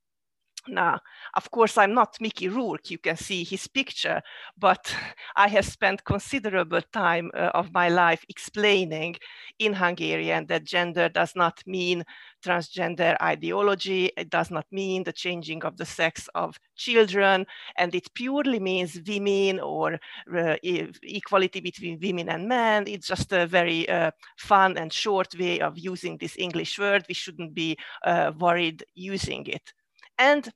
Now, 0.70 1.00
of 1.34 1.50
course, 1.50 1.76
I'm 1.76 1.94
not 1.94 2.20
Mickey 2.20 2.48
Rourke, 2.48 2.90
you 2.90 2.98
can 2.98 3.16
see 3.16 3.42
his 3.42 3.66
picture, 3.66 4.22
but 4.56 4.94
I 5.36 5.48
have 5.48 5.64
spent 5.66 6.04
considerable 6.04 6.82
time 6.92 7.30
uh, 7.34 7.50
of 7.54 7.72
my 7.72 7.88
life 7.88 8.24
explaining 8.28 9.16
in 9.58 9.74
Hungarian 9.74 10.46
that 10.46 10.64
gender 10.64 11.08
does 11.08 11.34
not 11.34 11.60
mean 11.66 12.04
transgender 12.44 13.16
ideology, 13.20 14.12
it 14.16 14.30
does 14.30 14.50
not 14.50 14.66
mean 14.70 15.02
the 15.02 15.12
changing 15.12 15.64
of 15.64 15.76
the 15.76 15.84
sex 15.84 16.28
of 16.34 16.58
children, 16.76 17.46
and 17.76 17.94
it 17.94 18.14
purely 18.14 18.60
means 18.60 19.00
women 19.06 19.60
or 19.60 19.98
uh, 20.36 20.56
equality 20.62 21.60
between 21.60 21.98
women 22.00 22.28
and 22.28 22.48
men. 22.48 22.84
It's 22.86 23.08
just 23.08 23.32
a 23.32 23.46
very 23.46 23.88
uh, 23.88 24.12
fun 24.38 24.78
and 24.78 24.92
short 24.92 25.34
way 25.38 25.60
of 25.60 25.78
using 25.78 26.16
this 26.16 26.36
English 26.38 26.78
word. 26.78 27.04
We 27.08 27.14
shouldn't 27.14 27.54
be 27.54 27.76
uh, 28.04 28.32
worried 28.38 28.84
using 28.94 29.46
it. 29.46 29.72
And 30.20 30.52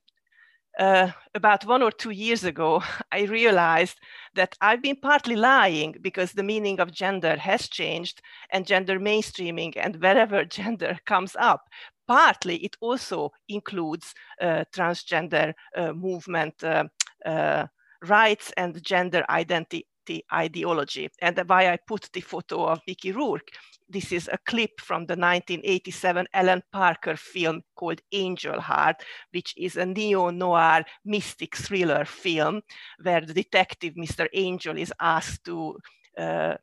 uh, 0.77 1.11
about 1.33 1.65
one 1.65 1.81
or 1.81 1.91
two 1.91 2.11
years 2.11 2.43
ago, 2.43 2.83
I 3.11 3.23
realized 3.23 3.99
that 4.35 4.55
I've 4.61 4.81
been 4.81 4.97
partly 4.97 5.35
lying 5.35 5.95
because 6.01 6.31
the 6.31 6.43
meaning 6.43 6.79
of 6.79 6.91
gender 6.91 7.35
has 7.37 7.67
changed 7.67 8.21
and 8.51 8.67
gender 8.67 8.99
mainstreaming 8.99 9.73
and 9.75 9.95
wherever 10.01 10.45
gender 10.59 10.99
comes 11.05 11.35
up. 11.39 11.63
Partly 12.07 12.57
it 12.57 12.75
also 12.81 13.31
includes 13.49 14.13
uh, 14.39 14.65
transgender 14.71 15.53
uh, 15.75 15.91
movement 15.93 16.63
uh, 16.63 16.83
uh, 17.25 17.65
rights 18.03 18.53
and 18.55 18.83
gender 18.83 19.25
identity 19.29 19.87
ideology. 20.31 21.09
And 21.19 21.41
why 21.47 21.69
I 21.73 21.79
put 21.87 22.09
the 22.13 22.21
photo 22.21 22.67
of 22.67 22.81
Mickey 22.87 23.11
Rourke 23.11 23.49
this 23.89 24.11
is 24.11 24.29
a 24.31 24.37
clip 24.45 24.79
from 24.79 25.05
the 25.05 25.15
1987 25.15 26.27
Alan 26.33 26.63
Parker 26.71 27.15
film 27.15 27.61
called 27.75 28.01
Angel 28.11 28.59
Heart, 28.59 29.03
which 29.31 29.53
is 29.57 29.77
a 29.77 29.85
neo-noir 29.85 30.83
mystic 31.03 31.55
thriller 31.55 32.05
film 32.05 32.61
where 33.01 33.21
the 33.21 33.33
detective, 33.33 33.93
Mr. 33.95 34.27
Angel, 34.33 34.77
is 34.77 34.93
asked 34.99 35.43
to 35.45 35.77
uh, 36.17 36.55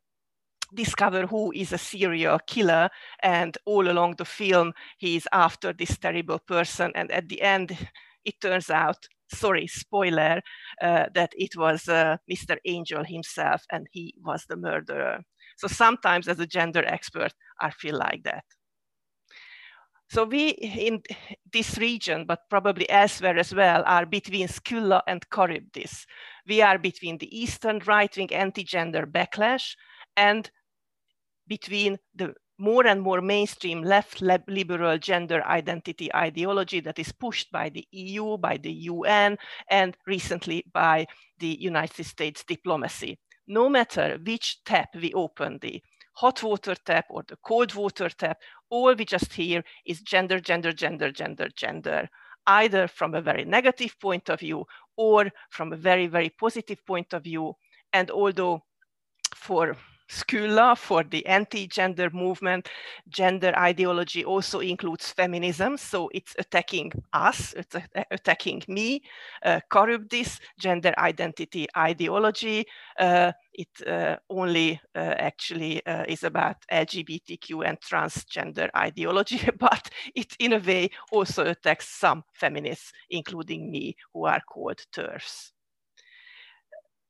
discover 0.73 1.27
who 1.27 1.51
is 1.53 1.71
a 1.71 1.77
serial 1.77 2.39
killer 2.47 2.89
and 3.21 3.57
all 3.65 3.89
along 3.89 4.15
the 4.17 4.25
film 4.25 4.73
he 4.97 5.15
is 5.15 5.27
after 5.31 5.71
this 5.71 5.97
terrible 5.97 6.39
person 6.39 6.91
and 6.95 7.11
at 7.11 7.29
the 7.29 7.41
end 7.41 7.77
it 8.25 8.39
turns 8.41 8.71
out 8.71 8.97
sorry 9.31 9.67
spoiler 9.67 10.41
uh, 10.81 11.05
that 11.13 11.31
it 11.37 11.55
was 11.55 11.87
uh, 11.87 12.17
mr 12.31 12.57
angel 12.65 13.03
himself 13.03 13.61
and 13.71 13.87
he 13.91 14.15
was 14.23 14.45
the 14.49 14.57
murderer 14.57 15.19
so 15.57 15.67
sometimes 15.67 16.27
as 16.27 16.39
a 16.39 16.47
gender 16.47 16.83
expert, 16.85 17.33
I 17.59 17.71
feel 17.71 17.97
like 17.97 18.23
that. 18.23 18.43
So 20.09 20.25
we 20.25 20.49
in 20.49 21.01
this 21.51 21.77
region, 21.79 22.25
but 22.27 22.41
probably 22.49 22.87
elsewhere 22.89 23.37
as 23.37 23.53
well, 23.53 23.83
are 23.87 24.05
between 24.05 24.47
Skylla 24.47 25.01
and 25.07 25.25
Charybdis. 25.33 26.05
We 26.47 26.61
are 26.61 26.77
between 26.77 27.17
the 27.17 27.35
Eastern 27.35 27.79
right-wing 27.79 28.31
anti-gender 28.31 29.07
backlash 29.07 29.75
and 30.15 30.51
between 31.47 31.97
the 32.13 32.35
more 32.59 32.85
and 32.85 33.01
more 33.01 33.21
mainstream 33.21 33.81
left 33.81 34.21
liberal 34.21 34.97
gender 34.99 35.43
identity 35.45 36.13
ideology 36.13 36.79
that 36.81 36.99
is 36.99 37.11
pushed 37.11 37.51
by 37.51 37.69
the 37.69 37.87
EU, 37.91 38.37
by 38.37 38.57
the 38.57 38.71
UN, 38.71 39.37
and 39.69 39.97
recently 40.05 40.63
by 40.71 41.07
the 41.39 41.57
United 41.59 42.05
States 42.05 42.43
diplomacy 42.47 43.17
no 43.47 43.69
matter 43.69 44.19
which 44.23 44.63
tap 44.63 44.89
we 44.95 45.13
open, 45.13 45.59
the 45.61 45.81
hot 46.13 46.43
water 46.43 46.75
tap 46.75 47.05
or 47.09 47.23
the 47.27 47.37
cold 47.37 47.73
water 47.73 48.09
tap, 48.09 48.37
all 48.69 48.93
we 48.93 49.05
just 49.05 49.33
hear 49.33 49.63
is 49.85 50.01
gender, 50.01 50.39
gender, 50.39 50.71
gender, 50.71 51.11
gender, 51.11 51.49
gender, 51.55 52.09
either 52.47 52.87
from 52.87 53.15
a 53.15 53.21
very 53.21 53.45
negative 53.45 53.95
point 53.99 54.29
of 54.29 54.39
view 54.39 54.65
or 54.95 55.31
from 55.49 55.73
a 55.73 55.77
very, 55.77 56.07
very 56.07 56.29
positive 56.29 56.85
point 56.85 57.13
of 57.13 57.23
view. 57.23 57.53
And 57.91 58.11
although 58.11 58.63
for 59.35 59.75
Skylla 60.13 60.77
for 60.77 61.03
the 61.03 61.25
anti-gender 61.25 62.09
movement. 62.11 62.69
Gender 63.09 63.53
ideology 63.57 64.23
also 64.23 64.59
includes 64.59 65.11
feminism, 65.11 65.77
so 65.77 66.09
it's 66.13 66.35
attacking 66.37 66.91
us, 67.13 67.53
it's 67.53 67.75
attacking 68.11 68.63
me. 68.67 69.01
Uh, 69.43 69.59
gender 70.59 70.93
identity 70.97 71.67
ideology, 71.75 72.65
uh, 72.99 73.31
it 73.53 73.69
uh, 73.87 74.17
only 74.29 74.79
uh, 74.95 75.15
actually 75.17 75.85
uh, 75.85 76.05
is 76.07 76.23
about 76.23 76.57
LGBTQ 76.71 77.67
and 77.67 77.79
transgender 77.81 78.69
ideology, 78.75 79.41
but 79.59 79.89
it 80.15 80.35
in 80.39 80.53
a 80.53 80.59
way 80.59 80.89
also 81.11 81.45
attacks 81.45 81.89
some 81.89 82.23
feminists, 82.33 82.91
including 83.09 83.71
me, 83.71 83.95
who 84.13 84.25
are 84.25 84.41
called 84.47 84.79
TERFs. 84.95 85.53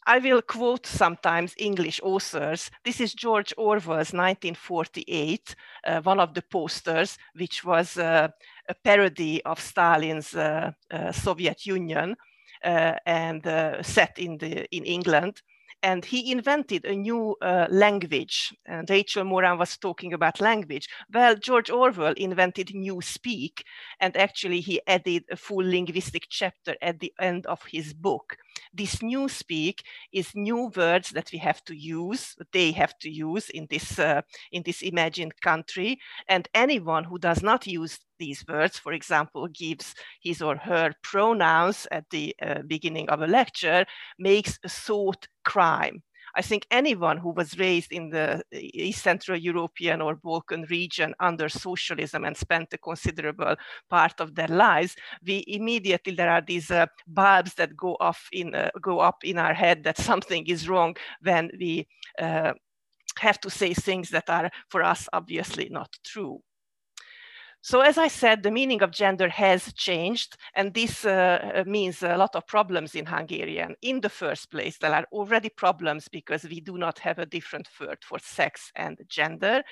I 0.06 0.20
will 0.20 0.42
quote 0.42 0.86
sometimes 0.86 1.54
English 1.58 2.02
authors. 2.04 2.70
This 2.84 3.00
is 3.00 3.14
George 3.14 3.54
Orwell's 3.58 4.14
1948, 4.14 5.56
uh, 5.88 6.02
one 6.02 6.20
of 6.20 6.34
the 6.34 6.42
posters, 6.42 7.18
which 7.36 7.64
was 7.64 7.98
uh, 7.98 8.28
a 8.68 8.74
parody 8.84 9.42
of 9.44 9.60
Stalin's 9.60 10.36
uh, 10.36 10.72
uh 10.92 11.12
Soviet 11.12 11.66
Union 11.66 12.16
uh, 12.64 12.96
and 13.06 13.48
uh, 13.48 13.82
set 13.84 14.20
in, 14.20 14.38
the, 14.38 14.66
in 14.76 14.86
England 14.86 15.42
and 15.84 16.06
he 16.06 16.32
invented 16.32 16.86
a 16.86 16.96
new 16.96 17.36
uh, 17.42 17.68
language. 17.70 18.56
And 18.66 18.90
Rachel 18.90 19.26
Moran 19.26 19.58
was 19.58 19.78
talking 19.78 20.14
about 20.14 20.40
language. 20.40 20.88
Well, 21.14 21.36
George 21.36 21.70
Orwell 21.70 22.14
invented 22.14 22.74
New 22.74 23.02
Speak, 23.02 23.66
and 24.00 24.16
actually 24.16 24.62
he 24.62 24.80
added 24.88 25.26
a 25.30 25.36
full 25.36 25.66
linguistic 25.66 26.28
chapter 26.30 26.78
at 26.82 27.00
the 27.00 27.14
end 27.20 27.46
of 27.48 27.62
his 27.70 27.94
book. 27.94 28.38
This 28.74 29.04
New 29.04 29.28
Speak 29.28 29.84
is 30.14 30.32
new 30.34 30.72
words 30.76 31.10
that 31.10 31.32
we 31.34 31.40
have 31.40 31.64
to 31.66 31.76
use, 31.76 32.36
they 32.54 32.72
have 32.72 32.98
to 33.00 33.10
use 33.10 33.50
in 33.50 33.68
this, 33.70 34.00
uh, 34.00 34.22
in 34.54 34.64
this 34.64 34.82
imagined 34.82 35.42
country, 35.42 36.00
and 36.30 36.48
anyone 36.54 37.04
who 37.04 37.20
does 37.20 37.44
not 37.44 37.68
use 37.68 38.00
these 38.24 38.46
words, 38.48 38.76
for 38.80 38.94
example, 38.94 39.48
gives 39.48 39.96
his 40.22 40.42
or 40.42 40.56
her 40.56 40.94
pronouns 41.04 41.88
at 41.92 42.06
the 42.10 42.34
uh, 42.42 42.62
beginning 42.68 43.10
of 43.10 43.22
a 43.22 43.28
lecture, 43.28 43.86
makes 44.18 44.54
a 44.64 44.70
thought 44.70 45.28
crime. 45.44 46.02
I 46.36 46.42
think 46.42 46.66
anyone 46.72 47.18
who 47.18 47.30
was 47.30 47.60
raised 47.60 47.92
in 47.92 48.10
the 48.10 48.42
East 48.52 49.04
Central 49.04 49.38
European 49.38 50.02
or 50.02 50.16
Balkan 50.16 50.66
region 50.70 51.14
under 51.20 51.48
socialism 51.50 52.26
and 52.26 52.36
spent 52.36 52.74
a 52.74 52.78
considerable 52.78 53.56
part 53.90 54.20
of 54.20 54.34
their 54.34 54.48
lives, 54.48 54.96
we 55.28 55.44
immediately 55.48 56.16
there 56.16 56.32
are 56.32 56.42
these 56.42 56.72
uh, 56.72 56.88
bulbs 57.08 57.54
that 57.56 57.78
go 57.78 57.98
off 58.00 58.30
in 58.32 58.56
uh, 58.56 58.70
go 58.82 59.00
up 59.00 59.18
in 59.24 59.38
our 59.38 59.54
head 59.54 59.84
that 59.84 59.98
something 60.10 60.48
is 60.48 60.68
wrong 60.68 60.96
when 61.22 61.52
we 61.60 61.88
uh, 62.20 62.54
have 63.20 63.40
to 63.42 63.50
say 63.50 63.74
things 63.74 64.10
that 64.10 64.30
are 64.30 64.50
for 64.70 64.82
us 64.82 65.08
obviously 65.14 65.68
not 65.70 65.90
true. 66.04 66.42
So 67.66 67.80
as 67.80 67.98
I 67.98 68.10
said, 68.10 68.44
the 68.44 68.52
meaning 68.52 68.82
of 68.82 68.92
gender 68.92 69.30
has 69.30 69.72
changed, 69.72 70.36
and 70.54 70.74
this 70.74 71.06
uh, 71.06 71.54
uh, 71.56 71.64
means 71.66 72.04
a 72.04 72.18
lot 72.18 72.36
of 72.36 72.46
problems 72.46 72.94
in 72.94 73.06
Hungarian. 73.06 73.78
In 73.82 74.02
the 74.02 74.10
first 74.10 74.52
place, 74.52 74.78
there 74.78 74.94
are 74.94 75.06
already 75.14 75.48
problems 75.48 76.10
because 76.10 76.44
we 76.44 76.60
do 76.60 76.78
not 76.78 77.00
have 77.00 77.20
a 77.20 77.26
different 77.26 77.70
word 77.80 78.00
for 78.04 78.20
sex 78.20 78.70
and 78.76 79.00
gender. 79.08 79.64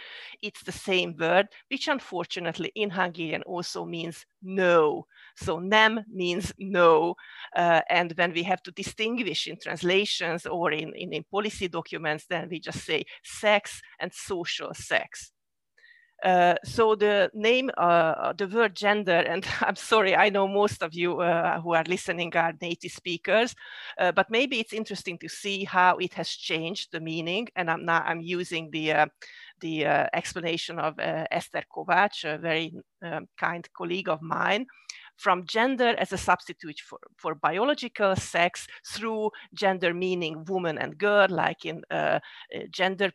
It's 0.41 0.63
the 0.63 0.71
same 0.71 1.17
word, 1.19 1.49
which 1.69 1.89
unfortunately 1.89 2.71
in 2.75 2.91
Hungarian 2.91 3.43
also 3.43 3.83
means 3.83 4.25
no. 4.41 5.05
So 5.35 5.59
nem 5.59 6.05
means 6.09 6.53
no. 6.57 7.15
Uh, 7.57 7.81
and 7.89 8.13
when 8.13 8.31
we 8.31 8.43
have 8.43 8.63
to 8.63 8.71
distinguish 8.71 9.47
in 9.47 9.57
translations 9.61 10.45
or 10.45 10.71
in, 10.71 10.93
in, 10.95 11.11
in 11.11 11.25
policy 11.29 11.67
documents, 11.67 12.25
then 12.29 12.47
we 12.49 12.61
just 12.61 12.85
say 12.85 13.03
sex 13.21 13.81
and 13.99 14.13
social 14.13 14.73
sex. 14.73 15.33
Uh, 16.23 16.55
so 16.63 16.95
the 16.95 17.31
name, 17.33 17.71
uh, 17.77 18.33
the 18.33 18.47
word 18.47 18.75
gender, 18.75 19.11
and 19.27 19.45
I'm 19.61 19.75
sorry, 19.75 20.15
I 20.15 20.29
know 20.29 20.47
most 20.47 20.83
of 20.83 20.93
you 20.93 21.19
uh, 21.21 21.59
who 21.61 21.73
are 21.73 21.83
listening 21.87 22.35
are 22.35 22.53
native 22.61 22.91
speakers, 22.91 23.55
uh, 23.99 24.11
but 24.11 24.29
maybe 24.29 24.59
it's 24.59 24.73
interesting 24.73 25.17
to 25.19 25.29
see 25.29 25.63
how 25.63 25.97
it 25.97 26.13
has 26.13 26.29
changed 26.29 26.91
the 26.91 26.99
meaning. 26.99 27.47
And 27.55 27.69
I'm 27.69 27.85
now 27.85 28.03
I'm 28.05 28.21
using 28.21 28.69
the 28.71 28.91
uh, 28.93 29.05
the 29.61 29.85
uh, 29.85 30.07
explanation 30.13 30.79
of 30.79 30.95
Esther 30.97 31.63
Kovacs, 31.71 32.23
a 32.23 32.37
very 32.39 32.73
um, 33.03 33.27
kind 33.37 33.67
colleague 33.73 34.09
of 34.09 34.19
mine, 34.21 34.65
from 35.17 35.45
gender 35.45 35.93
as 35.99 36.11
a 36.11 36.17
substitute 36.17 36.79
for, 36.79 36.97
for 37.17 37.35
biological 37.35 38.15
sex 38.15 38.65
through 38.87 39.29
gender 39.53 39.93
meaning 39.93 40.43
woman 40.45 40.79
and 40.79 40.97
girl, 40.97 41.27
like 41.29 41.63
in 41.65 41.83
gender 42.71 43.11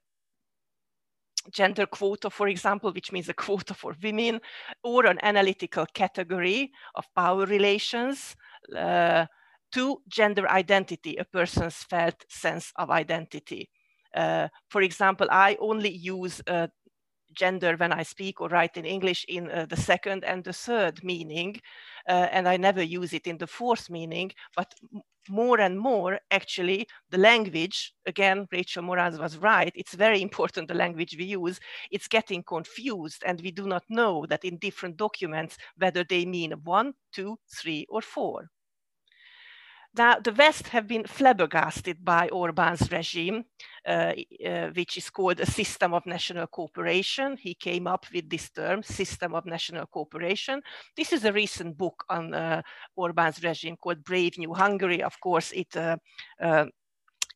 gender 1.52 1.86
quota, 1.86 2.30
for 2.30 2.48
example, 2.48 2.92
which 2.92 3.12
means 3.12 3.28
a 3.28 3.34
quota 3.34 3.74
for 3.74 3.94
women, 4.02 4.40
or 4.82 5.06
an 5.06 5.18
analytical 5.22 5.86
category 5.94 6.72
of 6.94 7.04
power 7.14 7.46
relations, 7.46 8.36
uh, 8.76 9.26
to 9.72 10.00
gender 10.08 10.48
identity, 10.48 11.16
a 11.16 11.24
person's 11.24 11.76
felt 11.76 12.24
sense 12.28 12.72
of 12.76 12.90
identity. 12.90 13.68
Uh, 14.14 14.48
for 14.70 14.82
example, 14.82 15.26
I 15.30 15.56
only 15.60 15.90
use 15.90 16.40
uh, 16.46 16.68
gender 17.36 17.76
when 17.76 17.92
I 17.92 18.02
speak 18.02 18.40
or 18.40 18.48
write 18.48 18.76
in 18.76 18.84
English 18.84 19.24
in 19.28 19.50
uh, 19.50 19.66
the 19.68 19.76
second 19.76 20.24
and 20.24 20.42
the 20.44 20.52
third 20.52 21.04
meaning, 21.04 21.60
uh, 22.08 22.28
and 22.32 22.48
I 22.48 22.56
never 22.56 22.82
use 22.82 23.12
it 23.12 23.26
in 23.26 23.38
the 23.38 23.46
fourth 23.46 23.90
meaning, 23.90 24.32
but 24.56 24.74
more 25.28 25.60
and 25.60 25.78
more, 25.78 26.18
actually, 26.30 26.86
the 27.10 27.18
language, 27.18 27.94
again, 28.06 28.46
Rachel 28.52 28.82
Moran 28.82 29.18
was 29.18 29.36
right, 29.38 29.72
it's 29.74 29.94
very 29.94 30.22
important 30.28 30.68
the 30.68 30.74
language 30.74 31.16
we 31.18 31.24
use, 31.24 31.60
it's 31.90 32.08
getting 32.08 32.42
confused 32.42 33.22
and 33.26 33.40
we 33.40 33.50
do 33.50 33.66
not 33.66 33.84
know 33.88 34.26
that 34.26 34.44
in 34.44 34.58
different 34.58 34.96
documents 34.96 35.56
whether 35.76 36.04
they 36.04 36.24
mean 36.24 36.52
one, 36.64 36.94
two, 37.12 37.38
three, 37.48 37.86
or 37.88 38.00
four. 38.02 38.50
Now, 39.96 40.18
the 40.20 40.32
West 40.32 40.68
have 40.68 40.86
been 40.86 41.04
flabbergasted 41.04 42.04
by 42.04 42.28
Orban's 42.28 42.92
regime, 42.92 43.44
uh, 43.86 44.12
uh, 44.44 44.68
which 44.74 44.98
is 44.98 45.08
called 45.08 45.40
a 45.40 45.46
system 45.46 45.94
of 45.94 46.04
national 46.04 46.46
cooperation. 46.48 47.38
He 47.38 47.54
came 47.54 47.86
up 47.86 48.04
with 48.12 48.28
this 48.28 48.50
term, 48.50 48.82
system 48.82 49.34
of 49.34 49.46
national 49.46 49.86
cooperation. 49.86 50.60
This 50.96 51.14
is 51.14 51.24
a 51.24 51.32
recent 51.32 51.78
book 51.78 52.04
on 52.10 52.34
uh, 52.34 52.60
Orban's 52.94 53.42
regime 53.42 53.76
called 53.76 54.04
Brave 54.04 54.36
New 54.36 54.52
Hungary. 54.52 55.02
Of 55.02 55.18
course, 55.18 55.52
it 55.52 55.74
uh, 55.74 55.96
uh, 56.42 56.66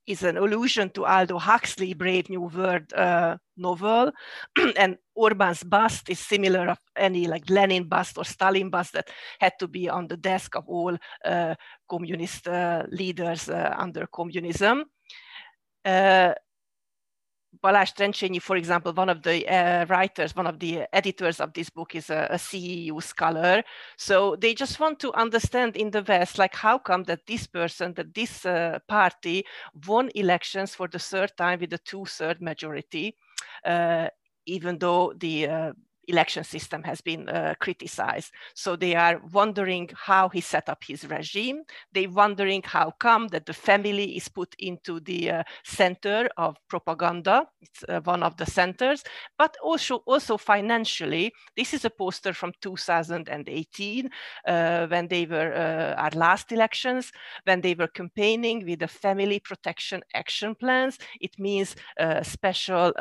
is 0.07 0.23
an 0.23 0.37
allusion 0.37 0.91
to 0.91 1.05
Aldo 1.05 1.39
Huxley 1.39 1.95
Brave 1.95 2.29
New 2.29 2.43
World 2.43 2.93
uh, 2.93 3.37
novel. 3.57 4.13
and 4.77 4.97
Orban's 5.15 5.63
bust 5.63 6.09
is 6.09 6.19
similar 6.19 6.69
of 6.69 6.79
any 6.97 7.27
like 7.27 7.49
Lenin 7.51 7.85
bust 7.85 8.19
or 8.19 8.25
Stalin 8.25 8.71
bust 8.71 8.93
that 8.95 9.09
had 9.39 9.53
to 9.59 9.69
be 9.69 9.89
on 9.89 10.09
the 10.09 10.17
desk 10.17 10.57
of 10.57 10.65
all 10.69 10.97
uh, 11.25 11.55
communist 11.89 12.49
uh, 12.49 12.85
leaders 12.91 13.49
uh, 13.49 13.75
under 13.77 14.07
communism. 14.07 14.85
Balázs 17.53 17.93
Trencsényi, 17.93 18.39
for 18.39 18.57
example, 18.57 18.93
one 18.95 19.11
of 19.11 19.21
the 19.23 19.45
uh, 19.47 19.85
writers, 19.87 20.35
one 20.37 20.47
of 20.47 20.59
the 20.59 20.87
editors 20.93 21.41
of 21.41 21.53
this 21.53 21.69
book 21.71 21.95
is 21.95 22.11
a, 22.11 22.27
a, 22.31 22.39
CEU 22.39 23.01
scholar. 23.03 23.65
So 23.97 24.37
they 24.37 24.55
just 24.55 24.79
want 24.79 24.99
to 25.01 25.13
understand 25.15 25.77
in 25.77 25.91
the 25.91 26.03
West, 26.03 26.39
like 26.39 26.55
how 26.55 26.79
come 26.79 27.05
that 27.05 27.27
this 27.27 27.47
person, 27.47 27.95
that 27.95 28.15
this 28.15 28.47
uh, 28.47 28.79
party 28.89 29.45
won 29.87 30.11
elections 30.15 30.75
for 30.75 30.89
the 30.89 30.99
third 30.99 31.37
time 31.37 31.61
with 31.61 31.73
a 31.73 31.79
two-third 31.79 32.41
majority, 32.41 33.17
uh, 33.65 34.09
even 34.47 34.79
though 34.79 35.13
the 35.17 35.49
uh, 35.49 35.73
election 36.09 36.45
system 36.45 36.83
has 36.83 37.01
been 37.01 37.29
uh, 37.29 37.55
criticized. 37.61 38.33
So 38.55 38.77
they 38.77 38.95
are 38.95 39.21
wondering 39.33 39.91
how 39.95 40.29
he 40.29 40.41
set 40.41 40.69
up 40.69 40.83
his 40.85 41.07
regime. 41.09 41.63
They're 41.93 42.11
wondering 42.11 42.63
how 42.65 42.93
come 42.99 43.29
that 43.29 43.47
the 43.47 43.53
family 43.53 44.17
is 44.17 44.29
put 44.29 44.55
into 44.59 45.01
the 45.01 45.31
uh, 45.31 45.43
center 45.65 46.29
of 46.37 46.57
propaganda. 46.69 47.47
It's 47.61 47.85
uh, 47.89 48.01
one 48.01 48.23
of 48.23 48.37
the 48.37 48.47
centers, 48.47 49.05
but 49.39 49.57
also, 49.63 49.97
also 50.07 50.37
financially. 50.37 51.33
This 51.57 51.75
is 51.75 51.85
a 51.85 51.91
poster 51.91 52.33
from 52.33 52.53
2018 52.61 54.11
uh, 54.47 54.87
when 54.87 55.09
they 55.09 55.27
were 55.27 55.53
uh, 55.53 56.01
our 56.01 56.11
last 56.15 56.53
elections, 56.53 57.13
when 57.45 57.61
they 57.61 57.75
were 57.75 57.89
campaigning 57.89 58.65
with 58.67 58.81
the 58.81 58.89
family 58.89 59.41
protection 59.41 60.03
action 60.15 60.55
plans. 60.55 60.99
It 61.21 61.39
means 61.39 61.77
uh, 61.99 62.23
special 62.23 62.93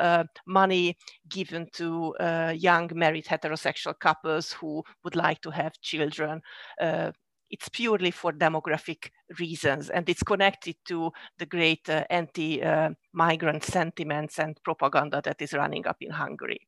money 0.46 0.96
given 1.28 1.68
to 1.72 2.14
young 2.54 2.89
married 2.94 3.26
heterosexual 3.26 3.98
couples 3.98 4.52
who 4.52 4.82
would 5.04 5.16
like 5.16 5.40
to 5.42 5.50
have 5.50 5.80
children. 5.80 6.40
Uh, 6.80 7.12
it's 7.50 7.68
purely 7.68 8.12
for 8.12 8.32
demographic 8.32 9.10
reasons 9.38 9.90
and 9.90 10.08
it's 10.08 10.22
connected 10.22 10.76
to 10.86 11.10
the 11.38 11.46
great 11.46 11.88
uh, 11.88 12.04
anti-migrant 12.08 13.64
sentiments 13.64 14.38
and 14.38 14.56
propaganda 14.62 15.20
that 15.24 15.42
is 15.42 15.52
running 15.52 15.86
up 15.86 15.96
in 16.00 16.10
Hungary. 16.10 16.60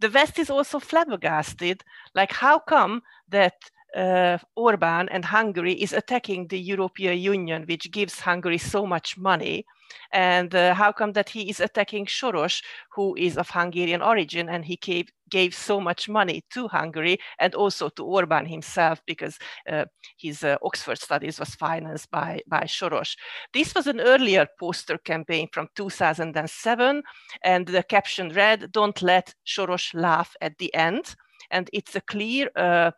The 0.00 0.10
West 0.10 0.38
is 0.38 0.50
also 0.50 0.78
flabbergasted, 0.78 1.82
like 2.14 2.32
how 2.32 2.58
come 2.58 3.02
that 3.28 3.54
uh, 3.96 4.38
Orban 4.56 5.08
and 5.08 5.24
Hungary 5.24 5.72
is 5.72 5.92
attacking 5.92 6.48
the 6.48 6.58
European 6.58 7.18
Union, 7.18 7.64
which 7.68 7.90
gives 7.90 8.20
Hungary 8.20 8.58
so 8.58 8.86
much 8.86 9.16
money, 9.16 9.64
and 10.12 10.54
uh, 10.54 10.74
how 10.74 10.92
come 10.92 11.12
that 11.12 11.28
he 11.28 11.48
is 11.48 11.60
attacking 11.60 12.06
Soros, 12.06 12.62
who 12.92 13.14
is 13.16 13.36
of 13.38 13.50
Hungarian 13.50 14.02
origin, 14.02 14.48
and 14.48 14.64
he 14.64 14.76
gave, 14.76 15.08
gave 15.34 15.52
so 15.52 15.80
much 15.80 16.08
money 16.08 16.44
to 16.54 16.68
Hungary 16.68 17.18
and 17.40 17.54
also 17.56 17.88
to 17.88 18.04
Orban 18.04 18.46
himself 18.46 19.02
because 19.04 19.36
uh, 19.68 19.84
his 20.16 20.44
uh, 20.44 20.56
Oxford 20.62 20.98
studies 20.98 21.40
was 21.40 21.56
financed 21.56 22.08
by, 22.12 22.40
by 22.46 22.62
Soros. 22.66 23.16
This 23.52 23.74
was 23.74 23.88
an 23.88 24.00
earlier 24.00 24.46
poster 24.60 24.96
campaign 24.98 25.48
from 25.52 25.66
2007, 25.74 27.02
and 27.42 27.66
the 27.66 27.82
caption 27.82 28.28
read, 28.28 28.70
don't 28.70 29.02
let 29.02 29.34
Soros 29.44 29.92
laugh 29.92 30.36
at 30.40 30.56
the 30.58 30.72
end. 30.72 31.16
And 31.50 31.68
it's 31.72 31.96
a 31.96 32.00
clear 32.00 32.48
uh, 32.54 32.92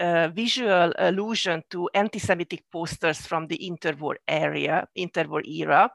uh, 0.00 0.28
visual 0.34 0.92
allusion 0.98 1.62
to 1.70 1.88
anti-Semitic 1.94 2.64
posters 2.72 3.20
from 3.20 3.46
the 3.46 3.58
interwar 3.58 4.16
area, 4.26 4.88
interwar 4.98 5.42
era 5.46 5.90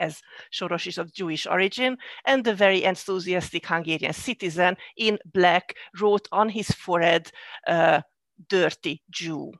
as 0.00 0.22
Soros 0.52 0.86
is 0.86 0.98
of 0.98 1.12
Jewish 1.12 1.46
origin, 1.46 1.98
and 2.24 2.44
the 2.44 2.54
very 2.54 2.82
enthusiastic 2.82 3.66
Hungarian 3.66 4.12
citizen 4.12 4.76
in 4.96 5.18
black 5.32 5.76
wrote 6.00 6.26
on 6.32 6.48
his 6.48 6.70
forehead, 6.70 7.30
uh, 7.66 8.00
dirty 8.48 9.02
Jew. 9.10 9.52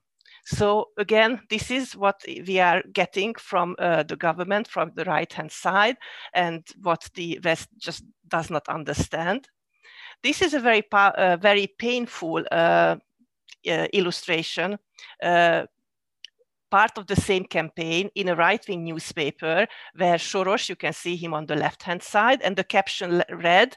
So 0.45 0.89
again, 0.97 1.41
this 1.49 1.71
is 1.71 1.95
what 1.95 2.25
we 2.27 2.59
are 2.59 2.83
getting 2.93 3.35
from 3.35 3.77
uh, 3.79 4.03
the 4.03 4.17
government, 4.17 4.67
from 4.67 4.91
the 4.95 5.05
right-hand 5.05 5.53
side, 5.53 5.97
and 6.35 6.67
what 6.83 7.09
the 7.15 7.39
West 7.45 7.69
just 7.79 8.05
does 8.29 8.51
not 8.51 8.69
understand. 8.69 9.49
This 10.23 10.43
is 10.43 10.55
a 10.55 10.61
very, 10.61 10.83
uh, 10.93 11.37
very 11.41 11.67
painful 11.79 12.45
uh, 12.51 12.97
uh 13.69 13.87
illustration 13.93 14.79
uh, 15.23 15.67
part 16.71 16.99
of 16.99 17.07
the 17.07 17.17
same 17.17 17.45
campaign 17.45 18.11
in 18.15 18.29
a 18.29 18.37
right-wing 18.37 18.85
newspaper 18.85 19.67
where 19.97 20.17
Soros, 20.17 20.69
you 20.69 20.77
can 20.77 20.93
see 20.93 21.17
him 21.17 21.35
on 21.35 21.47
the 21.47 21.57
left-hand 21.57 22.03
side, 22.03 22.43
and 22.43 22.57
the 22.57 22.65
caption 22.65 23.23
read, 23.31 23.77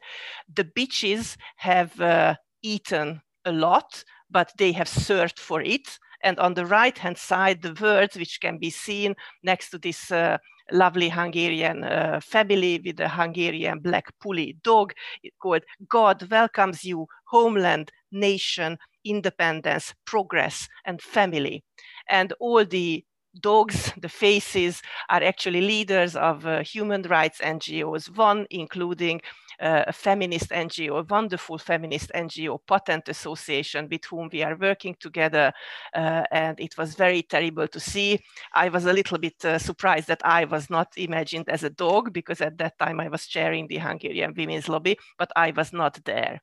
the 0.54 0.64
bitches 0.64 1.38
have 1.58 2.00
uh, 2.00 2.36
eaten 2.62 3.22
a 3.46 3.52
lot, 3.52 4.04
but 4.30 4.52
they 4.58 4.72
have 4.72 4.88
served 4.88 5.40
for 5.40 5.62
it. 5.62 6.00
And 6.24 6.40
on 6.40 6.54
the 6.54 6.66
right-hand 6.66 7.18
side, 7.18 7.62
the 7.62 7.78
words 7.82 8.16
which 8.16 8.40
can 8.40 8.58
be 8.58 8.70
seen 8.70 9.16
next 9.44 9.72
to 9.72 9.78
this 9.78 10.10
uh, 10.12 10.38
lovely 10.72 11.10
Hungarian 11.10 11.84
uh, 11.84 12.22
family 12.22 12.82
with 12.84 13.00
a 13.02 13.10
Hungarian 13.10 13.80
black 13.80 14.06
puli 14.24 14.56
dog 14.64 14.94
called 15.42 15.64
God 15.90 16.30
welcomes 16.32 16.86
you, 16.86 17.08
homeland, 17.26 17.92
nation, 18.12 18.78
independence, 19.04 19.94
progress, 20.06 20.70
and 20.86 21.02
family 21.02 21.64
and 22.10 22.34
all 22.40 22.66
the 22.66 23.04
dogs, 23.40 23.92
the 24.02 24.10
faces, 24.10 24.82
are 25.10 25.24
actually 25.24 25.62
leaders 25.62 26.16
of 26.16 26.46
uh, 26.46 26.64
human 26.64 27.02
rights 27.04 27.40
NGOs, 27.42 28.16
one 28.16 28.46
including 28.50 29.22
uh, 29.60 29.84
a 29.88 29.94
feminist 29.94 30.50
NGO, 30.50 31.00
a 31.00 31.04
wonderful 31.04 31.58
feminist 31.58 32.12
NGO, 32.14 32.60
Patent 32.68 33.08
Association, 33.10 33.88
with 33.90 34.06
whom 34.06 34.30
we 34.32 34.44
are 34.44 34.56
working 34.56 34.96
together. 35.00 35.54
Uh, 35.96 36.24
and 36.32 36.60
it 36.60 36.78
was 36.78 36.96
very 36.96 37.24
terrible 37.24 37.68
to 37.68 37.80
see. 37.80 38.20
I 38.54 38.70
was 38.70 38.86
a 38.86 38.94
little 38.94 39.18
bit 39.18 39.44
uh, 39.46 39.58
surprised 39.60 40.08
that 40.08 40.22
I 40.26 40.46
was 40.46 40.70
not 40.70 40.94
imagined 40.98 41.50
as 41.50 41.64
a 41.64 41.70
dog, 41.70 42.14
because 42.14 42.42
at 42.42 42.58
that 42.58 42.78
time 42.80 43.00
I 43.00 43.08
was 43.08 43.28
chairing 43.28 43.68
the 43.68 43.78
Hungarian 43.78 44.34
Women's 44.36 44.70
Lobby, 44.70 44.98
but 45.18 45.32
I 45.36 45.52
was 45.52 45.72
not 45.72 46.00
there. 46.06 46.42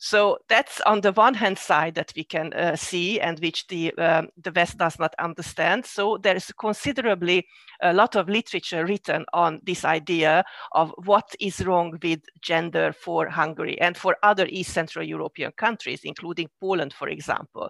So 0.00 0.38
that's 0.48 0.80
on 0.82 1.00
the 1.00 1.10
one 1.10 1.34
hand 1.34 1.58
side 1.58 1.96
that 1.96 2.12
we 2.14 2.22
can 2.22 2.52
uh, 2.52 2.76
see 2.76 3.20
and 3.20 3.38
which 3.40 3.66
the, 3.66 3.92
um, 3.94 4.28
the 4.36 4.52
West 4.52 4.78
does 4.78 4.96
not 4.98 5.12
understand. 5.18 5.84
So 5.86 6.18
there 6.18 6.36
is 6.36 6.52
considerably 6.52 7.46
a 7.82 7.92
lot 7.92 8.14
of 8.14 8.28
literature 8.28 8.86
written 8.86 9.24
on 9.32 9.60
this 9.64 9.84
idea 9.84 10.44
of 10.72 10.94
what 11.04 11.34
is 11.40 11.66
wrong 11.66 11.98
with 12.00 12.20
gender 12.40 12.92
for 12.92 13.28
Hungary 13.28 13.80
and 13.80 13.96
for 13.96 14.16
other 14.22 14.46
East 14.48 14.72
Central 14.72 15.04
European 15.04 15.50
countries, 15.56 16.02
including 16.04 16.48
Poland, 16.60 16.92
for 16.92 17.08
example. 17.08 17.68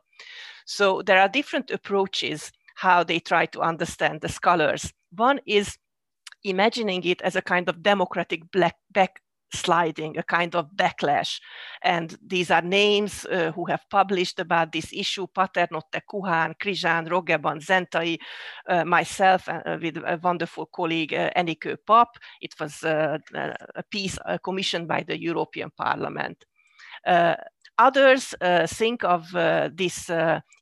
So 0.66 1.01
there 1.01 1.20
are 1.20 1.31
different 1.31 1.70
approaches 1.70 2.53
how 2.76 3.05
they 3.05 3.20
try 3.20 3.47
to 3.47 3.62
understand 3.62 4.20
the 4.20 4.29
scholars. 4.29 4.93
One 5.16 5.41
is 5.47 5.79
imagining 6.45 7.05
it 7.05 7.22
as 7.22 7.37
a 7.37 7.43
kind 7.43 7.70
of 7.70 7.83
democratic 7.83 8.51
black 8.53 8.76
back 8.93 9.22
sliding, 9.53 10.18
a 10.18 10.22
kind 10.22 10.55
of 10.55 10.70
backlash. 10.74 11.40
And 11.82 12.16
these 12.26 12.51
are 12.51 12.62
names 12.62 13.24
uh, 13.26 13.53
who 13.53 13.66
have 13.66 13.88
published 13.90 14.40
about 14.40 14.72
this 14.72 14.92
issue, 14.92 15.26
Paternotte, 15.26 16.01
Kuhar, 16.11 16.55
Krizsán, 16.59 17.09
Roggeband, 17.09 17.62
Zentai, 17.62 18.18
uh, 18.68 18.84
myself 18.84 19.49
uh, 19.49 19.78
with 19.80 19.96
a 19.96 20.18
wonderful 20.22 20.66
colleague, 20.66 21.14
uh, 21.14 21.30
Enikő 21.36 21.76
Pap. 21.86 22.09
It 22.40 22.55
was 22.61 22.82
uh, 22.84 23.18
a 23.34 23.82
piece 23.90 24.18
uh, 24.24 24.38
commissioned 24.38 24.88
by 24.88 25.03
the 25.03 25.18
European 25.18 25.70
Parliament. 25.76 26.44
Uh, 27.07 27.34
others 27.78 28.34
think 28.66 29.05
of 29.05 29.30
this 29.76 30.11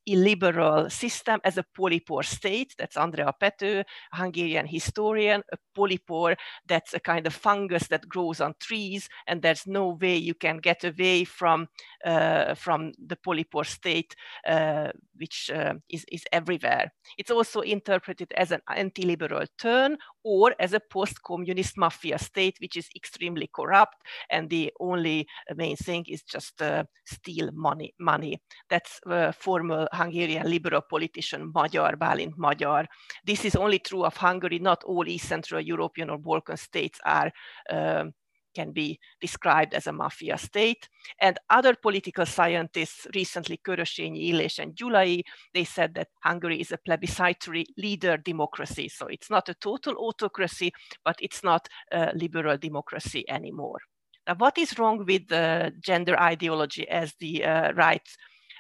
illiberal 0.06 0.90
system 0.90 1.40
as 1.44 1.58
a 1.58 1.64
polypore 1.76 2.24
state. 2.24 2.74
That's 2.78 2.96
Andrea 2.96 3.32
Pető, 3.32 3.84
a 4.12 4.16
Hungarian 4.16 4.66
historian. 4.66 5.42
A 5.52 5.56
polypore, 5.76 6.36
that's 6.66 6.94
a 6.94 7.00
kind 7.00 7.26
of 7.26 7.34
fungus 7.34 7.88
that 7.88 8.08
grows 8.08 8.40
on 8.40 8.54
trees, 8.60 9.08
and 9.26 9.42
there's 9.42 9.66
no 9.66 9.98
way 10.00 10.16
you 10.16 10.34
can 10.34 10.58
get 10.58 10.84
away 10.84 11.24
from, 11.24 11.68
uh, 12.04 12.54
from 12.54 12.92
the 13.06 13.16
polypore 13.16 13.66
state, 13.66 14.14
uh, 14.46 14.90
which 15.16 15.50
uh, 15.50 15.74
is, 15.88 16.04
is 16.10 16.24
everywhere. 16.32 16.92
It's 17.18 17.30
also 17.30 17.60
interpreted 17.60 18.32
as 18.36 18.52
an 18.52 18.60
anti-liberal 18.68 19.46
turn 19.58 19.98
or 20.24 20.54
as 20.58 20.72
a 20.72 20.80
post-communist 20.80 21.76
mafia 21.76 22.18
state, 22.18 22.56
which 22.60 22.76
is 22.76 22.88
extremely 22.96 23.48
corrupt, 23.54 23.96
and 24.30 24.50
the 24.50 24.72
only 24.80 25.26
main 25.54 25.76
thing 25.76 26.04
is 26.08 26.22
just 26.22 26.62
uh, 26.62 26.84
steal 27.04 27.50
money. 27.52 27.94
money. 27.98 28.40
That's 28.70 29.00
uh, 29.06 29.32
formal 29.32 29.88
Hungarian 29.96 30.48
liberal 30.48 30.82
politician 30.82 31.50
Magyar, 31.54 31.96
Bálint 31.96 32.36
Magyar. 32.36 32.86
This 33.24 33.44
is 33.44 33.56
only 33.56 33.78
true 33.78 34.04
of 34.04 34.16
Hungary, 34.16 34.58
not 34.58 34.84
all 34.84 35.08
East 35.08 35.28
Central 35.28 35.60
European 35.60 36.10
or 36.10 36.18
Balkan 36.18 36.56
states 36.56 37.00
are 37.04 37.32
um, 37.70 38.12
can 38.56 38.72
be 38.72 38.98
described 39.20 39.74
as 39.74 39.86
a 39.86 39.92
mafia 39.92 40.38
state. 40.38 40.88
And 41.20 41.38
other 41.50 41.74
political 41.76 42.26
scientists, 42.26 43.06
recently 43.14 43.58
Körösényi 43.58 44.30
Illés 44.30 44.58
and 44.58 44.74
Gyulai, 44.74 45.22
they 45.52 45.64
said 45.64 45.94
that 45.94 46.08
Hungary 46.24 46.60
is 46.60 46.72
a 46.72 46.78
plebiscitary 46.78 47.66
leader 47.76 48.16
democracy. 48.16 48.88
So 48.88 49.06
it's 49.08 49.30
not 49.30 49.48
a 49.48 49.54
total 49.54 49.94
autocracy, 49.98 50.72
but 51.04 51.16
it's 51.20 51.42
not 51.42 51.68
a 51.92 52.12
liberal 52.14 52.56
democracy 52.58 53.24
anymore. 53.28 53.80
Now, 54.26 54.34
what 54.38 54.58
is 54.58 54.78
wrong 54.78 55.04
with 55.06 55.28
the 55.28 55.72
gender 55.80 56.18
ideology 56.18 56.88
as 56.88 57.14
the 57.20 57.44
uh, 57.44 57.72
right 57.74 58.08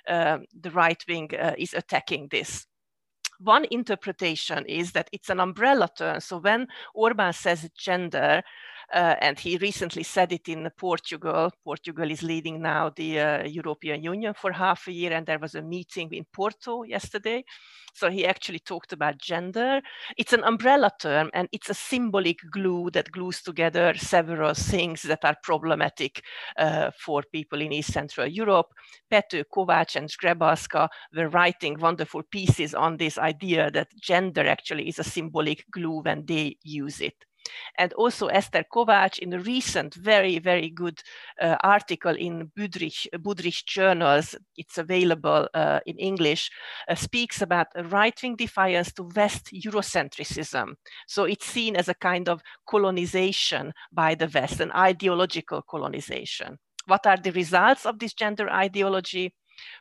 the 0.06 0.70
right 0.72 1.02
wing 1.08 1.30
uh, 1.38 1.54
is 1.58 1.74
attacking 1.74 2.28
this. 2.30 2.66
One 3.38 3.66
interpretation 3.70 4.64
is 4.66 4.92
that 4.92 5.10
it's 5.12 5.28
an 5.28 5.40
umbrella 5.40 5.90
term. 5.96 6.20
So 6.20 6.38
when 6.38 6.68
Orban 6.94 7.32
says 7.32 7.68
gender, 7.76 8.42
uh, 8.92 9.16
and 9.20 9.38
he 9.38 9.58
recently 9.58 10.02
said 10.02 10.32
it 10.32 10.48
in 10.48 10.68
Portugal. 10.76 11.50
Portugal 11.64 12.10
is 12.10 12.22
leading 12.22 12.62
now 12.62 12.90
the 12.96 13.20
uh, 13.20 13.44
European 13.44 14.02
Union 14.02 14.34
for 14.34 14.52
half 14.52 14.86
a 14.86 14.92
year, 14.92 15.12
and 15.12 15.26
there 15.26 15.38
was 15.38 15.54
a 15.54 15.62
meeting 15.62 16.12
in 16.12 16.24
Porto 16.32 16.82
yesterday. 16.84 17.44
So 17.94 18.10
he 18.10 18.26
actually 18.26 18.58
talked 18.58 18.92
about 18.92 19.18
gender. 19.18 19.80
It's 20.18 20.34
an 20.34 20.44
umbrella 20.44 20.90
term, 21.00 21.30
and 21.32 21.48
it's 21.50 21.70
a 21.70 21.74
symbolic 21.74 22.38
glue 22.52 22.90
that 22.90 23.10
glues 23.10 23.42
together 23.42 23.94
several 23.96 24.54
things 24.54 25.02
that 25.02 25.24
are 25.24 25.36
problematic 25.42 26.22
uh, 26.58 26.90
for 27.00 27.22
people 27.32 27.60
in 27.60 27.72
East 27.72 27.92
Central 27.92 28.28
Europe. 28.28 28.66
Pető, 29.10 29.44
Kovács, 29.50 29.96
and 29.96 30.10
Grzebalska 30.10 30.88
were 31.14 31.28
writing 31.30 31.80
wonderful 31.80 32.22
pieces 32.30 32.74
on 32.74 32.98
this 32.98 33.18
idea 33.18 33.70
that 33.70 33.88
gender 34.00 34.46
actually 34.46 34.88
is 34.88 34.98
a 34.98 35.04
symbolic 35.04 35.64
glue 35.70 36.02
when 36.02 36.26
they 36.26 36.56
use 36.62 37.00
it. 37.00 37.24
And 37.78 37.92
also 37.94 38.26
Esther 38.26 38.64
Kovács 38.72 39.18
in 39.18 39.32
a 39.32 39.38
recent, 39.40 39.94
very, 39.94 40.38
very 40.38 40.70
good 40.70 41.02
uh, 41.40 41.56
article 41.62 42.14
in 42.14 42.50
Budrich, 42.56 43.06
Budrich 43.18 43.64
journals, 43.66 44.34
it's 44.56 44.78
available 44.78 45.48
uh, 45.54 45.80
in 45.86 45.98
English, 45.98 46.50
uh, 46.88 46.94
speaks 46.94 47.42
about 47.42 47.68
a 47.74 47.84
right-wing 47.84 48.36
defiance 48.36 48.92
to 48.92 49.08
West 49.14 49.50
Eurocentrism. 49.52 50.74
So 51.06 51.24
it's 51.24 51.46
seen 51.46 51.76
as 51.76 51.88
a 51.88 51.94
kind 51.94 52.28
of 52.28 52.42
colonization 52.68 53.72
by 53.92 54.14
the 54.14 54.30
West, 54.32 54.60
an 54.60 54.72
ideological 54.72 55.62
colonization. 55.62 56.58
What 56.86 57.06
are 57.06 57.16
the 57.16 57.32
results 57.32 57.84
of 57.84 57.98
this 57.98 58.14
gender 58.14 58.48
ideology? 58.48 59.34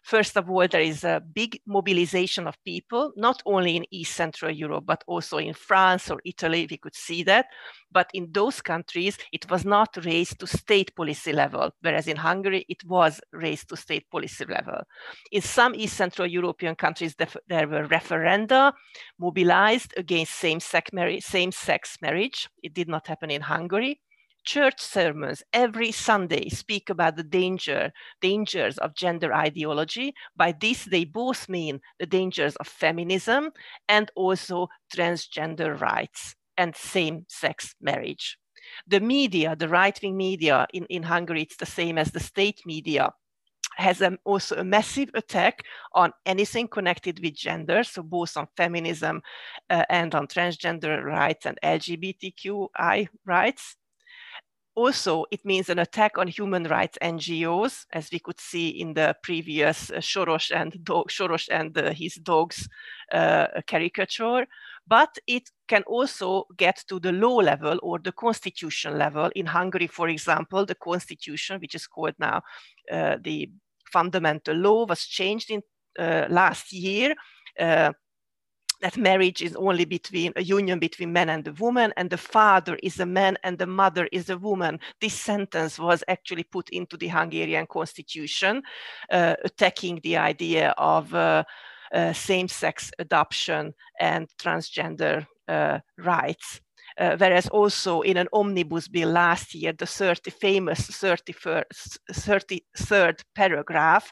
First 0.03 0.38
of 0.38 0.49
all, 0.49 0.67
there 0.67 0.82
is 0.82 1.03
a 1.03 1.21
big 1.34 1.59
mobilization 1.65 2.47
of 2.47 2.63
people, 2.63 3.11
not 3.15 3.41
only 3.45 3.76
in 3.76 3.86
East 3.91 4.13
Central 4.13 4.51
Europe, 4.51 4.86
but 4.86 5.03
also 5.07 5.38
in 5.38 5.53
France 5.53 6.09
or 6.09 6.19
Italy, 6.26 6.67
we 6.69 6.78
could 6.78 6.95
see 6.95 7.23
that. 7.23 7.47
But 7.91 8.09
in 8.13 8.30
those 8.32 8.61
countries, 8.61 9.17
it 9.32 9.49
was 9.49 9.65
not 9.65 9.97
raised 10.03 10.39
to 10.39 10.47
state 10.47 10.95
policy 10.95 11.34
level, 11.34 11.71
whereas 11.82 12.07
in 12.07 12.17
Hungary, 12.17 12.65
it 12.69 12.84
was 12.86 13.21
raised 13.32 13.69
to 13.69 13.78
state 13.78 14.09
policy 14.09 14.45
level. 14.45 14.82
In 15.32 15.41
some 15.41 15.76
East 15.76 15.95
Central 15.95 16.28
European 16.28 16.76
countries, 16.76 17.15
there 17.15 17.67
were 17.67 17.88
referenda 17.88 18.73
mobilized 19.19 19.93
against 19.97 20.34
same-sex 20.34 20.91
marriage, 20.93 21.23
same 21.23 21.51
marriage. 22.01 22.49
It 22.63 22.73
did 22.73 22.88
not 22.88 23.07
happen 23.07 23.32
in 23.32 23.41
Hungary 23.41 24.01
church 24.45 24.79
sermons 24.79 25.43
every 25.51 25.91
Sunday 25.91 26.49
speak 26.49 26.89
about 26.89 27.15
the 27.15 27.23
danger, 27.23 27.91
dangers 28.21 28.77
of 28.77 28.95
gender 28.95 29.33
ideology. 29.33 30.13
By 30.35 30.53
this, 30.59 30.85
they 30.85 31.05
both 31.05 31.49
mean 31.49 31.81
the 31.99 32.05
dangers 32.05 32.55
of 32.57 32.67
feminism 32.67 33.51
and 33.89 34.11
also 34.15 34.69
transgender 34.95 35.79
rights 35.79 36.35
and 36.57 36.75
same-sex 36.75 37.75
marriage. 37.81 38.37
The 38.87 38.99
media, 38.99 39.55
the 39.55 39.69
right-wing 39.69 40.15
media 40.15 40.67
in, 40.73 40.85
in 40.85 41.03
Hungary, 41.03 41.41
it's 41.43 41.57
the 41.57 41.65
same 41.65 41.97
as 41.97 42.11
the 42.11 42.19
state 42.19 42.61
media 42.65 43.11
has 43.77 44.01
also 44.23 44.55
a 44.55 44.63
massive 44.63 45.09
attack 45.15 45.63
on 45.93 46.13
anything 46.25 46.67
connected 46.67 47.19
with 47.21 47.35
gender, 47.35 47.83
so 47.83 48.01
both 48.01 48.37
on 48.37 48.47
feminism 48.55 49.21
uh, 49.69 49.83
and 49.89 50.15
on 50.15 50.27
transgender 50.27 51.03
rights 51.03 51.45
and 51.45 51.59
LGBTQI 51.61 53.09
rights 53.25 53.75
also, 54.76 55.26
it 55.32 55.45
means 55.45 55.69
an 55.69 55.80
attack 55.80 56.17
on 56.17 56.28
human 56.28 56.65
rights 56.65 56.97
NGOs, 57.01 57.86
as 57.93 58.09
we 58.11 58.19
could 58.19 58.39
see 58.39 58.69
in 58.69 58.93
the 58.93 59.15
previous 59.23 59.89
uh, 59.89 59.95
Soros 59.95 60.51
and, 60.53 60.78
dog, 60.84 61.09
Soros 61.09 61.47
and 61.49 61.78
uh, 61.78 61.91
his 61.91 62.15
dogs 62.15 62.67
uh, 63.11 63.47
caricature. 63.67 64.45
But 64.88 65.17
it 65.26 65.49
can 65.67 65.84
also 65.84 66.45
get 66.57 66.84
to 66.89 66.99
the 66.99 67.11
law 67.11 67.38
level 67.38 67.80
or 67.82 67.99
the 67.99 68.11
constitution 68.11 68.97
level. 68.97 69.32
In 69.36 69.47
Hungary, 69.47 69.88
for 69.88 70.09
example, 70.09 70.65
the 70.65 70.76
constitution, 70.76 71.59
which 71.59 71.73
is 71.73 71.88
called 71.88 72.13
now 72.19 72.41
uh, 72.91 73.17
the 73.23 73.49
fundamental 73.91 74.55
law, 74.55 74.86
was 74.86 75.05
changed 75.05 75.49
in 75.49 75.63
uh, 75.97 76.28
last 76.30 76.71
year 76.73 77.15
uh, 77.59 77.93
that 78.82 78.97
marriage 78.97 79.41
is 79.41 79.55
only 79.55 79.86
between 79.86 80.34
a 80.36 80.43
union 80.43 80.80
between 80.80 81.13
man 81.13 81.30
and 81.30 81.47
a 81.47 81.53
woman 81.53 81.93
and 81.97 82.09
the 82.09 82.17
father 82.17 82.78
is 82.84 82.99
a 82.99 83.05
man 83.05 83.38
and 83.43 83.57
the 83.57 83.67
mother 83.67 84.07
is 84.11 84.30
a 84.30 84.38
woman. 84.38 84.80
This 85.01 85.13
sentence 85.13 85.80
was 85.80 86.03
actually 86.07 86.43
put 86.43 86.69
into 86.69 86.97
the 86.97 87.07
hungarian 87.07 87.67
constitution 87.67 88.63
uh, 89.11 89.36
attacking 89.43 89.99
the 90.03 90.17
idea 90.17 90.73
of 90.78 91.13
uh, 91.13 91.43
uh, 91.93 92.13
same-sex 92.13 92.91
adoption 92.99 93.73
and 93.99 94.28
transgender 94.39 95.26
uh, 95.47 95.80
rights. 95.97 96.61
Uh, 96.97 97.17
whereas 97.17 97.47
also 97.49 98.01
in 98.01 98.15
an 98.17 98.28
omnibus 98.32 98.88
bill 98.88 99.09
last 99.09 99.53
year, 99.53 99.73
the 99.73 99.86
30 99.86 100.32
famous 100.32 100.80
31st, 100.89 101.97
33rd 102.11 103.19
paragraph 103.36 104.11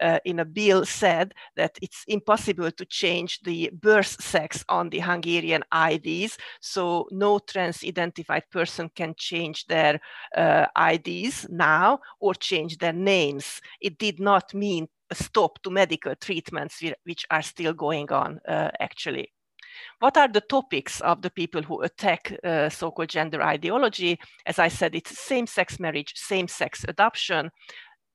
uh, 0.00 0.18
in 0.24 0.40
a 0.40 0.44
bill 0.44 0.84
said 0.84 1.34
that 1.56 1.78
it's 1.82 2.04
impossible 2.08 2.70
to 2.70 2.84
change 2.84 3.40
the 3.40 3.70
birth 3.72 4.22
sex 4.22 4.64
on 4.68 4.90
the 4.90 5.00
Hungarian 5.00 5.62
IDs. 5.72 6.38
So 6.60 7.08
no 7.10 7.38
trans-identified 7.38 8.50
person 8.50 8.90
can 8.94 9.14
change 9.16 9.66
their 9.66 10.00
uh, 10.36 10.66
IDs 10.76 11.46
now 11.48 12.00
or 12.20 12.34
change 12.34 12.78
their 12.78 12.92
names. 12.92 13.60
It 13.80 13.98
did 13.98 14.20
not 14.20 14.54
mean 14.54 14.88
a 15.10 15.14
stop 15.14 15.62
to 15.62 15.70
medical 15.70 16.14
treatments 16.14 16.82
which 17.04 17.26
are 17.30 17.42
still 17.42 17.72
going 17.72 18.12
on 18.12 18.40
uh, 18.46 18.70
actually. 18.80 19.32
What 20.00 20.16
are 20.16 20.28
the 20.28 20.40
topics 20.40 21.00
of 21.00 21.22
the 21.22 21.30
people 21.30 21.62
who 21.62 21.82
attack 21.82 22.32
uh, 22.44 22.68
so-called 22.68 23.08
gender 23.08 23.42
ideology? 23.42 24.18
As 24.46 24.58
I 24.58 24.68
said, 24.68 24.94
it's 24.94 25.18
same-sex 25.18 25.78
marriage, 25.78 26.14
same-sex 26.16 26.84
adoption, 26.88 27.50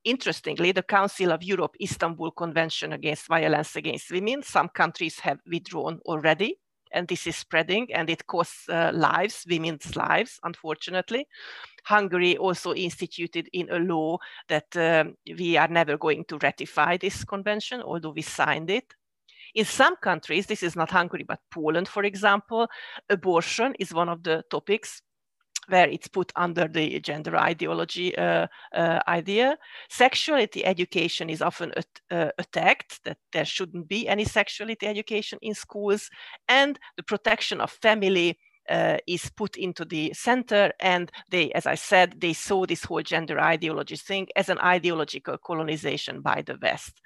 Interestingly, 0.06 0.74
the 0.74 0.84
Council 0.84 1.32
of 1.32 1.43
Europe 1.43 1.76
Istanbul 1.82 2.32
Convention 2.32 2.91
Against 2.91 3.28
Violence 3.28 3.78
Against 3.78 4.12
Women, 4.12 4.43
some 4.43 4.68
countries 4.68 5.20
have 5.20 5.39
withdrawn 5.49 5.99
already, 6.06 6.60
and 6.91 7.08
this 7.08 7.26
is 7.26 7.38
spreading 7.38 7.88
and 7.93 8.10
it 8.10 8.28
costs 8.28 8.68
uh, 8.68 8.91
lives, 8.93 9.45
women's 9.49 9.95
lives, 9.95 10.39
unfortunately. 10.43 11.26
Hungary 11.86 12.38
also 12.38 12.74
instituted 12.74 13.47
in 13.54 13.70
a 13.70 13.80
law 13.80 14.18
that 14.49 14.76
um, 14.76 15.16
we 15.38 15.56
are 15.56 15.70
never 15.70 15.97
going 15.97 16.26
to 16.26 16.38
ratify 16.39 16.97
this 16.97 17.24
convention, 17.24 17.82
although 17.82 18.12
we 18.12 18.22
signed 18.22 18.70
it. 18.70 18.93
In 19.56 19.66
some 19.66 19.95
countries, 19.97 20.47
this 20.47 20.64
is 20.64 20.76
not 20.76 20.91
Hungary, 20.91 21.24
but 21.24 21.39
Poland, 21.49 21.88
for 21.88 22.04
example, 22.04 22.68
abortion 23.10 23.74
is 23.80 23.93
one 23.93 24.10
of 24.10 24.24
the 24.24 24.43
topics 24.49 25.01
where 25.68 25.89
it's 25.89 26.07
put 26.07 26.32
under 26.36 26.68
the 26.68 26.99
gender 26.99 27.36
ideology 27.36 28.16
uh, 28.18 28.47
uh, 28.74 28.99
idea. 29.07 29.57
Sexuality 29.89 30.66
education 30.66 31.30
is 31.30 31.41
often 31.41 31.74
uh, 32.11 32.30
attacked, 32.38 33.03
that 33.05 33.18
there 33.32 33.45
shouldn't 33.45 33.88
be 33.88 34.07
any 34.07 34.26
sexuality 34.26 34.88
education 34.88 35.39
in 35.41 35.53
schools, 35.53 36.09
and 36.47 36.80
the 36.97 37.03
protection 37.03 37.61
of 37.61 37.72
family 37.72 38.38
uh, 38.70 38.97
is 39.07 39.30
put 39.36 39.57
into 39.57 39.86
the 39.86 40.14
center 40.14 40.72
and 40.80 41.11
they 41.30 41.51
as 41.51 41.66
i 41.66 41.76
said 41.76 42.16
they 42.20 42.34
saw 42.34 42.66
this 42.66 42.84
whole 42.84 43.01
gender 43.01 43.39
ideology 43.39 43.97
thing 43.97 44.28
as 44.36 44.49
an 44.49 44.57
ideological 44.59 45.38
colonization 45.38 46.22
by 46.22 46.41
the 46.45 46.57
west 46.61 47.01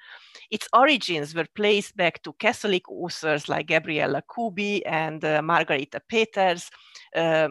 its 0.51 0.67
origins 0.73 1.33
were 1.33 1.47
placed 1.55 1.97
back 1.97 2.21
to 2.21 2.33
catholic 2.33 2.87
authors 2.89 3.49
like 3.49 3.67
gabriella 3.67 4.21
Kuby 4.33 4.85
and 4.85 5.23
uh, 5.25 5.41
margarita 5.41 5.99
Peeters 6.07 6.69
uh, 7.15 7.49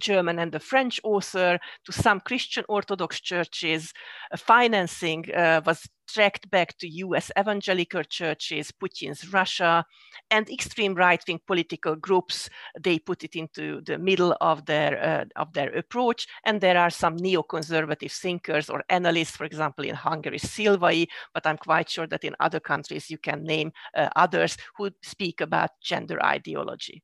German 0.00 0.38
and 0.38 0.52
the 0.52 0.60
French 0.60 1.00
author 1.04 1.58
to 1.84 1.92
some 1.92 2.20
Christian 2.20 2.64
Orthodox 2.68 3.20
churches. 3.20 3.92
Financing 4.36 5.24
uh, 5.34 5.60
was 5.64 5.88
tracked 6.06 6.50
back 6.50 6.76
to 6.78 6.88
US 6.88 7.30
evangelical 7.38 8.02
churches, 8.04 8.70
Putin's 8.72 9.32
Russia, 9.32 9.84
and 10.30 10.48
extreme 10.50 10.94
right-wing 10.94 11.40
political 11.46 11.96
groups. 11.96 12.48
They 12.80 12.98
put 12.98 13.24
it 13.24 13.36
into 13.36 13.80
the 13.82 13.98
middle 13.98 14.36
of 14.40 14.66
their 14.66 15.02
uh, 15.02 15.24
of 15.40 15.52
their 15.52 15.70
approach. 15.76 16.26
And 16.44 16.60
there 16.60 16.78
are 16.78 16.90
some 16.90 17.16
neoconservative 17.16 18.12
thinkers 18.12 18.70
or 18.70 18.84
analysts, 18.88 19.36
for 19.36 19.44
example, 19.44 19.84
in 19.84 19.94
Hungary, 19.94 20.38
Szilvay, 20.38 21.06
but 21.32 21.46
I'm 21.46 21.58
quite 21.58 21.90
sure 21.90 22.06
that 22.06 22.24
in 22.24 22.34
other 22.40 22.60
countries 22.60 23.10
you 23.10 23.18
can 23.18 23.42
name 23.44 23.72
uh, 23.96 24.08
others 24.16 24.56
who 24.76 24.90
speak 25.02 25.40
about 25.40 25.70
gender 25.82 26.22
ideology. 26.24 27.02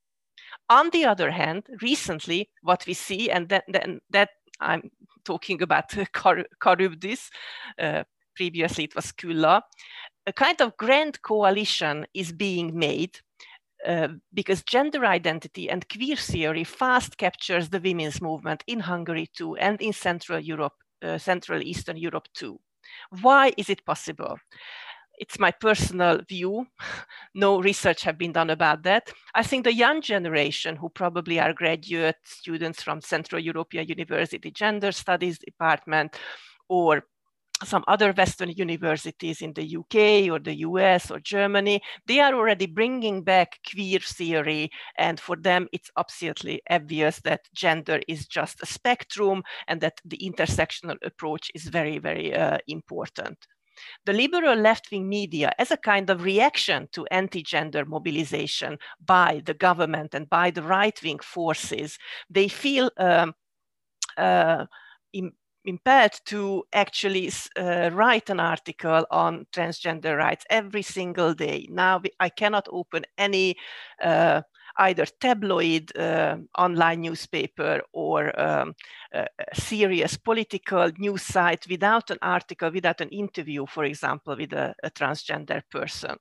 On 0.71 0.89
the 0.91 1.05
other 1.05 1.33
hand, 1.33 1.65
recently, 1.83 2.49
what 2.63 2.87
we 2.87 2.95
see, 2.95 3.29
and 3.29 3.49
that, 3.49 3.65
that, 4.11 4.31
I'm 4.61 4.91
talking 5.25 5.61
about 5.63 5.93
Charybdis, 6.63 7.31
uh, 7.77 8.05
previously 8.37 8.85
it 8.85 8.95
was 8.95 9.07
Skylla, 9.07 9.63
a 10.27 10.33
kind 10.33 10.61
of 10.63 10.77
grand 10.77 11.21
coalition 11.23 12.07
is 12.15 12.31
being 12.31 12.79
made 12.79 13.19
uh, 13.85 14.09
because 14.33 14.63
gender 14.63 15.05
identity 15.05 15.69
and 15.69 15.89
queer 15.89 16.17
theory 16.17 16.65
fast 16.65 17.19
captures 17.19 17.71
the 17.71 17.81
women's 17.81 18.21
movement 18.21 18.63
in 18.69 18.79
Hungary 18.81 19.29
too, 19.35 19.57
and 19.57 19.81
in 19.83 19.93
Central 19.93 20.39
Europe, 20.39 20.75
uh, 21.03 21.19
Central 21.19 21.63
Eastern 21.63 21.97
Europe 21.97 22.29
too. 22.33 22.61
Why 23.23 23.53
is 23.57 23.69
it 23.71 23.85
possible? 23.85 24.39
It's 25.21 25.39
my 25.39 25.53
personal 25.53 26.21
view. 26.29 26.67
no 27.35 27.61
research 27.61 28.03
have 28.03 28.19
been 28.19 28.33
done 28.33 28.51
about 28.51 28.83
that. 28.85 29.13
I 29.35 29.43
think 29.43 29.65
the 29.65 29.75
young 29.75 30.01
generation 30.01 30.77
who 30.77 30.89
probably 30.89 31.39
are 31.39 31.53
graduate 31.53 32.17
students 32.25 32.83
from 32.83 33.03
Central 33.03 33.41
European 33.41 33.87
University 33.87 34.51
Gender 34.51 34.91
Studies 34.91 35.39
Department 35.39 36.17
or 36.69 37.05
some 37.63 37.85
other 37.87 38.13
Western 38.13 38.49
universities 38.49 39.43
in 39.43 39.53
the 39.53 39.77
UK 39.77 40.33
or 40.33 40.39
the 40.39 40.61
US 40.61 41.11
or 41.11 41.21
Germany, 41.21 41.83
they 42.07 42.19
are 42.19 42.35
already 42.35 42.65
bringing 42.65 43.23
back 43.23 43.59
queer 43.71 43.99
theory. 44.01 44.71
And 44.97 45.21
for 45.21 45.37
them, 45.37 45.69
it's 45.71 45.91
absolutely 45.99 46.63
obvious 46.71 47.21
that 47.21 47.43
gender 47.55 48.01
is 48.09 48.27
just 48.27 48.63
a 48.63 48.67
spectrum 48.67 49.43
and 49.69 49.83
that 49.83 50.01
the 50.07 50.17
intersectional 50.19 50.97
approach 51.05 51.51
is 51.55 51.65
very, 51.65 51.99
very 51.99 52.35
uh, 52.35 52.57
important 52.67 53.37
the 54.07 54.13
liberal 54.13 54.57
left-wing 54.57 55.09
media 55.09 55.53
as 55.59 55.71
a 55.71 55.77
kind 55.77 56.11
of 56.11 56.25
reaction 56.25 56.89
to 56.93 57.07
anti-gender 57.11 57.85
mobilization 57.85 58.79
by 59.05 59.43
the 59.45 59.55
government 59.55 60.15
and 60.15 60.29
by 60.29 60.51
the 60.51 60.63
right-wing 60.63 61.19
forces, 61.19 61.99
they 62.29 62.49
feel 62.49 62.91
um, 62.99 63.35
uh, 64.17 64.67
to 66.27 66.65
actually 66.73 67.31
uh, 67.59 67.91
write 67.93 68.31
an 68.31 68.41
article 68.41 69.07
on 69.11 69.47
transgender 69.53 70.17
rights 70.17 70.45
every 70.49 70.83
single 70.83 71.35
day. 71.35 71.67
Now 71.71 72.01
I 72.19 72.31
cannot 72.31 72.67
open 72.71 73.05
any 73.19 73.57
uh, 74.03 74.43
either 74.77 75.07
tabloid 75.21 75.97
uh, 75.97 76.37
online 76.59 77.03
newspaper 77.03 77.81
or 77.93 78.39
um, 78.41 78.75
serious 79.53 80.17
political 80.17 80.91
news 80.99 81.23
site 81.23 81.67
without 81.69 82.11
an 82.11 82.19
article, 82.23 82.71
without 82.71 83.01
an 83.01 83.09
interview, 83.09 83.67
for 83.67 83.85
example, 83.85 84.37
with 84.37 84.53
a, 84.53 84.75
a 84.83 84.91
transgender 84.91 85.63
person 85.71 86.17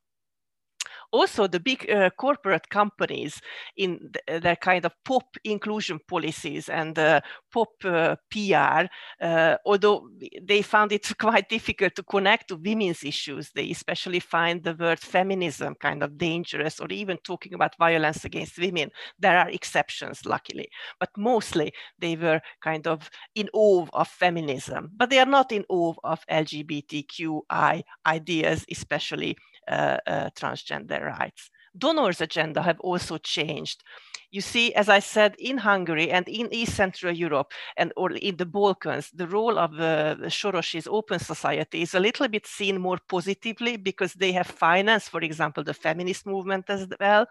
also 1.12 1.48
the 1.48 1.60
big 1.60 1.90
uh, 1.90 2.10
corporate 2.18 2.70
companies 2.70 3.42
in 3.78 4.00
th 4.14 4.16
uh, 4.28 4.40
their 4.40 4.56
kind 4.56 4.86
of 4.86 4.94
pop 5.06 5.38
inclusion 5.44 6.00
policies 6.08 6.70
and 6.70 6.98
uh, 7.00 7.20
pop 7.52 7.70
uh, 7.86 8.16
PR, 8.32 8.88
uh, 9.22 9.56
although 9.66 10.10
they 10.42 10.62
found 10.62 10.92
it 10.92 11.06
quite 11.18 11.50
difficult 11.50 11.96
to 11.96 12.04
connect 12.04 12.48
to 12.48 12.56
women's 12.56 13.04
issues, 13.04 13.52
they 13.56 13.72
especially 13.72 14.20
find 14.20 14.64
the 14.64 14.76
word 14.76 15.00
feminism 15.00 15.76
kind 15.82 16.04
of 16.04 16.18
dangerous 16.18 16.80
or 16.80 16.88
even 16.92 17.18
talking 17.24 17.54
about 17.54 17.78
violence 17.78 18.26
against 18.26 18.60
women. 18.60 18.90
There 19.20 19.38
are 19.38 19.50
exceptions, 19.50 20.26
luckily, 20.26 20.70
but 21.00 21.10
mostly 21.18 21.74
they 22.00 22.16
were 22.16 22.42
kind 22.62 22.88
of 22.88 23.10
in 23.36 23.50
awe 23.54 23.86
of 23.94 24.08
feminism, 24.08 24.92
but 24.96 25.10
they 25.10 25.20
are 25.20 25.26
not 25.26 25.52
in 25.52 25.66
awe 25.70 25.94
of 26.04 26.26
LGBTQI 26.30 27.84
ideas, 28.06 28.66
especially 28.72 29.38
transgender 29.70 31.06
rights. 31.06 31.52
Donors' 31.78 32.22
agenda 32.22 32.62
have 32.62 32.80
also 32.80 33.18
changed. 33.18 33.84
You 34.32 34.42
see, 34.42 34.74
as 34.76 34.90
I 34.90 35.00
said, 35.00 35.36
in 35.40 35.58
Hungary 35.58 36.12
and 36.12 36.28
in 36.28 36.54
East 36.54 36.76
Central 36.76 37.14
Europe 37.14 37.52
and 37.78 37.92
or 37.98 38.12
in 38.12 38.38
the 38.38 38.46
Balkans, 38.46 39.10
the 39.12 39.28
role 39.28 39.58
of 39.58 39.74
uh, 39.80 40.30
Soros's 40.30 40.88
Open 40.88 41.18
Society 41.18 41.82
is 41.82 41.96
a 41.96 42.00
little 42.00 42.28
bit 42.28 42.46
seen 42.46 42.80
more 42.80 43.00
positively 43.08 43.76
because 43.78 44.14
they 44.14 44.32
have 44.34 44.46
financed, 44.46 45.10
for 45.10 45.22
example, 45.22 45.64
the 45.64 45.74
feminist 45.74 46.28
movement 46.28 46.66
as 46.70 46.88
well, 47.00 47.26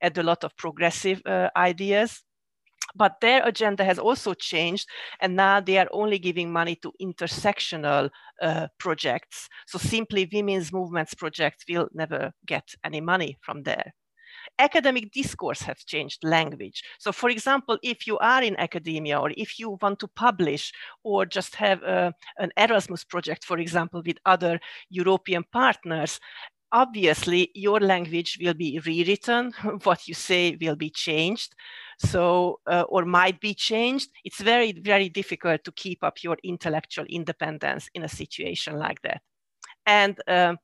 and 0.00 0.16
a 0.16 0.22
lot 0.22 0.44
of 0.44 0.56
progressive 0.56 1.20
uh, 1.26 1.50
ideas 1.56 2.22
but 2.94 3.20
their 3.20 3.46
agenda 3.46 3.84
has 3.84 3.98
also 3.98 4.34
changed 4.34 4.88
and 5.20 5.36
now 5.36 5.60
they 5.60 5.78
are 5.78 5.88
only 5.92 6.18
giving 6.18 6.52
money 6.52 6.76
to 6.76 6.92
intersectional 7.00 8.10
uh, 8.42 8.66
projects 8.78 9.48
so 9.66 9.78
simply 9.78 10.28
women's 10.32 10.72
movements 10.72 11.14
projects 11.14 11.64
will 11.68 11.88
never 11.92 12.32
get 12.46 12.74
any 12.84 13.00
money 13.00 13.38
from 13.40 13.62
there 13.62 13.94
academic 14.58 15.12
discourse 15.12 15.62
has 15.62 15.84
changed 15.84 16.22
language. 16.22 16.82
So 16.98 17.12
for 17.12 17.30
example, 17.30 17.78
if 17.82 18.06
you 18.06 18.18
are 18.18 18.42
in 18.42 18.56
academia 18.58 19.18
or 19.18 19.30
if 19.36 19.58
you 19.58 19.78
want 19.80 19.98
to 20.00 20.08
publish 20.08 20.72
or 21.02 21.26
just 21.26 21.54
have 21.56 21.82
a, 21.82 21.86
uh, 21.86 22.12
an 22.38 22.50
Erasmus 22.56 23.04
project, 23.04 23.44
for 23.44 23.58
example, 23.58 24.02
with 24.04 24.18
other 24.26 24.60
European 24.90 25.44
partners, 25.52 26.20
obviously 26.74 27.50
your 27.54 27.80
language 27.80 28.36
will 28.42 28.52
be 28.52 28.80
rewritten, 28.84 29.52
what 29.84 30.06
you 30.06 30.12
say 30.12 30.58
will 30.60 30.76
be 30.76 30.90
changed. 30.90 31.54
So 31.98 32.58
uh, 32.66 32.84
or 32.88 33.04
might 33.04 33.40
be 33.40 33.54
changed. 33.54 34.10
It's 34.24 34.42
very 34.42 34.72
very 34.72 35.08
difficult 35.08 35.62
to 35.64 35.72
keep 35.72 36.02
up 36.02 36.22
your 36.22 36.36
intellectual 36.42 37.06
independence 37.08 37.88
in 37.94 38.02
a 38.02 38.08
situation 38.08 38.78
like 38.78 39.00
that. 39.02 39.22
And 39.86 40.18
uh, 40.26 40.56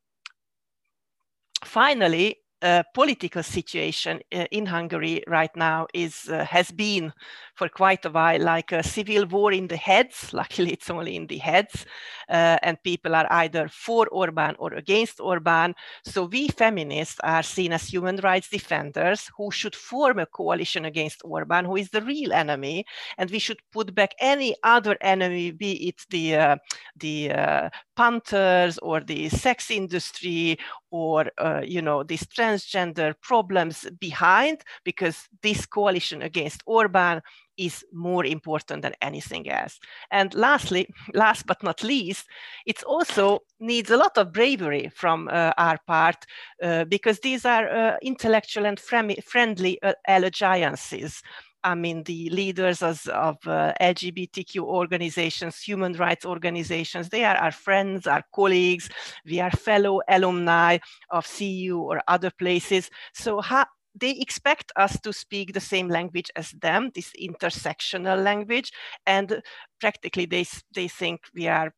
finally 1.64 2.36
uh, 2.62 2.82
political 2.92 3.42
situation 3.42 4.20
uh, 4.34 4.44
in 4.50 4.66
Hungary 4.66 5.22
right 5.26 5.54
now 5.56 5.86
is 5.94 6.28
uh, 6.28 6.44
has 6.44 6.70
been 6.70 7.12
for 7.54 7.68
quite 7.70 8.04
a 8.04 8.10
while 8.10 8.40
like 8.42 8.72
a 8.72 8.82
civil 8.82 9.26
war 9.26 9.52
in 9.52 9.66
the 9.66 9.76
heads. 9.76 10.30
Luckily, 10.34 10.72
it's 10.72 10.90
only 10.90 11.16
in 11.16 11.26
the 11.26 11.38
heads, 11.38 11.86
and 12.30 12.82
people 12.82 13.14
are 13.14 13.26
either 13.30 13.68
for 13.68 14.06
Orban 14.08 14.54
or 14.58 14.74
against 14.74 15.20
Orban. 15.20 15.74
So 16.04 16.24
we 16.24 16.48
feminists 16.48 17.20
are 17.22 17.42
seen 17.42 17.72
as 17.72 17.86
human 17.86 18.16
rights 18.16 18.48
defenders 18.48 19.30
who 19.36 19.50
should 19.50 19.74
form 19.74 20.18
a 20.18 20.26
coalition 20.26 20.84
against 20.84 21.22
Orban, 21.24 21.64
who 21.64 21.76
is 21.76 21.90
the 21.90 22.02
real 22.02 22.32
enemy, 22.32 22.84
and 23.18 23.30
we 23.30 23.38
should 23.38 23.58
put 23.72 23.94
back 23.94 24.14
any 24.20 24.54
other 24.62 24.96
enemy, 25.00 25.50
be 25.50 25.88
it 25.88 26.00
the 26.10 26.36
uh, 26.36 26.56
the 26.96 27.32
uh, 27.32 27.70
Panthers 27.96 28.78
or 28.78 29.00
the 29.00 29.28
sex 29.28 29.70
industry 29.70 30.58
or 30.90 31.26
you 31.62 31.82
know 31.82 32.02
these 32.02 32.24
transgender 32.24 33.14
problems 33.20 33.86
behind, 33.98 34.62
because 34.84 35.28
this 35.42 35.66
coalition 35.66 36.22
against 36.22 36.62
Orban 36.66 37.20
is 37.60 37.84
more 37.92 38.24
important 38.24 38.82
than 38.82 38.94
anything 39.02 39.48
else. 39.50 39.78
And 40.10 40.34
lastly, 40.34 40.88
last 41.14 41.46
but 41.46 41.62
not 41.62 41.82
least, 41.82 42.26
it 42.66 42.82
also 42.84 43.40
needs 43.60 43.90
a 43.90 43.96
lot 43.96 44.16
of 44.16 44.32
bravery 44.32 44.90
from 44.94 45.28
uh, 45.28 45.52
our 45.58 45.78
part 45.86 46.24
uh, 46.62 46.84
because 46.84 47.20
these 47.20 47.44
are 47.44 47.68
uh, 47.68 47.96
intellectual 48.02 48.66
and 48.66 48.80
friendly 48.80 49.78
uh, 49.82 49.92
alliances. 50.08 51.22
I 51.62 51.74
mean, 51.74 52.04
the 52.04 52.30
leaders 52.30 52.82
of, 52.82 53.06
of 53.08 53.36
uh, 53.46 53.74
LGBTQ 53.80 54.60
organizations, 54.62 55.60
human 55.60 55.92
rights 55.92 56.24
organizations, 56.24 57.08
they 57.10 57.24
are 57.24 57.36
our 57.36 57.52
friends, 57.52 58.06
our 58.06 58.24
colleagues. 58.34 58.88
We 59.26 59.40
are 59.40 59.50
fellow 59.50 60.00
alumni 60.08 60.78
of 61.10 61.28
CU 61.28 61.78
or 61.78 62.00
other 62.08 62.30
places. 62.30 62.90
So 63.12 63.40
how, 63.40 63.66
they 63.94 64.12
expect 64.12 64.72
us 64.76 64.98
to 65.00 65.12
speak 65.12 65.52
the 65.52 65.60
same 65.60 65.88
language 65.88 66.30
as 66.36 66.50
them, 66.52 66.90
this 66.94 67.12
intersectional 67.20 68.22
language, 68.22 68.72
and 69.06 69.42
practically 69.80 70.26
they 70.26 70.44
they 70.74 70.88
think 70.88 71.20
we 71.34 71.48
are 71.48 71.72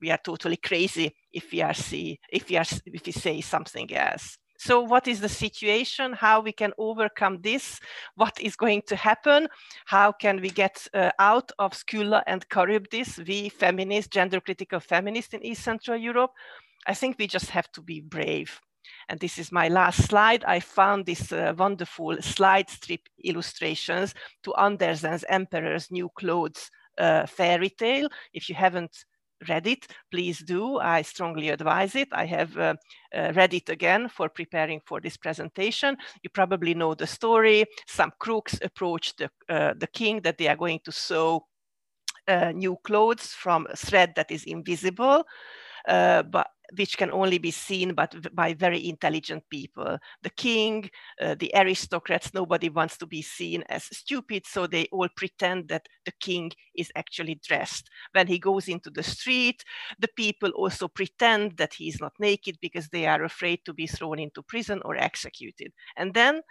we 0.00 0.10
are 0.10 0.20
totally 0.22 0.56
crazy 0.56 1.14
if 1.32 1.50
we 1.52 1.62
are 1.62 1.74
see 1.74 2.18
if 2.30 2.48
we 2.48 2.56
are 2.56 2.66
if 2.86 3.06
we 3.06 3.12
say 3.12 3.40
something 3.40 3.92
else. 3.94 4.38
So 4.58 4.80
what 4.80 5.06
is 5.06 5.20
the 5.20 5.28
situation? 5.28 6.12
How 6.14 6.40
we 6.40 6.52
can 6.52 6.72
overcome 6.78 7.40
this? 7.42 7.78
What 8.14 8.40
is 8.40 8.56
going 8.56 8.82
to 8.86 8.96
happen? 8.96 9.48
How 9.84 10.12
can 10.12 10.40
we 10.40 10.50
get 10.50 10.86
uh, 10.94 11.10
out 11.18 11.52
of 11.58 11.72
Skylla 11.72 12.22
and 12.26 12.46
Charybdis, 12.52 13.18
we 13.26 13.50
feminists, 13.50 14.08
gender 14.08 14.40
critical 14.40 14.80
feminists 14.80 15.34
in 15.34 15.44
East 15.44 15.62
Central 15.62 15.98
Europe? 15.98 16.30
I 16.86 16.94
think 16.94 17.16
we 17.18 17.26
just 17.26 17.50
have 17.50 17.70
to 17.72 17.82
be 17.82 18.00
brave. 18.00 18.60
And 19.08 19.20
this 19.20 19.38
is 19.38 19.52
my 19.52 19.68
last 19.68 20.02
slide. 20.04 20.44
I 20.44 20.60
found 20.60 21.06
this 21.06 21.32
uh, 21.32 21.54
wonderful 21.56 22.16
slide 22.20 22.68
strip 22.68 23.08
illustrations 23.22 24.14
to 24.42 24.54
Andersen's 24.54 25.24
Emperor's 25.28 25.90
New 25.90 26.08
Clothes 26.18 26.70
uh, 26.98 27.26
fairy 27.26 27.70
tale. 27.70 28.08
If 28.32 28.48
you 28.48 28.54
haven't 28.54 29.04
read 29.48 29.66
it, 29.66 29.86
please 30.10 30.38
do. 30.40 30.78
I 30.78 31.02
strongly 31.02 31.50
advise 31.50 31.94
it. 31.94 32.08
I 32.12 32.26
have 32.26 32.56
uh, 32.56 32.74
uh, 33.14 33.32
read 33.34 33.54
it 33.54 33.68
again 33.68 34.08
for 34.08 34.28
preparing 34.28 34.80
for 34.86 35.00
this 35.00 35.16
presentation. 35.16 35.96
You 36.22 36.30
probably 36.30 36.74
know 36.74 36.94
the 36.94 37.06
story. 37.06 37.66
Some 37.86 38.12
crooks 38.18 38.58
approach 38.62 39.14
the, 39.16 39.30
uh, 39.48 39.74
the 39.78 39.88
king 39.88 40.22
that 40.22 40.38
they 40.38 40.48
are 40.48 40.56
going 40.56 40.80
to 40.84 40.92
sew 40.92 41.46
uh, 42.28 42.52
new 42.52 42.76
clothes 42.82 43.26
from 43.26 43.66
a 43.70 43.76
thread 43.76 44.14
that 44.16 44.30
is 44.30 44.44
invisible. 44.44 45.24
Uh, 45.86 46.22
but 46.22 46.48
which 46.76 46.98
can 46.98 47.10
only 47.10 47.38
be 47.38 47.50
seen 47.50 47.94
but 47.94 48.34
by 48.34 48.54
very 48.54 48.88
intelligent 48.88 49.44
people. 49.50 49.98
The 50.22 50.30
king, 50.30 50.90
uh, 51.20 51.36
the 51.38 51.52
aristocrats, 51.54 52.34
nobody 52.34 52.68
wants 52.68 52.96
to 52.98 53.06
be 53.06 53.22
seen 53.22 53.62
as 53.68 53.84
stupid, 53.84 54.46
so 54.46 54.66
they 54.66 54.86
all 54.92 55.08
pretend 55.16 55.68
that 55.68 55.86
the 56.04 56.12
king 56.20 56.52
is 56.76 56.90
actually 56.96 57.40
dressed. 57.46 57.88
When 58.12 58.26
he 58.26 58.38
goes 58.38 58.68
into 58.68 58.90
the 58.90 59.02
street, 59.02 59.62
the 59.98 60.08
people 60.16 60.50
also 60.50 60.88
pretend 60.88 61.56
that 61.58 61.74
he 61.74 61.88
is 61.88 62.00
not 62.00 62.12
naked 62.18 62.58
because 62.60 62.88
they 62.88 63.06
are 63.06 63.22
afraid 63.24 63.60
to 63.64 63.72
be 63.72 63.86
thrown 63.86 64.18
into 64.18 64.42
prison 64.42 64.80
or 64.84 64.96
executed. 64.96 65.72
And 65.96 66.14
then 66.14 66.42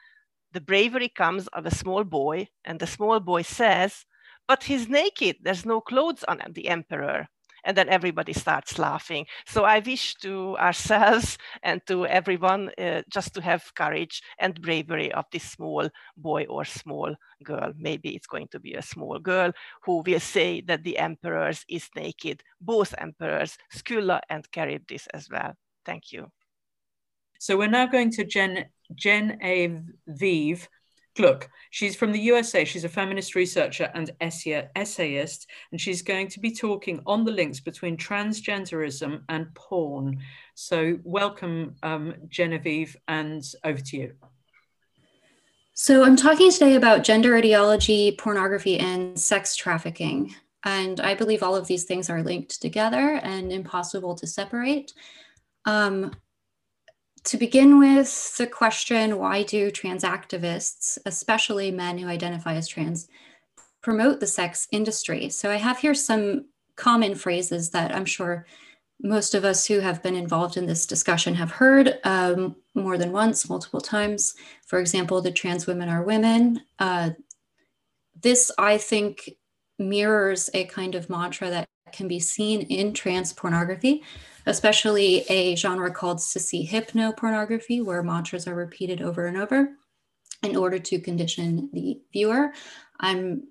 the 0.52 0.62
bravery 0.62 1.10
comes 1.10 1.48
of 1.48 1.66
a 1.66 1.76
small 1.76 2.04
boy, 2.04 2.48
and 2.64 2.80
the 2.80 2.88
small 2.88 3.20
boy 3.20 3.42
says, 3.42 4.06
but 4.48 4.64
he's 4.64 4.88
naked, 4.88 5.38
there's 5.42 5.66
no 5.66 5.82
clothes 5.82 6.24
on 6.24 6.40
the 6.54 6.68
emperor 6.68 7.28
and 7.66 7.76
then 7.76 7.90
everybody 7.90 8.32
starts 8.32 8.80
laughing. 8.80 9.26
So 9.46 9.64
I 9.66 9.80
wish 9.80 10.16
to 10.16 10.56
ourselves 10.58 11.38
and 11.64 11.82
to 11.88 12.06
everyone 12.06 12.72
uh, 12.78 13.02
just 13.10 13.34
to 13.34 13.42
have 13.42 13.74
courage 13.76 14.22
and 14.40 14.62
bravery 14.62 15.12
of 15.12 15.26
this 15.32 15.44
small 15.44 15.90
boy 16.16 16.46
or 16.46 16.64
small 16.64 17.16
girl. 17.44 17.74
Maybe 17.78 18.16
it's 18.16 18.28
going 18.28 18.48
to 18.50 18.60
be 18.60 18.76
a 18.76 18.82
small 18.82 19.20
girl 19.20 19.52
who 19.84 20.04
will 20.06 20.20
say 20.20 20.62
that 20.62 20.84
the 20.84 20.98
emperors 20.98 21.66
is 21.68 21.90
naked, 21.96 22.44
both 22.62 22.94
emperors, 22.98 23.58
Skylla 23.74 24.22
and 24.30 24.48
Charybdis 24.52 25.08
as 25.08 25.30
well. 25.30 25.54
Thank 25.86 26.12
you. 26.12 26.32
So 27.40 27.58
we're 27.58 27.68
now 27.68 27.86
going 27.86 28.12
to 28.12 28.24
Jen, 28.24 28.66
Jen 28.96 29.38
A. 29.44 29.82
Look, 31.18 31.50
she's 31.70 31.96
from 31.96 32.12
the 32.12 32.20
USA. 32.20 32.66
She's 32.66 32.84
a 32.84 32.90
feminist 32.90 33.36
researcher 33.36 33.90
and 33.94 34.12
essayist, 34.20 35.50
and 35.72 35.80
she's 35.80 36.02
going 36.02 36.28
to 36.30 36.42
be 36.42 36.52
talking 36.52 37.02
on 37.06 37.24
the 37.24 37.32
links 37.32 37.62
between 37.62 37.96
transgenderism 37.96 39.22
and 39.30 39.54
porn. 39.54 40.20
So, 40.56 41.00
welcome, 41.04 41.76
um, 41.84 42.16
Genevieve, 42.28 42.98
and 43.08 43.44
over 43.64 43.80
to 43.80 43.98
you. 43.98 44.14
So, 45.74 46.04
I'm 46.04 46.18
talking 46.18 46.52
today 46.52 46.76
about 46.76 47.06
gender 47.06 47.38
ideology, 47.38 48.12
pornography, 48.18 48.78
and 48.78 49.18
sex 49.18 49.56
trafficking. 49.56 50.36
And 50.66 51.00
I 51.00 51.14
believe 51.14 51.44
all 51.44 51.56
of 51.56 51.68
these 51.68 51.86
things 51.86 52.10
are 52.10 52.24
linked 52.24 52.62
together 52.62 53.22
and 53.24 53.54
impossible 53.54 54.16
to 54.16 54.28
separate. 54.28 54.92
Um, 55.66 56.12
to 57.26 57.38
begin 57.38 57.80
with, 57.80 58.38
the 58.38 58.48
question 58.48 59.18
why 59.20 59.44
do 59.44 59.72
trans 59.72 60.04
activists, 60.04 60.98
especially 61.06 61.72
men 61.72 61.98
who 61.98 62.08
identify 62.08 62.54
as 62.56 62.68
trans, 62.68 63.08
promote 63.82 64.20
the 64.20 64.28
sex 64.28 64.68
industry? 64.72 65.30
So 65.30 65.52
I 65.52 65.56
have 65.56 65.80
here 65.80 65.94
some 65.94 66.46
common 66.76 67.16
phrases 67.16 67.72
that 67.72 67.94
I'm 67.94 68.06
sure 68.06 68.46
most 69.02 69.36
of 69.36 69.44
us 69.44 69.66
who 69.66 69.80
have 69.80 70.02
been 70.02 70.16
involved 70.16 70.56
in 70.56 70.66
this 70.66 70.86
discussion 70.86 71.36
have 71.36 71.52
heard 71.52 72.00
um, 72.04 72.56
more 72.76 72.98
than 72.98 73.12
once, 73.12 73.50
multiple 73.50 73.82
times. 73.82 74.36
For 74.66 74.80
example, 74.80 75.22
the 75.22 75.32
trans 75.32 75.68
women 75.68 75.90
are 75.90 76.04
women. 76.04 76.62
Uh, 76.80 77.12
this, 78.22 78.52
I 78.58 78.78
think, 78.78 79.32
mirrors 79.78 80.50
a 80.54 80.66
kind 80.66 80.96
of 80.96 81.10
mantra 81.10 81.50
that 81.50 81.68
can 81.92 82.08
be 82.08 82.20
seen 82.20 82.62
in 82.62 82.94
trans 82.94 83.34
pornography 83.34 84.04
especially 84.46 85.26
a 85.30 85.56
genre 85.56 85.92
called 85.92 86.18
sissy 86.18 86.68
hypnopornography, 86.68 87.84
where 87.84 88.04
mantras 88.04 88.48
are 88.48 88.56
repeated 88.56 89.02
over 89.02 89.26
and 89.26 89.38
over 89.38 89.72
in 90.44 90.56
order 90.56 90.78
to 90.78 91.00
condition 91.00 91.70
the 91.74 92.00
viewer. 92.14 92.52
I'm 93.00 93.48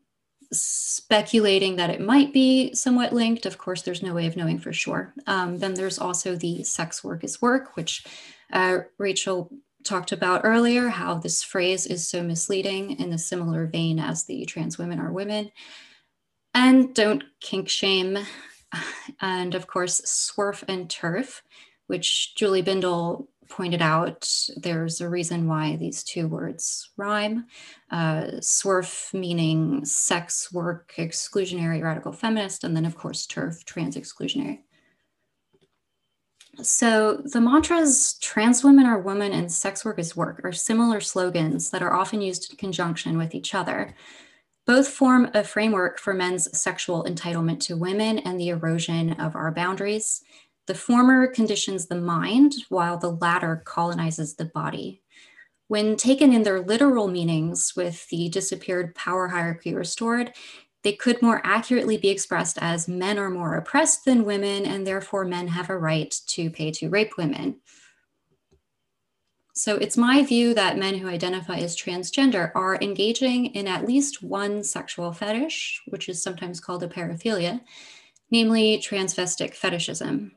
speculating 0.53 1.77
that 1.77 1.91
it 1.91 2.01
might 2.01 2.33
be 2.33 2.73
somewhat 2.75 3.13
linked. 3.13 3.47
Of 3.47 3.59
course, 3.59 3.83
there's 3.83 4.03
no 4.03 4.15
way 4.15 4.27
of 4.27 4.37
knowing 4.37 4.59
for 4.59 4.73
sure. 4.73 5.13
Um, 5.27 5.59
then 5.59 5.75
there's 5.75 5.99
also 5.99 6.37
the 6.37 6.63
sex 6.63 7.03
work 7.03 7.25
is 7.25 7.43
work, 7.43 7.77
which 7.77 8.05
uh, 8.53 8.81
Rachel 8.99 9.51
talked 9.83 10.13
about 10.13 10.43
earlier, 10.45 10.89
how 10.89 11.15
this 11.15 11.43
phrase 11.43 11.87
is 11.87 12.09
so 12.09 12.23
misleading 12.23 12.93
in 12.93 13.13
a 13.13 13.19
similar 13.19 13.67
vein 13.67 13.99
as 13.99 14.25
the 14.25 14.45
trans 14.45 14.79
women 14.79 15.01
are 15.01 15.13
women. 15.13 15.51
And 16.55 16.95
don't 16.95 17.25
kink 17.41 17.69
shame 17.69 18.19
and 19.21 19.55
of 19.55 19.67
course, 19.67 20.01
SWERF 20.05 20.65
and 20.69 20.89
TERF, 20.89 21.43
which 21.87 22.35
Julie 22.35 22.63
Bindel 22.63 23.27
pointed 23.49 23.83
out, 23.83 24.29
there's 24.57 25.01
a 25.01 25.09
reason 25.09 25.47
why 25.47 25.77
these 25.77 26.03
two 26.03 26.27
words 26.27 26.91
rhyme. 26.97 27.47
Uh, 27.91 28.41
SWERF 28.41 29.13
meaning 29.13 29.85
sex 29.85 30.53
work 30.53 30.95
exclusionary 30.97 31.83
radical 31.83 32.13
feminist, 32.13 32.65
and 32.65 32.75
then 32.77 32.87
of 32.87 32.97
course 32.97 33.27
TERF 33.27 33.65
trans 33.65 33.97
exclusionary. 33.97 34.61
So 36.63 37.21
the 37.25 37.41
mantras 37.41 38.15
trans 38.21 38.63
women 38.63 38.87
are 38.87 39.01
women 39.01 39.33
and 39.33 39.51
sex 39.51 39.85
work 39.85 39.99
is 39.99 40.17
work 40.17 40.41
are 40.45 40.53
similar 40.53 41.01
slogans 41.01 41.71
that 41.71 41.83
are 41.83 41.93
often 41.93 42.23
used 42.23 42.51
in 42.51 42.57
conjunction 42.57 43.19
with 43.19 43.35
each 43.35 43.55
other. 43.55 43.95
Both 44.67 44.89
form 44.89 45.31
a 45.35 45.45
framework 45.45 45.99
for 45.99 46.15
men's 46.15 46.57
sexual 46.59 47.05
entitlement 47.05 47.61
to 47.61 47.77
women 47.77 48.19
and 48.21 48.41
the 48.41 48.49
erosion 48.49 49.13
of 49.15 49.37
our 49.37 49.53
boundaries. 49.53 50.23
The 50.67 50.75
former 50.75 51.27
conditions 51.27 51.87
the 51.87 52.01
mind, 52.01 52.55
while 52.71 52.97
the 52.97 53.11
latter 53.11 53.63
colonizes 53.67 54.37
the 54.37 54.47
body. 54.47 55.03
When 55.69 55.97
taken 55.97 56.33
in 56.33 56.45
their 56.45 56.61
literal 56.61 57.09
meanings, 57.09 57.75
with 57.77 58.09
the 58.09 58.31
disappeared 58.31 58.95
power 58.95 59.29
hierarchy 59.29 59.75
restored, 59.75 60.33
they 60.83 60.93
could 60.93 61.21
more 61.21 61.43
accurately 61.45 61.97
be 61.97 62.09
expressed 62.09 62.59
as 62.61 62.89
men 62.89 63.19
are 63.19 63.31
more 63.31 63.57
oppressed 63.57 64.05
than 64.05 64.25
women, 64.25 64.65
and 64.65 64.87
therefore 64.87 65.25
men 65.25 65.49
have 65.49 65.69
a 65.69 65.79
right 65.79 66.15
to 66.29 66.51
pay 66.51 66.71
to 66.73 66.89
rape 66.89 67.17
women. 67.19 67.61
So 69.57 69.77
it's 69.77 69.97
my 69.97 70.25
view 70.25 70.53
that 70.55 70.79
men 70.79 70.97
who 70.97 71.07
identify 71.07 71.59
as 71.59 71.77
transgender 71.77 72.51
are 72.57 72.77
engaging 72.81 73.47
in 73.47 73.69
at 73.69 73.87
least 73.87 74.21
one 74.21 74.65
sexual 74.65 75.13
fetish, 75.13 75.81
which 75.87 76.09
is 76.09 76.21
sometimes 76.21 76.59
called 76.59 76.83
a 76.83 76.89
paraphilia, 76.89 77.61
namely 78.33 78.79
transvestic 78.79 79.55
fetishism. 79.55 80.33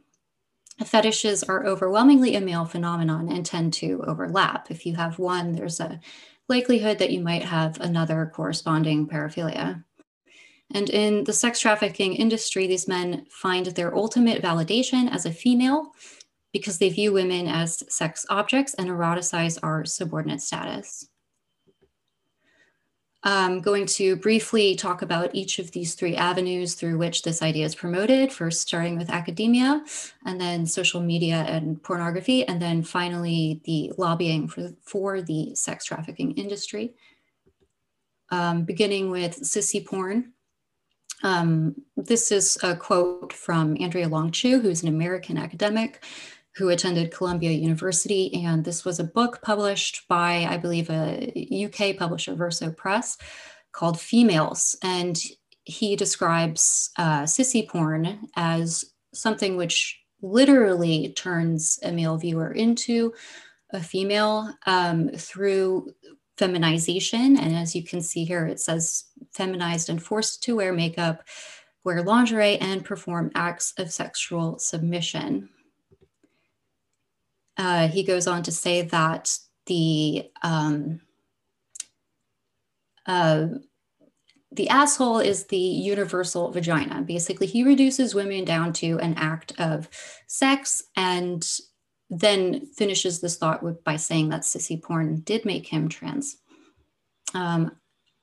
Fetishes 0.85 1.43
are 1.43 1.65
overwhelmingly 1.65 2.35
a 2.35 2.41
male 2.41 2.65
phenomenon 2.65 3.31
and 3.31 3.43
tend 3.43 3.73
to 3.73 4.03
overlap. 4.05 4.69
If 4.69 4.85
you 4.85 4.95
have 4.95 5.17
one, 5.17 5.53
there's 5.53 5.79
a 5.79 5.99
likelihood 6.47 6.99
that 6.99 7.11
you 7.11 7.21
might 7.21 7.43
have 7.43 7.81
another 7.81 8.31
corresponding 8.35 9.07
paraphilia. 9.07 9.83
And 10.75 10.91
in 10.91 11.23
the 11.23 11.33
sex 11.33 11.59
trafficking 11.59 12.13
industry, 12.13 12.67
these 12.67 12.87
men 12.87 13.25
find 13.31 13.65
their 13.65 13.95
ultimate 13.95 14.43
validation 14.43 15.09
as 15.09 15.25
a 15.25 15.31
female 15.31 15.93
because 16.57 16.77
they 16.77 16.89
view 16.89 17.13
women 17.13 17.47
as 17.47 17.83
sex 17.93 18.25
objects 18.29 18.73
and 18.75 18.89
eroticize 18.89 19.57
our 19.63 19.85
subordinate 19.85 20.41
status. 20.41 21.07
I'm 23.23 23.61
going 23.61 23.87
to 23.87 24.15
briefly 24.15 24.75
talk 24.75 25.01
about 25.01 25.35
each 25.35 25.59
of 25.59 25.71
these 25.71 25.95
three 25.95 26.15
avenues 26.15 26.75
through 26.75 26.97
which 26.97 27.23
this 27.23 27.41
idea 27.41 27.65
is 27.65 27.75
promoted, 27.75 28.31
first 28.31 28.61
starting 28.61 28.97
with 28.97 29.09
academia, 29.09 29.83
and 30.25 30.39
then 30.39 30.65
social 30.65 31.01
media 31.01 31.43
and 31.47 31.81
pornography, 31.83 32.47
and 32.47 32.61
then 32.61 32.83
finally 32.83 33.59
the 33.65 33.91
lobbying 33.97 34.47
for, 34.47 34.71
for 34.81 35.21
the 35.21 35.53
sex 35.55 35.83
trafficking 35.83 36.31
industry. 36.33 36.93
Um, 38.29 38.63
beginning 38.63 39.09
with 39.09 39.41
sissy 39.41 39.85
porn. 39.85 40.33
Um, 41.23 41.75
this 41.95 42.31
is 42.31 42.57
a 42.61 42.75
quote 42.75 43.33
from 43.33 43.75
Andrea 43.79 44.07
Long 44.07 44.31
Chu, 44.31 44.59
who's 44.59 44.83
an 44.83 44.89
American 44.89 45.37
academic 45.37 46.03
who 46.57 46.69
attended 46.69 47.13
Columbia 47.13 47.51
University. 47.51 48.43
And 48.43 48.65
this 48.65 48.83
was 48.83 48.99
a 48.99 49.03
book 49.03 49.41
published 49.43 50.07
by, 50.07 50.47
I 50.49 50.57
believe, 50.57 50.89
a 50.89 51.31
UK 51.65 51.95
publisher, 51.97 52.33
Verso 52.33 52.71
Press, 52.71 53.17
called 53.71 53.99
Females. 53.99 54.75
And 54.81 55.21
he 55.63 55.95
describes 55.95 56.89
uh, 56.97 57.23
sissy 57.23 57.67
porn 57.67 58.27
as 58.35 58.85
something 59.13 59.55
which 59.55 60.01
literally 60.21 61.13
turns 61.15 61.79
a 61.83 61.91
male 61.91 62.17
viewer 62.17 62.51
into 62.51 63.13
a 63.71 63.81
female 63.81 64.51
um, 64.65 65.09
through 65.09 65.91
feminization. 66.37 67.37
And 67.37 67.55
as 67.55 67.75
you 67.75 67.83
can 67.83 68.01
see 68.01 68.23
here, 68.23 68.47
it 68.47 68.59
says 68.59 69.05
feminized 69.31 69.89
and 69.89 70.01
forced 70.01 70.41
to 70.43 70.55
wear 70.55 70.73
makeup, 70.73 71.23
wear 71.83 72.01
lingerie, 72.01 72.57
and 72.57 72.83
perform 72.83 73.31
acts 73.35 73.73
of 73.77 73.91
sexual 73.91 74.57
submission. 74.57 75.49
Uh, 77.57 77.87
he 77.87 78.03
goes 78.03 78.27
on 78.27 78.43
to 78.43 78.51
say 78.51 78.83
that 78.83 79.35
the 79.65 80.29
um, 80.43 81.01
uh, 83.05 83.47
the 84.51 84.69
asshole 84.69 85.19
is 85.19 85.45
the 85.45 85.57
universal 85.57 86.51
vagina. 86.51 87.01
Basically, 87.01 87.47
he 87.47 87.63
reduces 87.63 88.15
women 88.15 88.45
down 88.45 88.73
to 88.73 88.97
an 88.99 89.13
act 89.15 89.53
of 89.59 89.89
sex 90.27 90.83
and 90.95 91.45
then 92.09 92.65
finishes 92.77 93.19
this 93.19 93.37
thought 93.37 93.61
with, 93.61 93.83
by 93.83 93.97
saying 93.97 94.29
that 94.29 94.41
sissy 94.41 94.81
porn 94.81 95.19
did 95.21 95.43
make 95.43 95.67
him 95.67 95.89
trans. 95.89 96.37
Um, 97.33 97.71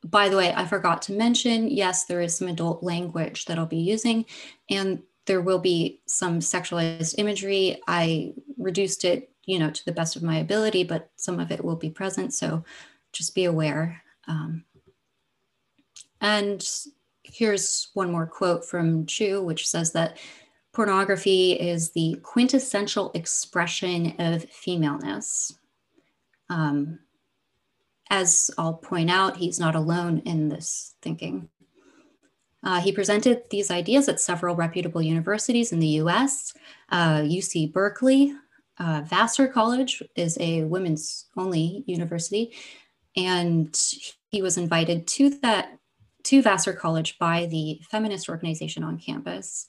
by 0.03 0.29
the 0.29 0.37
way, 0.37 0.53
I 0.53 0.67
forgot 0.67 1.03
to 1.03 1.13
mention, 1.13 1.69
yes, 1.69 2.05
there 2.05 2.21
is 2.21 2.35
some 2.35 2.49
adult 2.49 2.83
language 2.83 3.45
that 3.45 3.59
I'll 3.59 3.67
be 3.67 3.77
using, 3.79 4.25
and 4.71 5.03
there 5.27 5.41
will 5.41 5.59
be 5.59 6.01
some 6.07 6.41
sexualized 6.41 7.15
imagery. 7.19 7.81
I 7.87 8.35
reduced 8.59 9.05
it, 9.05 9.31
you 9.47 9.59
know, 9.59 9.71
to 9.71 9.85
the 9.85 9.93
best 9.93 10.17
of 10.17 10.23
my 10.23 10.39
ability, 10.39 10.85
but 10.85 11.11
some 11.17 11.41
of 11.41 11.51
it 11.51 11.65
will 11.65 11.77
be 11.77 11.91
present. 11.91 12.35
So 12.35 12.65
just 13.13 13.35
be 13.35 13.45
aware. 13.45 14.03
Um, 14.29 14.65
and 16.21 16.67
here's 17.23 17.89
one 17.95 18.11
more 18.11 18.27
quote 18.27 18.65
from 18.65 19.07
Chu, 19.07 19.43
which 19.43 19.69
says 19.69 19.93
that 19.93 20.19
pornography 20.73 21.53
is 21.53 21.93
the 21.93 22.19
quintessential 22.23 23.11
expression 23.15 24.15
of 24.19 24.45
femaleness. 24.45 25.57
Um, 26.51 26.99
as 28.11 28.51
I'll 28.59 28.75
point 28.75 29.11
out, 29.11 29.37
he's 29.37 29.59
not 29.59 29.75
alone 29.75 30.23
in 30.27 30.49
this 30.49 30.95
thinking. 31.01 31.49
Uh, 32.65 32.81
he 32.81 32.91
presented 32.91 33.43
these 33.51 33.71
ideas 33.71 34.09
at 34.09 34.21
several 34.21 34.57
reputable 34.57 35.03
universities 35.03 35.73
in 35.73 35.81
the 35.81 36.01
US. 36.01 36.55
Uh, 36.91 37.19
UC 37.19 37.73
Berkeley, 37.73 38.35
uh, 38.79 39.03
Vassar 39.05 39.47
College 39.47 40.03
is 40.17 40.37
a 40.41 40.65
women's 40.65 41.27
only 41.37 41.85
university, 41.87 42.53
and 43.17 43.79
he 44.31 44.43
was 44.43 44.57
invited 44.57 45.07
to 45.07 45.31
that 45.41 45.79
to 46.25 46.41
Vassar 46.43 46.73
College 46.73 47.19
by 47.19 47.47
the 47.47 47.81
feminist 47.91 48.29
organization 48.29 48.83
on 48.83 48.99
campus. 48.99 49.67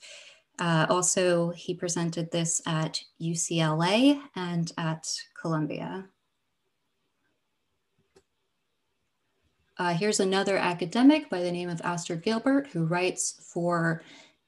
Uh, 0.58 0.86
also, 0.90 1.50
he 1.50 1.74
presented 1.74 2.32
this 2.32 2.62
at 2.66 3.02
UCLA 3.22 4.22
and 4.36 4.72
at 4.78 5.06
Columbia. 5.42 6.08
Uh, 9.78 9.94
here's 9.94 10.20
another 10.20 10.58
academic 10.58 11.30
by 11.30 11.42
the 11.42 11.52
name 11.52 11.70
of 11.70 11.82
Aster 11.84 12.16
Gilbert 12.16 12.68
who 12.68 12.86
writes 12.86 13.42
for 13.54 14.02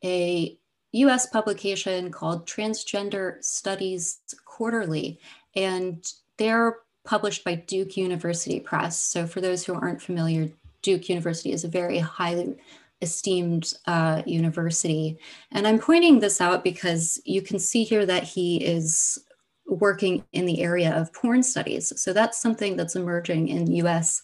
a 0.04 0.58
US 0.94 1.26
publication 1.28 2.12
called 2.12 2.48
Transgender 2.48 3.44
Studies 3.44 4.20
Quarterly. 4.46 5.20
And 5.56 6.06
they're 6.38 6.78
published 7.04 7.44
by 7.44 7.56
Duke 7.56 7.98
University 7.98 8.60
Press. 8.60 8.98
So, 8.98 9.28
for 9.28 9.42
those 9.42 9.66
who 9.66 9.74
aren't 9.74 10.02
familiar, 10.02 10.50
Duke 10.82 11.10
University 11.10 11.52
is 11.52 11.64
a 11.64 11.70
very 11.70 12.00
highly 12.00 12.56
esteemed 13.02 13.74
uh, 13.86 14.24
university. 14.26 15.18
And 15.52 15.68
I'm 15.68 15.80
pointing 15.80 16.20
this 16.20 16.42
out 16.42 16.64
because 16.64 17.22
you 17.26 17.42
can 17.42 17.60
see 17.60 17.84
here 17.84 18.06
that 18.06 18.24
he 18.24 18.64
is 18.64 19.20
working 19.68 20.24
in 20.32 20.46
the 20.46 20.62
area 20.62 20.96
of 20.96 21.14
porn 21.14 21.44
studies. 21.44 21.92
So 22.02 22.14
that's 22.14 22.40
something 22.40 22.78
that's 22.78 22.96
emerging 22.96 23.50
in 23.50 23.72
US 23.74 24.24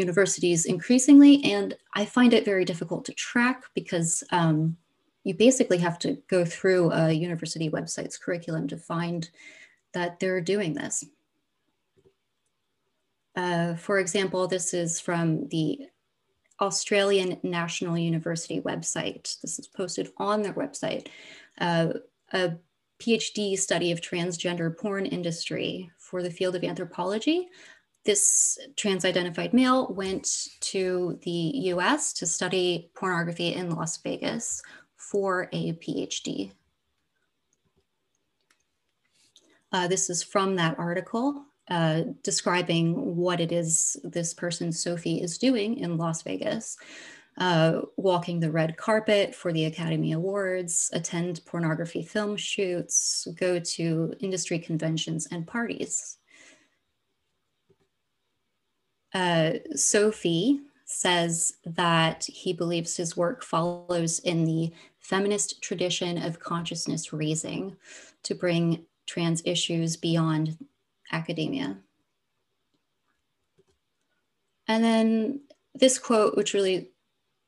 universities 0.00 0.64
increasingly. 0.64 1.42
And 1.44 1.76
I 1.94 2.04
find 2.04 2.32
it 2.32 2.44
very 2.44 2.64
difficult 2.64 3.04
to 3.06 3.14
track 3.14 3.64
because 3.74 4.24
um, 4.32 4.76
you 5.24 5.34
basically 5.34 5.78
have 5.78 5.98
to 6.00 6.18
go 6.28 6.44
through 6.44 6.92
a 6.92 7.12
university 7.12 7.70
website's 7.70 8.18
curriculum 8.18 8.66
to 8.68 8.76
find 8.76 9.30
that 9.92 10.18
they're 10.18 10.40
doing 10.40 10.74
this. 10.74 11.04
Uh, 13.36 13.74
for 13.74 13.98
example, 13.98 14.46
this 14.46 14.74
is 14.74 15.00
from 15.00 15.48
the 15.48 15.88
Australian 16.60 17.38
National 17.42 17.96
University 17.96 18.60
website. 18.60 19.40
This 19.40 19.58
is 19.58 19.68
posted 19.68 20.10
on 20.18 20.42
their 20.42 20.52
website. 20.52 21.08
Uh, 21.58 21.94
a 22.32 22.52
PhD 23.00 23.58
study 23.58 23.92
of 23.92 24.00
transgender 24.00 24.76
porn 24.76 25.06
industry 25.06 25.90
for 25.98 26.22
the 26.22 26.30
field 26.30 26.54
of 26.54 26.64
anthropology. 26.64 27.48
This 28.04 28.58
trans 28.76 29.04
identified 29.04 29.52
male 29.52 29.92
went 29.92 30.26
to 30.60 31.18
the 31.22 31.30
US 31.30 32.12
to 32.14 32.26
study 32.26 32.90
pornography 32.94 33.54
in 33.54 33.70
Las 33.70 33.98
Vegas 33.98 34.62
for 34.96 35.48
a 35.52 35.74
PhD. 35.74 36.52
Uh, 39.72 39.86
this 39.86 40.10
is 40.10 40.22
from 40.22 40.56
that 40.56 40.78
article. 40.78 41.44
Uh, 41.68 42.02
describing 42.24 43.14
what 43.16 43.38
it 43.38 43.52
is 43.52 43.96
this 44.02 44.34
person, 44.34 44.72
Sophie, 44.72 45.20
is 45.20 45.38
doing 45.38 45.78
in 45.78 45.96
Las 45.96 46.22
Vegas. 46.22 46.76
Uh, 47.38 47.82
walking 47.96 48.40
the 48.40 48.50
red 48.50 48.76
carpet 48.76 49.34
for 49.34 49.52
the 49.52 49.66
Academy 49.66 50.12
Awards, 50.12 50.90
attend 50.92 51.40
pornography 51.46 52.02
film 52.02 52.36
shoots, 52.36 53.28
go 53.38 53.60
to 53.60 54.12
industry 54.20 54.58
conventions 54.58 55.28
and 55.30 55.46
parties. 55.46 56.18
Uh, 59.12 59.52
Sophie 59.74 60.60
says 60.84 61.54
that 61.64 62.24
he 62.24 62.52
believes 62.52 62.96
his 62.96 63.16
work 63.16 63.44
follows 63.44 64.18
in 64.20 64.44
the 64.44 64.72
feminist 64.98 65.62
tradition 65.62 66.18
of 66.22 66.40
consciousness 66.40 67.12
raising 67.12 67.76
to 68.22 68.34
bring 68.34 68.84
trans 69.06 69.42
issues 69.44 69.96
beyond 69.96 70.58
academia. 71.12 71.78
And 74.68 74.84
then 74.84 75.40
this 75.74 75.98
quote, 75.98 76.36
which 76.36 76.54
really 76.54 76.90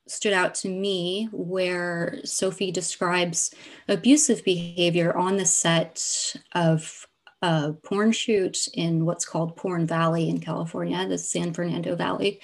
stood 0.08 0.32
out 0.32 0.54
to 0.56 0.68
me, 0.68 1.28
where 1.32 2.18
Sophie 2.24 2.72
describes 2.72 3.54
abusive 3.88 4.44
behavior 4.44 5.16
on 5.16 5.36
the 5.36 5.46
set 5.46 6.34
of 6.52 7.06
a 7.42 7.74
porn 7.82 8.12
shoot 8.12 8.68
in 8.74 9.04
what's 9.04 9.24
called 9.24 9.56
Porn 9.56 9.86
Valley 9.86 10.28
in 10.28 10.40
California, 10.40 11.06
the 11.06 11.18
San 11.18 11.52
Fernando 11.52 11.96
Valley. 11.96 12.40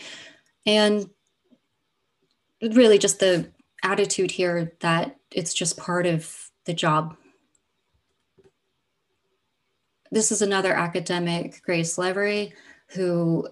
And 0.66 1.08
really 2.60 2.98
just 2.98 3.20
the 3.20 3.50
attitude 3.82 4.32
here 4.32 4.72
that 4.80 5.16
it's 5.30 5.54
just 5.54 5.78
part 5.78 6.06
of 6.06 6.50
the 6.66 6.74
job 6.74 7.16
this 10.10 10.32
is 10.32 10.42
another 10.42 10.72
academic, 10.72 11.62
Grace 11.62 11.98
Lavery, 11.98 12.54
who 12.88 13.48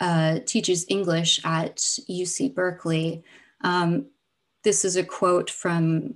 uh, 0.00 0.40
teaches 0.44 0.84
English 0.88 1.40
at 1.44 1.76
UC 1.76 2.54
Berkeley. 2.54 3.24
Um, 3.62 4.06
this 4.62 4.84
is 4.84 4.96
a 4.96 5.04
quote 5.04 5.50
from, 5.50 6.14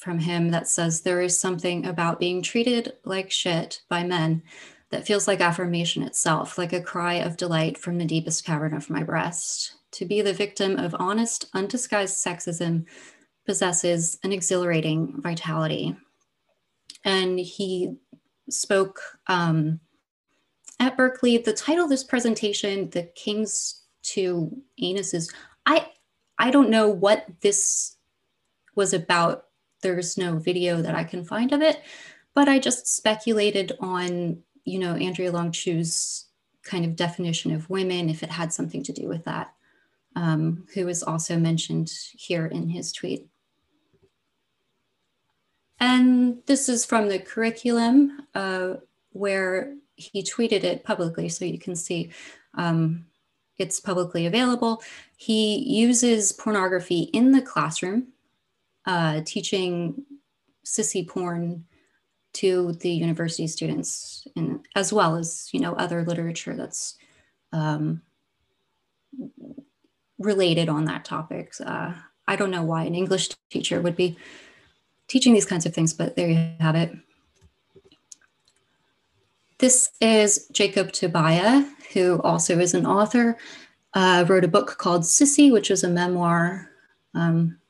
from 0.00 0.18
him 0.18 0.50
that 0.50 0.66
says, 0.66 1.02
There 1.02 1.20
is 1.20 1.38
something 1.38 1.86
about 1.86 2.18
being 2.18 2.42
treated 2.42 2.94
like 3.04 3.30
shit 3.30 3.82
by 3.88 4.02
men 4.02 4.42
that 4.90 5.06
feels 5.06 5.28
like 5.28 5.40
affirmation 5.40 6.02
itself, 6.02 6.58
like 6.58 6.72
a 6.72 6.82
cry 6.82 7.14
of 7.14 7.36
delight 7.36 7.78
from 7.78 7.98
the 7.98 8.04
deepest 8.04 8.44
cavern 8.44 8.74
of 8.74 8.90
my 8.90 9.02
breast. 9.02 9.74
To 9.92 10.04
be 10.04 10.22
the 10.22 10.32
victim 10.32 10.76
of 10.76 10.96
honest, 10.98 11.46
undisguised 11.54 12.16
sexism 12.16 12.86
possesses 13.46 14.18
an 14.24 14.32
exhilarating 14.32 15.20
vitality. 15.20 15.96
And 17.04 17.38
he 17.38 17.96
spoke 18.48 19.00
um, 19.26 19.80
at 20.78 20.96
Berkeley. 20.96 21.38
The 21.38 21.52
title 21.52 21.84
of 21.84 21.90
this 21.90 22.04
presentation, 22.04 22.90
The 22.90 23.04
King's 23.14 23.82
to 24.02 24.50
anuses. 24.82 25.32
I 25.66 25.88
I 26.38 26.50
don't 26.50 26.70
know 26.70 26.88
what 26.88 27.26
this 27.42 27.96
was 28.74 28.94
about. 28.94 29.44
There's 29.82 30.18
no 30.18 30.38
video 30.38 30.82
that 30.82 30.94
I 30.94 31.04
can 31.04 31.24
find 31.24 31.52
of 31.52 31.62
it, 31.62 31.80
but 32.34 32.48
I 32.48 32.58
just 32.58 32.86
speculated 32.86 33.72
on, 33.80 34.42
you 34.64 34.78
know, 34.78 34.94
Andrea 34.94 35.32
Long 35.32 35.52
Chu's 35.52 36.26
kind 36.62 36.84
of 36.84 36.96
definition 36.96 37.52
of 37.52 37.70
women, 37.70 38.10
if 38.10 38.22
it 38.22 38.30
had 38.30 38.52
something 38.52 38.82
to 38.84 38.92
do 38.92 39.08
with 39.08 39.24
that, 39.24 39.52
um, 40.16 40.66
who 40.74 40.86
was 40.86 41.02
also 41.02 41.38
mentioned 41.38 41.92
here 42.12 42.46
in 42.46 42.68
his 42.68 42.92
tweet. 42.92 43.26
And 45.80 46.42
this 46.46 46.68
is 46.68 46.84
from 46.84 47.08
the 47.08 47.18
curriculum 47.18 48.26
uh, 48.34 48.74
where 49.12 49.74
he 49.96 50.22
tweeted 50.22 50.62
it 50.64 50.84
publicly, 50.84 51.28
so 51.28 51.44
you 51.44 51.58
can 51.58 51.74
see 51.74 52.10
um, 52.54 53.06
it's 53.56 53.80
publicly 53.80 54.26
available. 54.26 54.82
He 55.16 55.56
uses 55.58 56.32
pornography 56.32 57.02
in 57.12 57.32
the 57.32 57.42
classroom, 57.42 58.08
uh, 58.90 59.20
teaching 59.24 60.04
sissy 60.66 61.06
porn 61.06 61.64
to 62.32 62.72
the 62.80 62.90
university 62.90 63.46
students, 63.46 64.26
and 64.34 64.66
as 64.74 64.92
well 64.92 65.14
as 65.14 65.48
you 65.52 65.60
know 65.60 65.74
other 65.74 66.04
literature 66.04 66.56
that's 66.56 66.96
um, 67.52 68.02
related 70.18 70.68
on 70.68 70.86
that 70.86 71.04
topic. 71.04 71.54
Uh, 71.64 71.92
I 72.26 72.34
don't 72.34 72.50
know 72.50 72.64
why 72.64 72.82
an 72.82 72.96
English 72.96 73.28
teacher 73.48 73.80
would 73.80 73.94
be 73.94 74.18
teaching 75.06 75.34
these 75.34 75.46
kinds 75.46 75.66
of 75.66 75.74
things, 75.74 75.92
but 75.92 76.16
there 76.16 76.28
you 76.28 76.50
have 76.58 76.74
it. 76.74 76.92
This 79.58 79.90
is 80.00 80.48
Jacob 80.52 80.90
Tobia, 80.90 81.68
who 81.92 82.20
also 82.22 82.58
is 82.58 82.74
an 82.74 82.86
author, 82.86 83.38
uh, 83.94 84.24
wrote 84.26 84.44
a 84.44 84.48
book 84.48 84.78
called 84.78 85.02
Sissy, 85.02 85.52
which 85.52 85.70
is 85.70 85.84
a 85.84 85.88
memoir. 85.88 86.70
Um, 87.14 87.60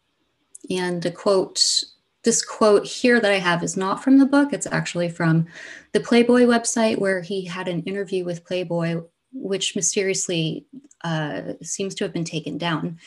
and 0.69 1.05
a 1.07 1.11
quote, 1.11 1.85
this 2.25 2.45
quote 2.45 2.87
here 2.87 3.21
that 3.21 3.31
I 3.31 3.39
have 3.39 3.63
is 3.63 3.77
not 3.77 4.03
from 4.03 4.19
the 4.19 4.27
book. 4.27 4.53
It's 4.53 4.67
actually 4.71 5.09
from 5.09 5.47
the 5.93 6.01
Playboy 6.01 6.43
website 6.43 6.99
where 6.99 7.23
he 7.23 7.45
had 7.45 7.69
an 7.69 7.83
interview 7.85 8.25
with 8.25 8.45
Playboy, 8.45 9.03
which 9.33 9.75
mysteriously 9.75 10.67
uh, 11.03 11.55
seems 11.63 11.95
to 11.95 12.05
have 12.05 12.13
been 12.13 12.25
taken 12.25 12.59
down. 12.59 12.99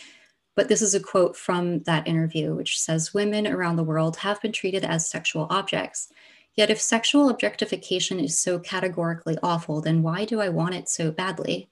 But 0.55 0.67
this 0.67 0.81
is 0.81 0.95
a 0.95 0.99
quote 0.99 1.35
from 1.35 1.79
that 1.83 2.07
interview, 2.07 2.55
which 2.55 2.79
says 2.79 3.13
Women 3.13 3.47
around 3.47 3.75
the 3.75 3.83
world 3.83 4.17
have 4.17 4.41
been 4.41 4.51
treated 4.51 4.83
as 4.83 5.09
sexual 5.09 5.47
objects. 5.49 6.09
Yet, 6.55 6.69
if 6.69 6.79
sexual 6.79 7.29
objectification 7.29 8.19
is 8.19 8.37
so 8.37 8.59
categorically 8.59 9.37
awful, 9.41 9.81
then 9.81 10.03
why 10.03 10.25
do 10.25 10.39
I 10.39 10.49
want 10.49 10.75
it 10.75 10.87
so 10.87 11.11
badly? 11.11 11.69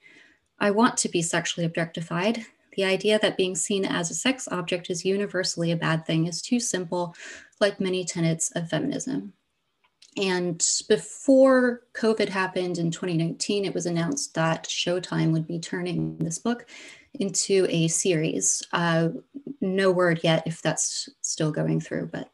I 0.60 0.72
want 0.72 0.98
to 0.98 1.10
be 1.10 1.22
sexually 1.22 1.66
objectified. 1.66 2.46
The 2.74 2.86
idea 2.86 3.20
that 3.20 3.38
being 3.38 3.56
seen 3.56 3.86
as 3.86 4.10
a 4.12 4.16
sex 4.16 4.48
object 4.52 4.90
is 4.90 5.06
universally 5.06 5.72
a 5.72 5.76
bad 5.78 6.06
thing 6.06 6.28
is 6.28 6.42
too 6.42 6.60
simple, 6.60 7.16
like 7.60 7.80
many 7.80 8.06
tenets 8.06 8.52
of 8.52 8.70
feminism. 8.70 9.34
And 10.18 10.66
before 10.90 11.84
COVID 11.94 12.28
happened 12.28 12.78
in 12.78 12.92
2019, 12.92 13.64
it 13.64 13.74
was 13.74 13.86
announced 13.86 14.34
that 14.34 14.66
Showtime 14.66 15.32
would 15.32 15.48
be 15.48 15.60
turning 15.60 16.18
this 16.18 16.38
book 16.38 16.66
into 17.14 17.66
a 17.70 17.88
series. 17.88 18.62
Uh, 18.74 19.10
no 19.62 19.92
word 19.92 20.20
yet 20.24 20.44
if 20.46 20.62
that's 20.62 21.10
still 21.22 21.52
going 21.52 21.80
through, 21.80 22.08
but. 22.12 22.30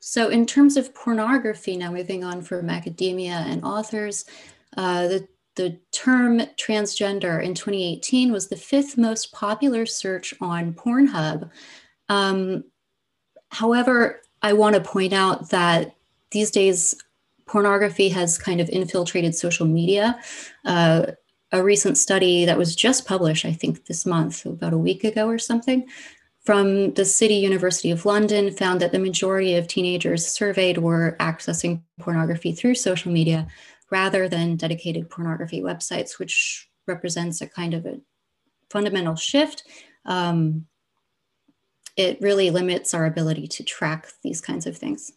So 0.00 0.28
in 0.28 0.46
terms 0.46 0.76
of 0.76 0.94
pornography, 0.94 1.76
now 1.76 1.90
moving 1.90 2.22
on 2.22 2.42
from 2.42 2.70
academia 2.70 3.44
and 3.48 3.64
authors, 3.64 4.24
uh, 4.76 5.08
the, 5.08 5.28
the 5.56 5.78
term 5.90 6.40
transgender 6.56 7.42
in 7.42 7.54
2018 7.54 8.30
was 8.30 8.48
the 8.48 8.56
fifth 8.56 8.96
most 8.96 9.32
popular 9.32 9.86
search 9.86 10.34
on 10.40 10.74
Pornhub. 10.74 11.50
Um, 12.08 12.64
however, 13.50 14.22
I 14.42 14.52
want 14.52 14.76
to 14.76 14.80
point 14.80 15.12
out 15.12 15.50
that 15.50 15.96
these 16.30 16.50
days 16.50 16.94
pornography 17.46 18.08
has 18.10 18.38
kind 18.38 18.60
of 18.60 18.68
infiltrated 18.68 19.34
social 19.34 19.66
media. 19.66 20.20
Uh, 20.64 21.06
a 21.52 21.62
recent 21.62 21.96
study 21.96 22.44
that 22.44 22.58
was 22.58 22.76
just 22.76 23.06
published, 23.06 23.44
I 23.44 23.52
think 23.52 23.86
this 23.86 24.04
month, 24.04 24.44
about 24.44 24.72
a 24.72 24.78
week 24.78 25.04
ago 25.04 25.28
or 25.28 25.38
something, 25.38 25.86
from 26.44 26.92
the 26.94 27.04
City 27.04 27.34
University 27.34 27.90
of 27.90 28.04
London 28.04 28.52
found 28.52 28.80
that 28.80 28.92
the 28.92 28.98
majority 28.98 29.56
of 29.56 29.66
teenagers 29.66 30.26
surveyed 30.26 30.78
were 30.78 31.16
accessing 31.18 31.82
pornography 31.98 32.52
through 32.52 32.74
social 32.74 33.10
media 33.10 33.46
rather 33.90 34.28
than 34.28 34.56
dedicated 34.56 35.10
pornography 35.10 35.60
websites, 35.60 36.18
which 36.18 36.68
represents 36.86 37.40
a 37.40 37.46
kind 37.46 37.74
of 37.74 37.86
a 37.86 38.00
fundamental 38.70 39.16
shift. 39.16 39.64
Um, 40.04 40.66
it 41.96 42.20
really 42.20 42.50
limits 42.50 42.94
our 42.94 43.06
ability 43.06 43.46
to 43.48 43.64
track 43.64 44.08
these 44.22 44.40
kinds 44.40 44.66
of 44.66 44.76
things. 44.76 45.12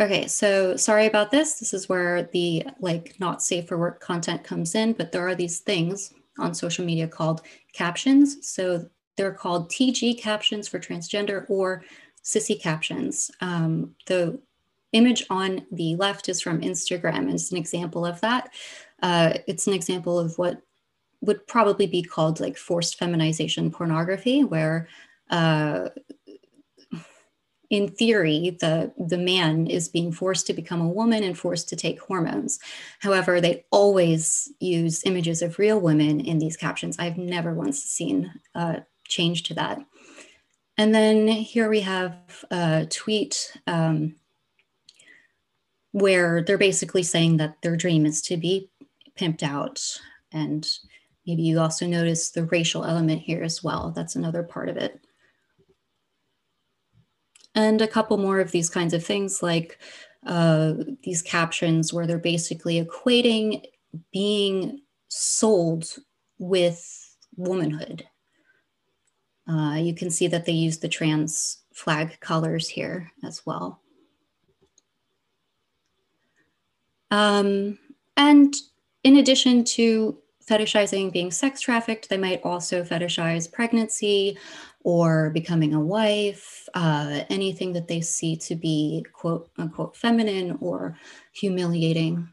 Okay, 0.00 0.26
so 0.26 0.74
sorry 0.74 1.06
about 1.06 1.30
this. 1.30 1.60
This 1.60 1.72
is 1.72 1.88
where 1.88 2.24
the 2.24 2.66
like 2.80 3.14
not 3.20 3.42
safe 3.42 3.68
for 3.68 3.78
work 3.78 4.00
content 4.00 4.42
comes 4.42 4.74
in, 4.74 4.92
but 4.92 5.12
there 5.12 5.26
are 5.26 5.36
these 5.36 5.60
things 5.60 6.12
on 6.38 6.52
social 6.52 6.84
media 6.84 7.06
called 7.06 7.42
captions. 7.72 8.44
So 8.46 8.88
they're 9.16 9.32
called 9.32 9.70
TG 9.70 10.20
captions 10.20 10.66
for 10.66 10.80
transgender 10.80 11.48
or 11.48 11.84
sissy 12.24 12.60
captions. 12.60 13.30
Um, 13.40 13.94
the 14.06 14.40
image 14.94 15.24
on 15.28 15.66
the 15.70 15.96
left 15.96 16.28
is 16.28 16.40
from 16.40 16.62
Instagram. 16.62 17.32
It's 17.32 17.50
an 17.50 17.58
example 17.58 18.06
of 18.06 18.20
that. 18.22 18.50
Uh, 19.02 19.34
it's 19.46 19.66
an 19.66 19.74
example 19.74 20.18
of 20.18 20.38
what 20.38 20.62
would 21.20 21.46
probably 21.46 21.86
be 21.86 22.02
called 22.02 22.40
like 22.40 22.56
forced 22.56 22.98
feminization 22.98 23.70
pornography, 23.70 24.44
where 24.44 24.88
uh, 25.30 25.88
in 27.70 27.88
theory, 27.88 28.56
the, 28.60 28.92
the 28.96 29.18
man 29.18 29.66
is 29.66 29.88
being 29.88 30.12
forced 30.12 30.46
to 30.46 30.52
become 30.52 30.80
a 30.80 30.88
woman 30.88 31.24
and 31.24 31.36
forced 31.36 31.68
to 31.70 31.76
take 31.76 32.00
hormones. 32.00 32.60
However, 33.00 33.40
they 33.40 33.64
always 33.72 34.52
use 34.60 35.04
images 35.04 35.42
of 35.42 35.58
real 35.58 35.80
women 35.80 36.20
in 36.20 36.38
these 36.38 36.56
captions. 36.56 36.98
I've 36.98 37.18
never 37.18 37.52
once 37.52 37.82
seen 37.82 38.32
a 38.54 38.82
change 39.08 39.42
to 39.44 39.54
that. 39.54 39.80
And 40.76 40.94
then 40.94 41.26
here 41.26 41.68
we 41.68 41.80
have 41.80 42.44
a 42.50 42.86
tweet 42.90 43.56
um, 43.66 44.16
where 45.94 46.42
they're 46.42 46.58
basically 46.58 47.02
saying 47.02 47.36
that 47.36 47.56
their 47.62 47.76
dream 47.76 48.04
is 48.04 48.20
to 48.20 48.36
be 48.36 48.68
pimped 49.18 49.42
out. 49.42 49.80
And 50.32 50.68
maybe 51.26 51.42
you 51.42 51.60
also 51.60 51.86
notice 51.86 52.30
the 52.30 52.44
racial 52.46 52.84
element 52.84 53.22
here 53.22 53.42
as 53.42 53.62
well. 53.62 53.92
That's 53.94 54.16
another 54.16 54.42
part 54.42 54.68
of 54.68 54.76
it 54.76 55.00
and 57.54 57.80
a 57.80 57.88
couple 57.88 58.16
more 58.16 58.40
of 58.40 58.50
these 58.50 58.68
kinds 58.68 58.92
of 58.92 59.04
things 59.04 59.42
like 59.42 59.78
uh, 60.26 60.74
these 61.02 61.22
captions 61.22 61.92
where 61.92 62.06
they're 62.06 62.18
basically 62.18 62.84
equating 62.84 63.62
being 64.12 64.80
sold 65.08 65.96
with 66.38 67.16
womanhood. 67.36 68.04
Uh, 69.48 69.76
you 69.76 69.94
can 69.94 70.10
see 70.10 70.26
that 70.26 70.46
they 70.46 70.52
use 70.52 70.78
the 70.78 70.88
trans 70.88 71.58
flag 71.72 72.18
colors 72.20 72.68
here 72.68 73.12
as 73.22 73.44
well. 73.44 73.80
Um, 77.14 77.78
and 78.16 78.52
in 79.04 79.18
addition 79.18 79.62
to 79.76 80.18
fetishizing 80.44 81.12
being 81.12 81.30
sex 81.30 81.60
trafficked, 81.60 82.08
they 82.08 82.18
might 82.18 82.42
also 82.42 82.82
fetishize 82.82 83.50
pregnancy, 83.50 84.36
or 84.80 85.30
becoming 85.30 85.74
a 85.74 85.80
wife, 85.80 86.68
uh, 86.74 87.20
anything 87.30 87.72
that 87.72 87.86
they 87.86 88.00
see 88.00 88.36
to 88.36 88.56
be 88.56 89.06
quote 89.12 89.48
unquote 89.58 89.96
feminine 89.96 90.58
or 90.60 90.98
humiliating. 91.32 92.28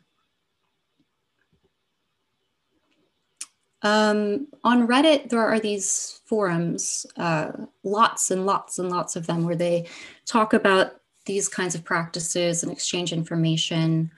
Um, 3.84 4.48
on 4.64 4.88
Reddit, 4.88 5.30
there 5.30 5.46
are 5.46 5.60
these 5.60 6.22
forums, 6.26 7.06
uh, 7.18 7.52
lots 7.84 8.32
and 8.32 8.48
lots 8.48 8.80
and 8.80 8.90
lots 8.90 9.16
of 9.16 9.28
them, 9.28 9.46
where 9.46 9.56
they 9.56 9.88
talk 10.26 10.54
about 10.54 10.94
these 11.26 11.48
kinds 11.48 11.76
of 11.76 11.84
practices 11.84 12.64
and 12.64 12.72
exchange 12.72 13.14
information. 13.14 14.12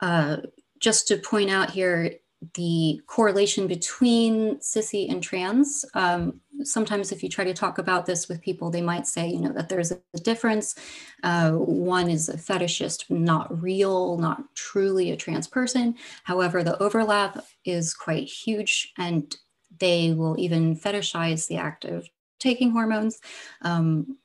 Uh, 0.00 0.38
just 0.80 1.08
to 1.08 1.16
point 1.16 1.50
out 1.50 1.70
here, 1.70 2.12
the 2.54 3.00
correlation 3.06 3.66
between 3.66 4.58
sissy 4.58 5.10
and 5.10 5.22
trans. 5.22 5.84
Um, 5.94 6.40
sometimes 6.62 7.10
if 7.10 7.22
you 7.22 7.28
try 7.28 7.44
to 7.44 7.54
talk 7.54 7.78
about 7.78 8.06
this 8.06 8.28
with 8.28 8.40
people, 8.40 8.70
they 8.70 8.80
might 8.80 9.06
say, 9.06 9.28
you 9.28 9.40
know, 9.40 9.52
that 9.52 9.68
there's 9.68 9.90
a 9.90 10.00
difference. 10.22 10.76
Uh, 11.24 11.52
one 11.52 12.08
is 12.08 12.28
a 12.28 12.36
fetishist, 12.36 13.10
not 13.10 13.60
real, 13.60 14.18
not 14.18 14.54
truly 14.54 15.10
a 15.10 15.16
trans 15.16 15.48
person. 15.48 15.96
However, 16.24 16.62
the 16.62 16.80
overlap 16.80 17.44
is 17.64 17.92
quite 17.92 18.28
huge 18.28 18.92
and 18.96 19.36
they 19.80 20.12
will 20.12 20.38
even 20.38 20.76
fetishize 20.76 21.48
the 21.48 21.56
act 21.56 21.84
of 21.84 22.08
taking 22.38 22.70
hormones. 22.70 23.20
Um, 23.62 24.18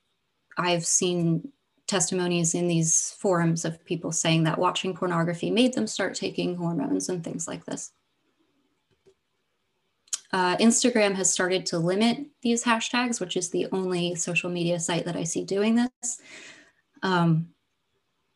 I've 0.58 0.86
seen 0.86 1.52
testimonies 1.88 2.56
in 2.56 2.68
these 2.68 3.12
forums 3.20 3.66
of 3.66 3.84
people 3.86 4.12
saying 4.12 4.44
that 4.44 4.58
watching 4.58 4.96
pornography 4.96 5.52
made 5.52 5.74
them 5.74 5.88
start 5.88 6.16
taking 6.16 6.56
hormones 6.56 7.10
and 7.10 7.24
things 7.24 7.48
like 7.48 7.66
this. 7.66 7.92
Uh, 10.32 10.58
Instagram 10.58 11.14
has 11.14 11.32
started 11.32 11.66
to 11.68 11.78
limit 11.78 12.26
these 12.42 12.64
hashtags, 12.64 13.20
which 13.20 13.38
is 13.38 13.52
the 13.52 13.68
only 13.72 14.16
social 14.16 14.50
media 14.50 14.80
site 14.80 15.06
that 15.06 15.16
I 15.16 15.24
see 15.24 15.44
doing 15.46 15.76
this. 15.76 16.22
Um, 17.04 17.50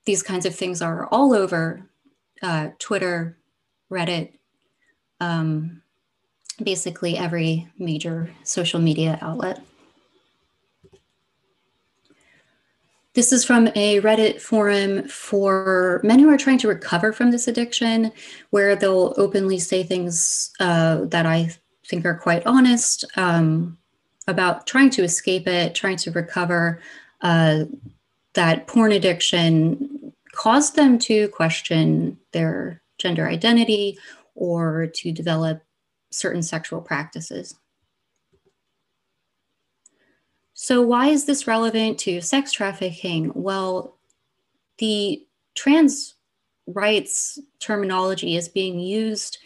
these 0.05 0.21
kinds 0.21 0.45
of 0.45 0.53
things 0.53 0.81
are 0.81 1.07
all 1.07 1.33
over 1.33 1.89
uh, 2.43 2.69
Twitter, 2.77 3.39
Reddit, 3.91 4.33
um, 5.19 5.81
basically 6.61 7.17
every 7.17 7.67
major 7.79 8.29
social 8.43 8.79
media 8.79 9.17
outlet. 9.21 9.59
This 13.17 13.33
is 13.33 13.43
from 13.43 13.69
a 13.73 13.99
Reddit 14.01 14.39
forum 14.39 15.07
for 15.07 15.99
men 16.03 16.19
who 16.19 16.29
are 16.29 16.37
trying 16.37 16.59
to 16.59 16.67
recover 16.67 17.11
from 17.11 17.31
this 17.31 17.47
addiction, 17.47 18.11
where 18.51 18.75
they'll 18.75 19.15
openly 19.17 19.57
say 19.57 19.81
things 19.81 20.51
uh, 20.59 21.05
that 21.05 21.25
I 21.25 21.49
think 21.87 22.05
are 22.05 22.13
quite 22.13 22.45
honest 22.45 23.05
um, 23.15 23.79
about 24.27 24.67
trying 24.67 24.91
to 24.91 25.03
escape 25.03 25.47
it, 25.47 25.73
trying 25.73 25.97
to 25.97 26.11
recover. 26.11 26.79
Uh, 27.21 27.63
that 28.35 28.67
porn 28.67 28.91
addiction 28.91 30.13
caused 30.33 30.75
them 30.75 30.99
to 30.99 31.27
question 31.29 32.19
their 32.33 32.83
gender 32.99 33.27
identity 33.27 33.97
or 34.35 34.91
to 34.93 35.11
develop 35.11 35.63
certain 36.11 36.43
sexual 36.43 36.81
practices. 36.81 37.55
So, 40.59 40.81
why 40.81 41.09
is 41.09 41.25
this 41.25 41.45
relevant 41.45 41.99
to 41.99 42.19
sex 42.19 42.51
trafficking? 42.51 43.31
Well, 43.35 43.99
the 44.79 45.23
trans 45.53 46.15
rights 46.65 47.37
terminology 47.59 48.35
is 48.35 48.49
being 48.49 48.79
used 48.79 49.37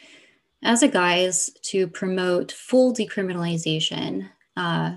as 0.63 0.83
a 0.83 0.87
guise 0.87 1.49
to 1.63 1.89
promote 1.89 2.53
full 2.53 2.93
decriminalization. 2.93 4.29
Uh, 4.55 4.93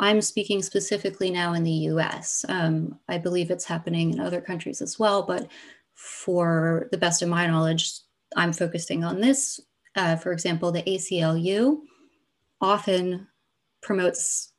I'm 0.00 0.20
speaking 0.20 0.62
specifically 0.62 1.30
now 1.30 1.52
in 1.52 1.62
the 1.62 1.86
US. 1.92 2.44
Um, 2.48 2.98
I 3.08 3.18
believe 3.18 3.52
it's 3.52 3.64
happening 3.64 4.14
in 4.14 4.18
other 4.18 4.40
countries 4.40 4.82
as 4.82 4.98
well, 4.98 5.22
but 5.22 5.46
for 5.94 6.88
the 6.90 6.98
best 6.98 7.22
of 7.22 7.28
my 7.28 7.46
knowledge, 7.46 8.00
I'm 8.34 8.52
focusing 8.52 9.04
on 9.04 9.20
this. 9.20 9.60
Uh, 9.94 10.16
for 10.16 10.32
example, 10.32 10.72
the 10.72 10.82
ACLU 10.82 11.82
often 12.60 13.28
promotes 13.80 14.51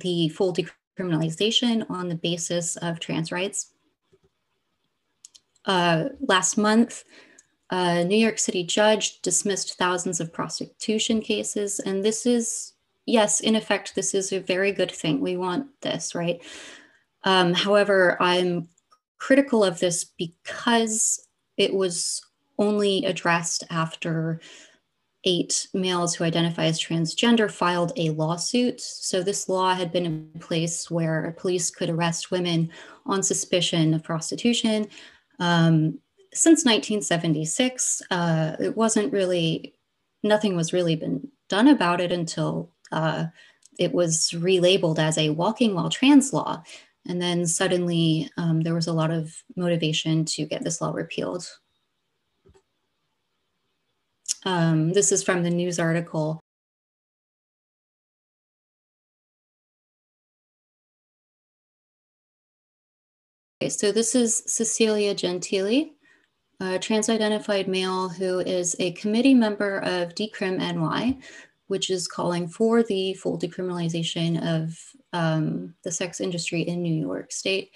the 0.00 0.28
full 0.30 0.54
decriminalization 0.54 1.88
on 1.90 2.08
the 2.08 2.14
basis 2.14 2.76
of 2.76 3.00
trans 3.00 3.32
rights. 3.32 3.72
Uh, 5.64 6.10
last 6.20 6.56
month, 6.56 7.04
a 7.70 8.04
New 8.04 8.16
York 8.16 8.38
City 8.38 8.62
judge 8.62 9.20
dismissed 9.22 9.76
thousands 9.76 10.20
of 10.20 10.32
prostitution 10.32 11.20
cases. 11.20 11.80
And 11.80 12.04
this 12.04 12.24
is, 12.24 12.74
yes, 13.06 13.40
in 13.40 13.56
effect, 13.56 13.94
this 13.94 14.14
is 14.14 14.32
a 14.32 14.40
very 14.40 14.70
good 14.70 14.90
thing. 14.90 15.20
We 15.20 15.36
want 15.36 15.66
this, 15.80 16.14
right? 16.14 16.40
Um, 17.24 17.52
however, 17.54 18.16
I'm 18.20 18.68
critical 19.18 19.64
of 19.64 19.80
this 19.80 20.04
because 20.04 21.26
it 21.56 21.74
was 21.74 22.22
only 22.58 23.04
addressed 23.04 23.64
after 23.70 24.40
eight 25.26 25.66
males 25.74 26.14
who 26.14 26.24
identify 26.24 26.64
as 26.64 26.80
transgender 26.80 27.50
filed 27.50 27.92
a 27.96 28.10
lawsuit. 28.10 28.80
So, 28.80 29.22
this 29.22 29.48
law 29.48 29.74
had 29.74 29.92
been 29.92 30.06
in 30.06 30.30
place 30.40 30.90
where 30.90 31.34
police 31.38 31.70
could 31.70 31.90
arrest 31.90 32.30
women 32.30 32.70
on 33.04 33.22
suspicion 33.22 33.92
of 33.92 34.02
prostitution. 34.02 34.88
Um, 35.38 35.98
since 36.32 36.64
1976, 36.64 38.02
uh, 38.10 38.56
it 38.60 38.76
wasn't 38.76 39.12
really, 39.12 39.74
nothing 40.22 40.56
was 40.56 40.72
really 40.72 40.96
been 40.96 41.28
done 41.48 41.68
about 41.68 42.00
it 42.00 42.12
until 42.12 42.70
uh, 42.92 43.26
it 43.78 43.92
was 43.92 44.30
relabeled 44.34 44.98
as 44.98 45.18
a 45.18 45.30
walking 45.30 45.74
while 45.74 45.90
trans 45.90 46.32
law. 46.32 46.62
And 47.08 47.22
then 47.22 47.46
suddenly 47.46 48.30
um, 48.36 48.62
there 48.62 48.74
was 48.74 48.86
a 48.86 48.92
lot 48.92 49.10
of 49.10 49.32
motivation 49.56 50.24
to 50.26 50.44
get 50.44 50.64
this 50.64 50.80
law 50.80 50.92
repealed. 50.92 51.48
Um, 54.46 54.92
this 54.92 55.10
is 55.10 55.24
from 55.24 55.42
the 55.42 55.50
news 55.50 55.80
article. 55.80 56.40
Okay, 63.60 63.70
so 63.70 63.90
this 63.90 64.14
is 64.14 64.44
Cecilia 64.46 65.16
Gentili, 65.16 65.94
a 66.60 66.78
trans-identified 66.78 67.66
male 67.66 68.08
who 68.08 68.38
is 68.38 68.76
a 68.78 68.92
committee 68.92 69.34
member 69.34 69.80
of 69.80 70.14
Decrim 70.14 70.58
NY, 70.58 71.16
which 71.66 71.90
is 71.90 72.06
calling 72.06 72.46
for 72.46 72.84
the 72.84 73.14
full 73.14 73.36
decriminalization 73.36 74.40
of 74.62 74.78
um, 75.12 75.74
the 75.82 75.90
sex 75.90 76.20
industry 76.20 76.60
in 76.62 76.82
New 76.82 76.94
York 76.94 77.32
State. 77.32 77.72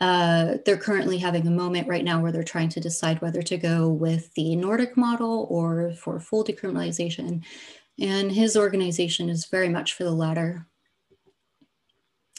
Uh, 0.00 0.54
they're 0.64 0.78
currently 0.78 1.18
having 1.18 1.46
a 1.46 1.50
moment 1.50 1.86
right 1.86 2.04
now 2.04 2.20
where 2.20 2.32
they're 2.32 2.42
trying 2.42 2.70
to 2.70 2.80
decide 2.80 3.20
whether 3.20 3.42
to 3.42 3.58
go 3.58 3.88
with 3.88 4.32
the 4.34 4.56
Nordic 4.56 4.96
model 4.96 5.46
or 5.50 5.92
for 5.92 6.18
full 6.18 6.42
decriminalization. 6.42 7.44
And 8.00 8.32
his 8.32 8.56
organization 8.56 9.28
is 9.28 9.44
very 9.44 9.68
much 9.68 9.92
for 9.92 10.04
the 10.04 10.10
latter. 10.10 10.66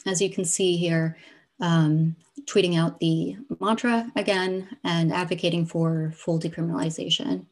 As 0.04 0.20
you 0.20 0.28
can 0.28 0.44
see 0.44 0.76
here, 0.76 1.16
um, 1.60 2.16
tweeting 2.46 2.76
out 2.76 2.98
the 2.98 3.36
mantra 3.60 4.10
again 4.16 4.68
and 4.82 5.12
advocating 5.12 5.64
for 5.64 6.12
full 6.16 6.40
decriminalization. 6.40 7.46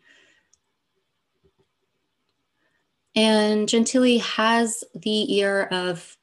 And 3.14 3.68
Gentili 3.68 4.20
has 4.20 4.82
the 4.94 5.36
ear 5.36 5.68
of 5.70 6.16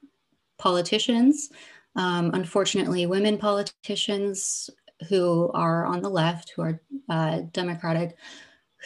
politicians 0.57 1.49
um, 1.97 2.31
unfortunately, 2.33 3.07
women 3.07 3.37
politicians 3.37 4.69
who 5.09 5.51
are 5.53 5.85
on 5.85 6.01
the 6.01 6.09
left, 6.09 6.53
who 6.55 6.61
are 6.61 6.81
uh, 7.09 7.41
Democratic, 7.51 8.15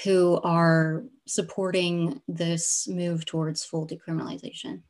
who 0.03 0.39
are 0.43 1.03
supporting 1.27 2.21
this 2.27 2.88
move 2.88 3.25
towards 3.25 3.65
full 3.65 3.85
decriminalization. 3.85 4.81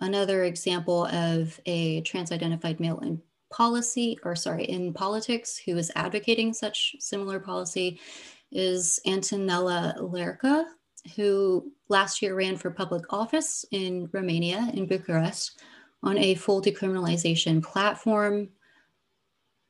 Another 0.00 0.44
example 0.44 1.06
of 1.06 1.60
a 1.66 2.00
trans-identified 2.02 2.80
male 2.80 2.98
in 3.00 3.22
policy, 3.52 4.18
or 4.24 4.34
sorry, 4.34 4.64
in 4.64 4.92
politics, 4.92 5.56
who 5.56 5.76
is 5.76 5.92
advocating 5.94 6.52
such 6.52 6.96
similar 6.98 7.38
policy 7.38 8.00
is 8.50 8.98
Antonella 9.06 9.96
Lerca, 9.98 10.64
who 11.16 11.72
last 11.88 12.22
year 12.22 12.34
ran 12.34 12.56
for 12.56 12.70
public 12.70 13.12
office 13.12 13.64
in 13.70 14.08
Romania, 14.12 14.70
in 14.74 14.86
Bucharest, 14.86 15.60
on 16.02 16.18
a 16.18 16.34
full 16.34 16.62
decriminalization 16.62 17.62
platform. 17.62 18.48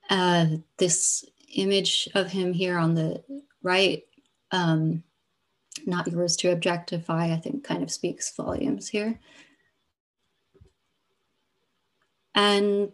Uh, 0.08 0.46
this 0.78 1.24
image 1.54 2.08
of 2.14 2.30
him 2.30 2.52
here 2.52 2.78
on 2.78 2.94
the 2.94 3.22
right, 3.62 4.02
um, 4.50 5.02
not 5.86 6.08
yours 6.08 6.36
to 6.36 6.50
objectify, 6.50 7.32
I 7.32 7.36
think 7.36 7.64
kind 7.64 7.82
of 7.82 7.90
speaks 7.90 8.34
volumes 8.34 8.88
here. 8.88 9.18
And 12.34 12.92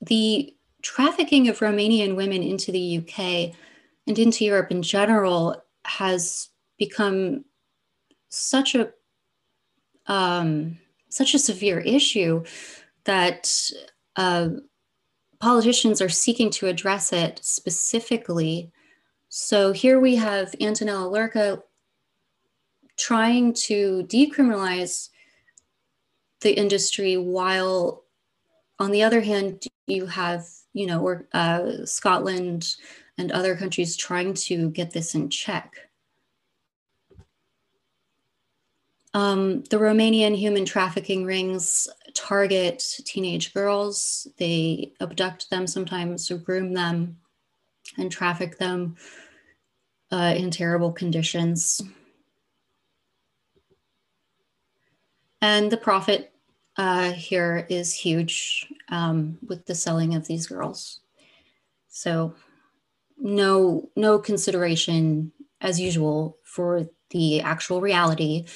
the 0.00 0.54
trafficking 0.82 1.48
of 1.48 1.58
Romanian 1.58 2.16
women 2.16 2.42
into 2.42 2.72
the 2.72 2.98
UK 2.98 3.54
and 4.06 4.18
into 4.18 4.44
Europe 4.44 4.70
in 4.70 4.82
general 4.82 5.62
has 5.84 6.49
become 6.80 7.44
such 8.30 8.74
a 8.74 8.90
um, 10.06 10.78
such 11.10 11.34
a 11.34 11.38
severe 11.38 11.78
issue 11.78 12.42
that 13.04 13.70
uh, 14.16 14.48
politicians 15.38 16.00
are 16.02 16.08
seeking 16.08 16.50
to 16.50 16.66
address 16.66 17.12
it 17.12 17.38
specifically. 17.42 18.72
So 19.28 19.72
here 19.72 20.00
we 20.00 20.16
have 20.16 20.50
Antonella 20.60 21.12
Lerca 21.12 21.62
trying 22.98 23.52
to 23.54 24.04
decriminalize 24.08 25.10
the 26.40 26.52
industry 26.56 27.16
while 27.16 28.04
on 28.78 28.90
the 28.90 29.02
other 29.02 29.20
hand 29.20 29.62
you 29.86 30.06
have 30.06 30.46
you 30.72 30.86
know 30.86 31.20
uh, 31.32 31.84
scotland 31.84 32.76
and 33.18 33.30
other 33.32 33.54
countries 33.54 33.96
trying 33.96 34.32
to 34.32 34.70
get 34.70 34.90
this 34.92 35.14
in 35.14 35.28
check 35.28 35.89
Um, 39.12 39.64
the 39.64 39.78
Romanian 39.78 40.36
human 40.36 40.64
trafficking 40.64 41.24
rings 41.24 41.88
target 42.14 42.84
teenage 43.04 43.52
girls. 43.52 44.28
They 44.38 44.92
abduct 45.00 45.50
them 45.50 45.66
sometimes, 45.66 46.30
groom 46.44 46.72
them, 46.74 47.18
and 47.98 48.10
traffic 48.10 48.58
them 48.58 48.96
uh, 50.12 50.34
in 50.36 50.50
terrible 50.50 50.92
conditions. 50.92 51.82
And 55.40 55.72
the 55.72 55.76
profit 55.76 56.32
uh, 56.76 57.12
here 57.12 57.66
is 57.68 57.94
huge 57.94 58.66
um, 58.90 59.38
with 59.46 59.66
the 59.66 59.74
selling 59.74 60.14
of 60.14 60.26
these 60.26 60.46
girls. 60.46 61.00
So 61.88 62.34
no, 63.18 63.90
no 63.96 64.18
consideration 64.18 65.32
as 65.60 65.80
usual 65.80 66.38
for 66.44 66.88
the 67.10 67.40
actual 67.40 67.80
reality 67.80 68.46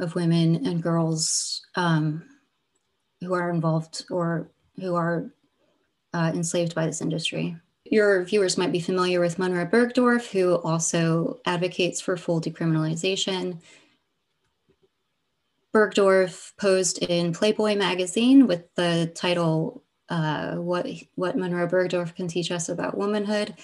of 0.00 0.14
women 0.14 0.66
and 0.66 0.82
girls 0.82 1.64
um, 1.76 2.22
who 3.20 3.34
are 3.34 3.50
involved 3.50 4.04
or 4.10 4.50
who 4.80 4.94
are 4.94 5.30
uh, 6.12 6.32
enslaved 6.34 6.74
by 6.74 6.86
this 6.86 7.00
industry. 7.00 7.56
Your 7.84 8.24
viewers 8.24 8.56
might 8.56 8.72
be 8.72 8.80
familiar 8.80 9.20
with 9.20 9.38
Munroe 9.38 9.66
Bergdorf, 9.66 10.30
who 10.30 10.54
also 10.56 11.40
advocates 11.44 12.00
for 12.00 12.16
full 12.16 12.40
decriminalization. 12.40 13.60
Bergdorf 15.74 16.52
posed 16.56 16.98
in 17.02 17.34
Playboy 17.34 17.76
magazine 17.76 18.46
with 18.46 18.72
the 18.74 19.12
title 19.14 19.82
uh, 20.08 20.54
"What 20.54 20.86
What 21.16 21.36
Munroe 21.36 21.68
Bergdorf 21.68 22.14
Can 22.14 22.28
Teach 22.28 22.50
Us 22.50 22.68
About 22.68 22.96
Womanhood," 22.96 23.54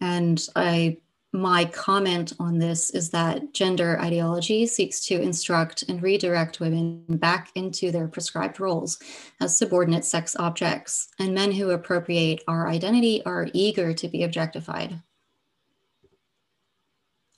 and 0.00 0.40
I 0.56 0.98
my 1.32 1.64
comment 1.64 2.32
on 2.40 2.58
this 2.58 2.90
is 2.90 3.10
that 3.10 3.54
gender 3.54 4.00
ideology 4.00 4.66
seeks 4.66 5.04
to 5.06 5.20
instruct 5.20 5.84
and 5.84 6.02
redirect 6.02 6.58
women 6.58 7.04
back 7.08 7.50
into 7.54 7.92
their 7.92 8.08
prescribed 8.08 8.58
roles 8.58 8.98
as 9.40 9.56
subordinate 9.56 10.04
sex 10.04 10.34
objects, 10.36 11.08
and 11.20 11.32
men 11.32 11.52
who 11.52 11.70
appropriate 11.70 12.42
our 12.48 12.66
identity 12.68 13.24
are 13.24 13.48
eager 13.52 13.94
to 13.94 14.08
be 14.08 14.24
objectified. 14.24 15.00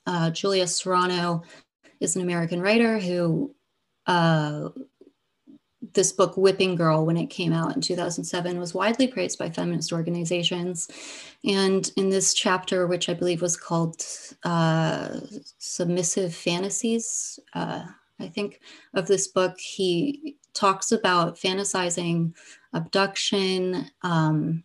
Uh, 0.06 0.31
Julia 0.31 0.66
Serano 0.66 1.43
is 2.01 2.16
an 2.16 2.23
American 2.23 2.60
writer 2.62 2.98
who 2.98 3.55
uh, 4.06 4.70
this 5.94 6.12
book, 6.12 6.36
Whipping 6.36 6.74
Girl, 6.74 7.05
when 7.05 7.16
it 7.16 7.27
came 7.27 7.52
out 7.52 7.74
in 7.74 7.81
2007, 7.81 8.59
was 8.59 8.74
widely 8.74 9.06
praised 9.06 9.39
by 9.39 9.51
feminist 9.51 9.93
organizations. 9.93 10.89
And 11.44 11.90
in 11.97 12.10
this 12.10 12.35
chapter, 12.35 12.86
which 12.86 13.09
I 13.09 13.14
believe 13.14 13.43
was 13.43 13.56
called 13.56 14.05
uh, 14.44 15.20
Submissive 15.59 16.35
Fantasies, 16.35 17.39
uh, 17.55 17.85
I 18.20 18.28
think, 18.28 18.60
of 18.94 19.06
this 19.06 19.28
book, 19.28 19.59
he 19.59 20.36
talks 20.55 20.93
about 20.93 21.39
fantasizing 21.39 22.35
abduction, 22.73 23.90
um, 24.02 24.62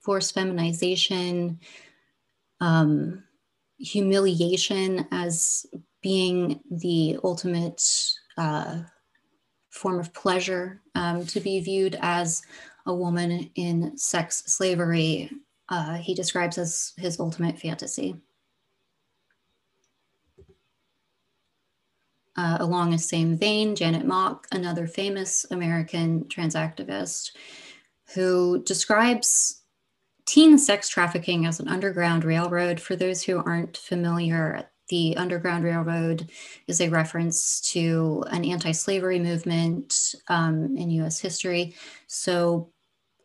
forced 0.00 0.34
feminization, 0.34 1.58
um, 2.60 3.24
humiliation 3.78 5.06
as 5.10 5.66
being 6.02 6.60
the 6.70 7.18
ultimate. 7.24 7.82
Uh, 8.36 8.82
form 9.76 10.00
of 10.00 10.12
pleasure 10.12 10.80
um, 10.94 11.26
to 11.26 11.40
be 11.40 11.60
viewed 11.60 11.96
as 12.00 12.42
a 12.86 12.94
woman 12.94 13.50
in 13.54 13.96
sex 13.96 14.42
slavery, 14.46 15.30
uh, 15.68 15.94
he 15.94 16.14
describes 16.14 16.58
as 16.58 16.92
his 16.96 17.20
ultimate 17.20 17.58
fantasy. 17.58 18.16
Uh, 22.36 22.58
along 22.60 22.90
the 22.90 22.98
same 22.98 23.36
vein, 23.36 23.74
Janet 23.74 24.04
Mock, 24.04 24.46
another 24.52 24.86
famous 24.86 25.46
American 25.50 26.28
trans 26.28 26.54
activist, 26.54 27.30
who 28.14 28.62
describes 28.64 29.62
teen 30.26 30.58
sex 30.58 30.88
trafficking 30.88 31.46
as 31.46 31.60
an 31.60 31.68
underground 31.68 32.24
railroad. 32.24 32.78
For 32.78 32.94
those 32.94 33.22
who 33.22 33.38
aren't 33.38 33.78
familiar, 33.78 34.68
the 34.88 35.16
Underground 35.16 35.64
Railroad 35.64 36.30
is 36.66 36.80
a 36.80 36.88
reference 36.88 37.60
to 37.72 38.24
an 38.30 38.44
anti 38.44 38.72
slavery 38.72 39.18
movement 39.18 40.14
um, 40.28 40.76
in 40.76 40.90
US 40.90 41.18
history. 41.18 41.74
So, 42.06 42.70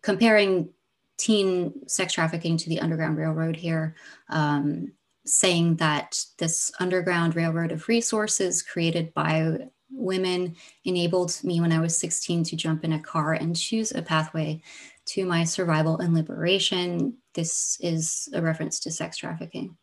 comparing 0.01 0.69
teen 1.17 1.87
sex 1.87 2.13
trafficking 2.13 2.57
to 2.57 2.69
the 2.69 2.79
Underground 2.79 3.17
Railroad 3.17 3.55
here, 3.55 3.95
um, 4.29 4.91
saying 5.25 5.75
that 5.75 6.23
this 6.39 6.71
Underground 6.79 7.35
Railroad 7.35 7.71
of 7.71 7.87
resources 7.87 8.63
created 8.63 9.13
by 9.13 9.57
women 9.91 10.55
enabled 10.85 11.37
me 11.43 11.61
when 11.61 11.71
I 11.71 11.79
was 11.79 11.97
16 11.97 12.43
to 12.45 12.55
jump 12.55 12.83
in 12.83 12.93
a 12.93 12.99
car 12.99 13.33
and 13.33 13.55
choose 13.55 13.91
a 13.91 14.01
pathway 14.01 14.61
to 15.07 15.25
my 15.25 15.43
survival 15.43 15.99
and 15.99 16.13
liberation. 16.13 17.17
This 17.33 17.77
is 17.81 18.29
a 18.33 18.41
reference 18.41 18.79
to 18.81 18.91
sex 18.91 19.17
trafficking. 19.17 19.77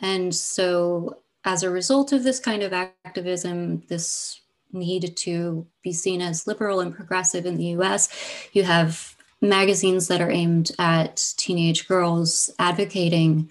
And 0.00 0.34
so, 0.34 1.18
as 1.44 1.62
a 1.62 1.70
result 1.70 2.12
of 2.12 2.24
this 2.24 2.40
kind 2.40 2.62
of 2.62 2.72
activism, 2.72 3.82
this 3.88 4.40
need 4.72 5.16
to 5.16 5.66
be 5.82 5.92
seen 5.92 6.20
as 6.20 6.46
liberal 6.46 6.80
and 6.80 6.94
progressive 6.94 7.46
in 7.46 7.56
the 7.56 7.66
US, 7.78 8.08
you 8.52 8.64
have 8.64 9.16
magazines 9.40 10.08
that 10.08 10.20
are 10.20 10.30
aimed 10.30 10.72
at 10.78 11.34
teenage 11.36 11.86
girls 11.86 12.50
advocating 12.58 13.48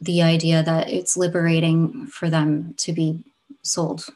the 0.00 0.22
idea 0.22 0.62
that 0.62 0.90
it's 0.90 1.16
liberating 1.16 2.06
for 2.06 2.28
them 2.28 2.74
to 2.78 2.92
be 2.92 3.22
sold. 3.62 4.06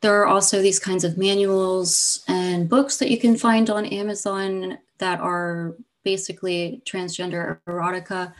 There 0.00 0.20
are 0.20 0.26
also 0.26 0.62
these 0.62 0.78
kinds 0.78 1.04
of 1.04 1.18
manuals 1.18 2.24
and 2.26 2.68
books 2.68 2.96
that 2.98 3.10
you 3.10 3.18
can 3.18 3.36
find 3.36 3.68
on 3.68 3.84
Amazon 3.84 4.78
that 4.98 5.20
are 5.20 5.74
basically 6.04 6.82
transgender 6.84 7.58
erotica 7.68 8.32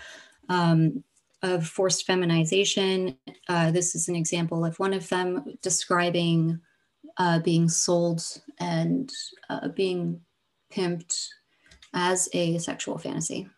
um, 0.49 1.03
of 1.43 1.67
forced 1.67 2.07
feminization. 2.07 3.17
Uh, 3.49 3.71
this 3.71 3.95
is 3.95 4.09
an 4.09 4.17
example 4.17 4.65
of 4.65 4.79
one 4.79 4.93
of 4.93 5.09
them 5.09 5.57
describing 5.63 6.61
uh, 7.17 7.39
being 7.41 7.69
sold 7.69 8.23
and 8.59 9.11
uh, 9.49 9.69
being 9.69 10.21
pimped 10.73 11.29
as 11.93 12.29
a 12.33 12.59
sexual 12.59 12.99
fantasy. 12.99 13.49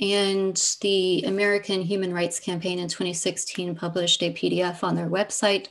And 0.00 0.60
the 0.80 1.22
American 1.22 1.80
Human 1.80 2.12
Rights 2.12 2.40
Campaign 2.40 2.80
in 2.80 2.88
2016 2.88 3.76
published 3.76 4.22
a 4.22 4.32
PDF 4.32 4.82
on 4.82 4.96
their 4.96 5.08
website 5.08 5.68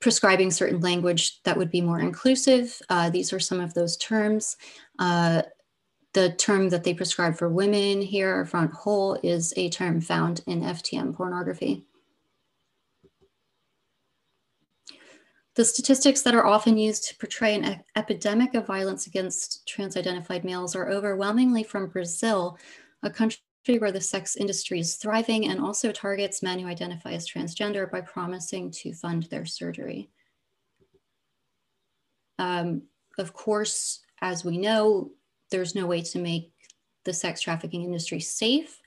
prescribing 0.00 0.50
certain 0.50 0.80
language 0.80 1.42
that 1.42 1.56
would 1.56 1.70
be 1.70 1.80
more 1.80 2.00
inclusive. 2.00 2.80
Uh, 2.88 3.10
these 3.10 3.32
are 3.32 3.40
some 3.40 3.60
of 3.60 3.74
those 3.74 3.96
terms. 3.98 4.56
Uh, 4.98 5.42
the 6.12 6.32
term 6.32 6.68
that 6.70 6.82
they 6.82 6.94
prescribe 6.94 7.36
for 7.36 7.48
women 7.48 8.00
here, 8.00 8.44
front 8.44 8.72
hole, 8.72 9.18
is 9.22 9.54
a 9.56 9.68
term 9.68 10.00
found 10.00 10.42
in 10.46 10.62
FTM 10.62 11.14
pornography. 11.14 11.84
The 15.54 15.64
statistics 15.64 16.22
that 16.22 16.34
are 16.34 16.46
often 16.46 16.78
used 16.78 17.08
to 17.08 17.16
portray 17.16 17.54
an 17.54 17.82
epidemic 17.94 18.54
of 18.54 18.66
violence 18.66 19.06
against 19.06 19.66
trans-identified 19.68 20.44
males 20.44 20.74
are 20.74 20.88
overwhelmingly 20.88 21.64
from 21.64 21.88
Brazil, 21.88 22.56
a 23.02 23.10
country 23.10 23.40
where 23.66 23.92
the 23.92 24.00
sex 24.00 24.36
industry 24.36 24.80
is 24.80 24.96
thriving 24.96 25.48
and 25.48 25.60
also 25.60 25.92
targets 25.92 26.42
men 26.42 26.58
who 26.58 26.66
identify 26.66 27.12
as 27.12 27.28
transgender 27.28 27.90
by 27.90 28.00
promising 28.00 28.70
to 28.70 28.92
fund 28.92 29.24
their 29.24 29.44
surgery. 29.44 30.10
Um, 32.38 32.82
of 33.18 33.32
course, 33.32 34.00
as 34.22 34.44
we 34.44 34.56
know, 34.56 35.10
there's 35.50 35.74
no 35.74 35.86
way 35.86 36.00
to 36.02 36.18
make 36.18 36.52
the 37.04 37.12
sex 37.12 37.42
trafficking 37.42 37.84
industry 37.84 38.20
safe. 38.20 38.80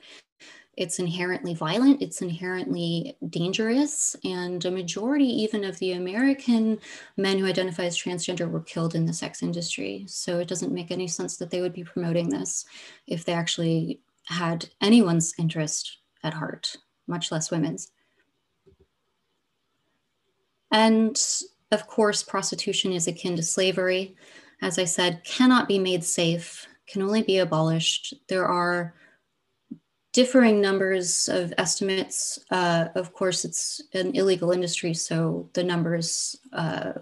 It's 0.76 0.98
inherently 0.98 1.54
violent, 1.54 2.02
it's 2.02 2.24
inherently 2.24 3.16
dangerous, 3.30 4.16
and 4.24 4.64
a 4.66 4.72
majority 4.72 5.26
even 5.44 5.64
of 5.64 5.78
the 5.78 5.92
American 5.92 6.80
men 7.16 7.38
who 7.38 7.46
identify 7.46 7.84
as 7.84 7.96
transgender 7.96 8.50
were 8.50 8.62
killed 8.62 8.96
in 8.96 9.06
the 9.06 9.14
sex 9.14 9.44
industry. 9.44 10.06
So 10.08 10.40
it 10.40 10.48
doesn't 10.48 10.74
make 10.74 10.90
any 10.90 11.08
sense 11.08 11.38
that 11.38 11.52
they 11.52 11.62
would 11.62 11.74
be 11.74 11.84
promoting 11.84 12.28
this 12.28 12.66
if 13.06 13.24
they 13.24 13.34
actually 13.34 14.00
had 14.26 14.70
anyone's 14.82 15.34
interest 15.38 15.98
at 16.24 16.34
heart, 16.34 16.76
much 17.08 17.32
less 17.32 17.52
women's. 17.52 17.92
And 20.72 21.22
of 21.72 21.88
course, 21.88 22.24
prostitution 22.24 22.92
is 22.92 23.08
akin 23.08 23.36
to 23.36 23.44
slavery. 23.44 24.16
As 24.62 24.80
I 24.80 24.86
said, 24.86 25.24
cannot 25.24 25.68
be 25.68 25.80
made 25.80 26.04
safe, 26.04 26.68
can 26.88 27.02
only 27.02 27.22
be 27.22 27.40
abolished. 27.40 28.14
There 28.28 28.46
are 28.46 28.94
differing 30.14 30.62
numbers 30.62 31.28
of 31.28 31.54
estimates. 31.58 32.40
Uh, 32.52 32.90
of 32.96 33.14
course, 33.14 33.44
it's 33.46 33.82
an 33.94 34.16
illegal 34.16 34.52
industry, 34.52 34.94
so 34.94 35.50
the 35.54 35.64
numbers 35.64 36.36
uh, 36.54 36.94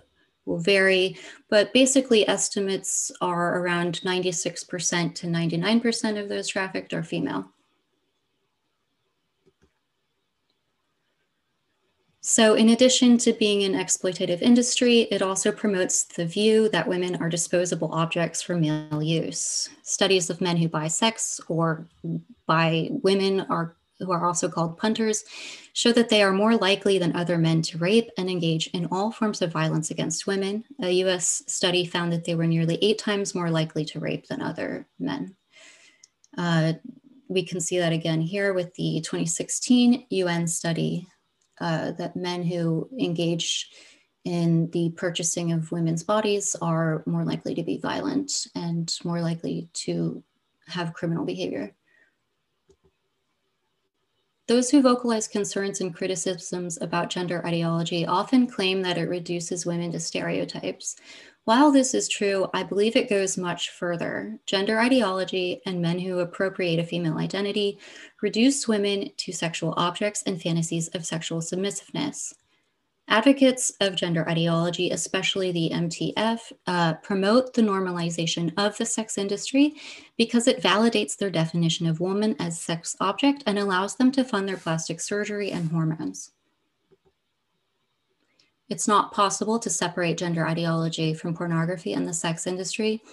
will 0.45 0.59
vary, 0.59 1.17
but 1.49 1.73
basically 1.73 2.27
estimates 2.27 3.11
are 3.21 3.59
around 3.59 4.01
96% 4.01 5.15
to 5.15 5.27
99% 5.27 6.19
of 6.19 6.29
those 6.29 6.47
trafficked 6.47 6.93
are 6.93 7.03
female. 7.03 7.51
So, 12.23 12.53
in 12.53 12.69
addition 12.69 13.17
to 13.19 13.33
being 13.33 13.63
an 13.63 13.73
exploitative 13.73 14.43
industry, 14.43 15.01
it 15.09 15.23
also 15.23 15.51
promotes 15.51 16.03
the 16.03 16.25
view 16.25 16.69
that 16.69 16.87
women 16.87 17.15
are 17.15 17.29
disposable 17.29 17.91
objects 17.91 18.43
for 18.43 18.55
male 18.55 19.01
use. 19.01 19.69
Studies 19.81 20.29
of 20.29 20.39
men 20.39 20.55
who 20.55 20.69
buy 20.69 20.87
sex 20.87 21.41
or 21.47 21.87
buy 22.45 22.89
women 22.91 23.41
are 23.49 23.75
who 24.01 24.11
are 24.11 24.25
also 24.25 24.49
called 24.49 24.77
punters, 24.77 25.23
show 25.73 25.91
that 25.91 26.09
they 26.09 26.21
are 26.21 26.33
more 26.33 26.55
likely 26.55 26.97
than 26.97 27.15
other 27.15 27.37
men 27.37 27.61
to 27.61 27.77
rape 27.77 28.09
and 28.17 28.29
engage 28.29 28.67
in 28.67 28.87
all 28.91 29.11
forms 29.11 29.41
of 29.41 29.51
violence 29.51 29.91
against 29.91 30.27
women. 30.27 30.63
A 30.81 30.91
US 31.05 31.43
study 31.47 31.85
found 31.85 32.11
that 32.11 32.25
they 32.25 32.35
were 32.35 32.47
nearly 32.47 32.77
eight 32.81 32.97
times 32.97 33.35
more 33.35 33.49
likely 33.49 33.85
to 33.85 33.99
rape 33.99 34.27
than 34.27 34.41
other 34.41 34.87
men. 34.99 35.35
Uh, 36.37 36.73
we 37.27 37.43
can 37.43 37.61
see 37.61 37.79
that 37.79 37.93
again 37.93 38.21
here 38.21 38.53
with 38.53 38.73
the 38.75 39.01
2016 39.01 40.05
UN 40.09 40.47
study 40.47 41.07
uh, 41.61 41.91
that 41.91 42.15
men 42.15 42.43
who 42.43 42.89
engage 42.99 43.69
in 44.25 44.69
the 44.71 44.91
purchasing 44.91 45.51
of 45.51 45.71
women's 45.71 46.03
bodies 46.03 46.55
are 46.61 47.03
more 47.05 47.23
likely 47.23 47.55
to 47.55 47.63
be 47.63 47.77
violent 47.77 48.47
and 48.55 48.97
more 49.03 49.21
likely 49.21 49.69
to 49.73 50.23
have 50.67 50.93
criminal 50.93 51.25
behavior. 51.25 51.73
Those 54.51 54.69
who 54.69 54.81
vocalize 54.81 55.29
concerns 55.29 55.79
and 55.79 55.95
criticisms 55.95 56.77
about 56.81 57.09
gender 57.09 57.41
ideology 57.47 58.05
often 58.05 58.47
claim 58.47 58.81
that 58.81 58.97
it 58.97 59.07
reduces 59.07 59.65
women 59.65 59.93
to 59.93 59.99
stereotypes. 60.01 60.97
While 61.45 61.71
this 61.71 61.93
is 61.93 62.09
true, 62.09 62.49
I 62.53 62.63
believe 62.63 62.97
it 62.97 63.09
goes 63.09 63.37
much 63.37 63.69
further. 63.69 64.37
Gender 64.45 64.77
ideology 64.77 65.61
and 65.65 65.81
men 65.81 65.99
who 65.99 66.19
appropriate 66.19 66.81
a 66.81 66.85
female 66.85 67.17
identity 67.17 67.79
reduce 68.21 68.67
women 68.67 69.11
to 69.19 69.31
sexual 69.31 69.73
objects 69.77 70.21
and 70.23 70.41
fantasies 70.41 70.89
of 70.89 71.05
sexual 71.05 71.39
submissiveness. 71.39 72.33
Advocates 73.11 73.73
of 73.81 73.97
gender 73.97 74.27
ideology, 74.29 74.91
especially 74.91 75.51
the 75.51 75.69
MTF, 75.73 76.39
uh, 76.65 76.93
promote 77.03 77.53
the 77.53 77.61
normalization 77.61 78.53
of 78.55 78.77
the 78.77 78.85
sex 78.85 79.17
industry 79.17 79.73
because 80.17 80.47
it 80.47 80.61
validates 80.61 81.17
their 81.17 81.29
definition 81.29 81.87
of 81.87 81.99
woman 81.99 82.37
as 82.39 82.61
sex 82.61 82.95
object 83.01 83.43
and 83.45 83.59
allows 83.59 83.97
them 83.97 84.13
to 84.13 84.23
fund 84.23 84.47
their 84.47 84.55
plastic 84.55 85.01
surgery 85.01 85.51
and 85.51 85.69
hormones. 85.71 86.31
It's 88.69 88.87
not 88.87 89.11
possible 89.11 89.59
to 89.59 89.69
separate 89.69 90.17
gender 90.17 90.47
ideology 90.47 91.13
from 91.13 91.35
pornography 91.35 91.91
and 91.91 92.07
the 92.07 92.13
sex 92.13 92.47
industry. 92.47 93.03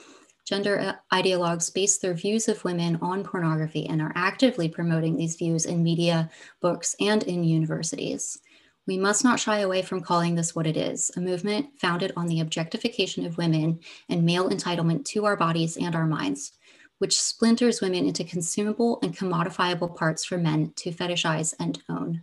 Gender 0.45 0.79
uh, 0.79 0.93
ideologues 1.13 1.75
base 1.75 1.99
their 1.99 2.15
views 2.15 2.47
of 2.47 2.63
women 2.63 3.01
on 3.03 3.25
pornography 3.25 3.85
and 3.89 4.01
are 4.01 4.13
actively 4.15 4.69
promoting 4.69 5.17
these 5.17 5.35
views 5.35 5.67
in 5.67 5.83
media, 5.83 6.31
books, 6.61 6.95
and 7.01 7.25
in 7.25 7.43
universities. 7.43 8.41
We 8.89 8.97
must 8.97 9.23
not 9.23 9.39
shy 9.39 9.59
away 9.59 9.83
from 9.83 10.01
calling 10.01 10.35
this 10.35 10.57
what 10.57 10.67
it 10.67 10.75
is 10.75 11.11
a 11.15 11.21
movement 11.21 11.79
founded 11.79 12.11
on 12.17 12.27
the 12.27 12.41
objectification 12.41 13.27
of 13.27 13.37
women 13.37 13.81
and 14.09 14.25
male 14.25 14.49
entitlement 14.49 15.05
to 15.09 15.27
our 15.27 15.37
bodies 15.37 15.77
and 15.77 15.95
our 15.95 16.07
minds, 16.07 16.53
which 16.97 17.21
splinters 17.21 17.83
women 17.83 18.07
into 18.07 18.25
consumable 18.25 18.99
and 19.03 19.15
commodifiable 19.15 19.95
parts 19.95 20.25
for 20.25 20.39
men 20.39 20.73
to 20.77 20.91
fetishize 20.91 21.53
and 21.61 21.83
own. 21.91 22.23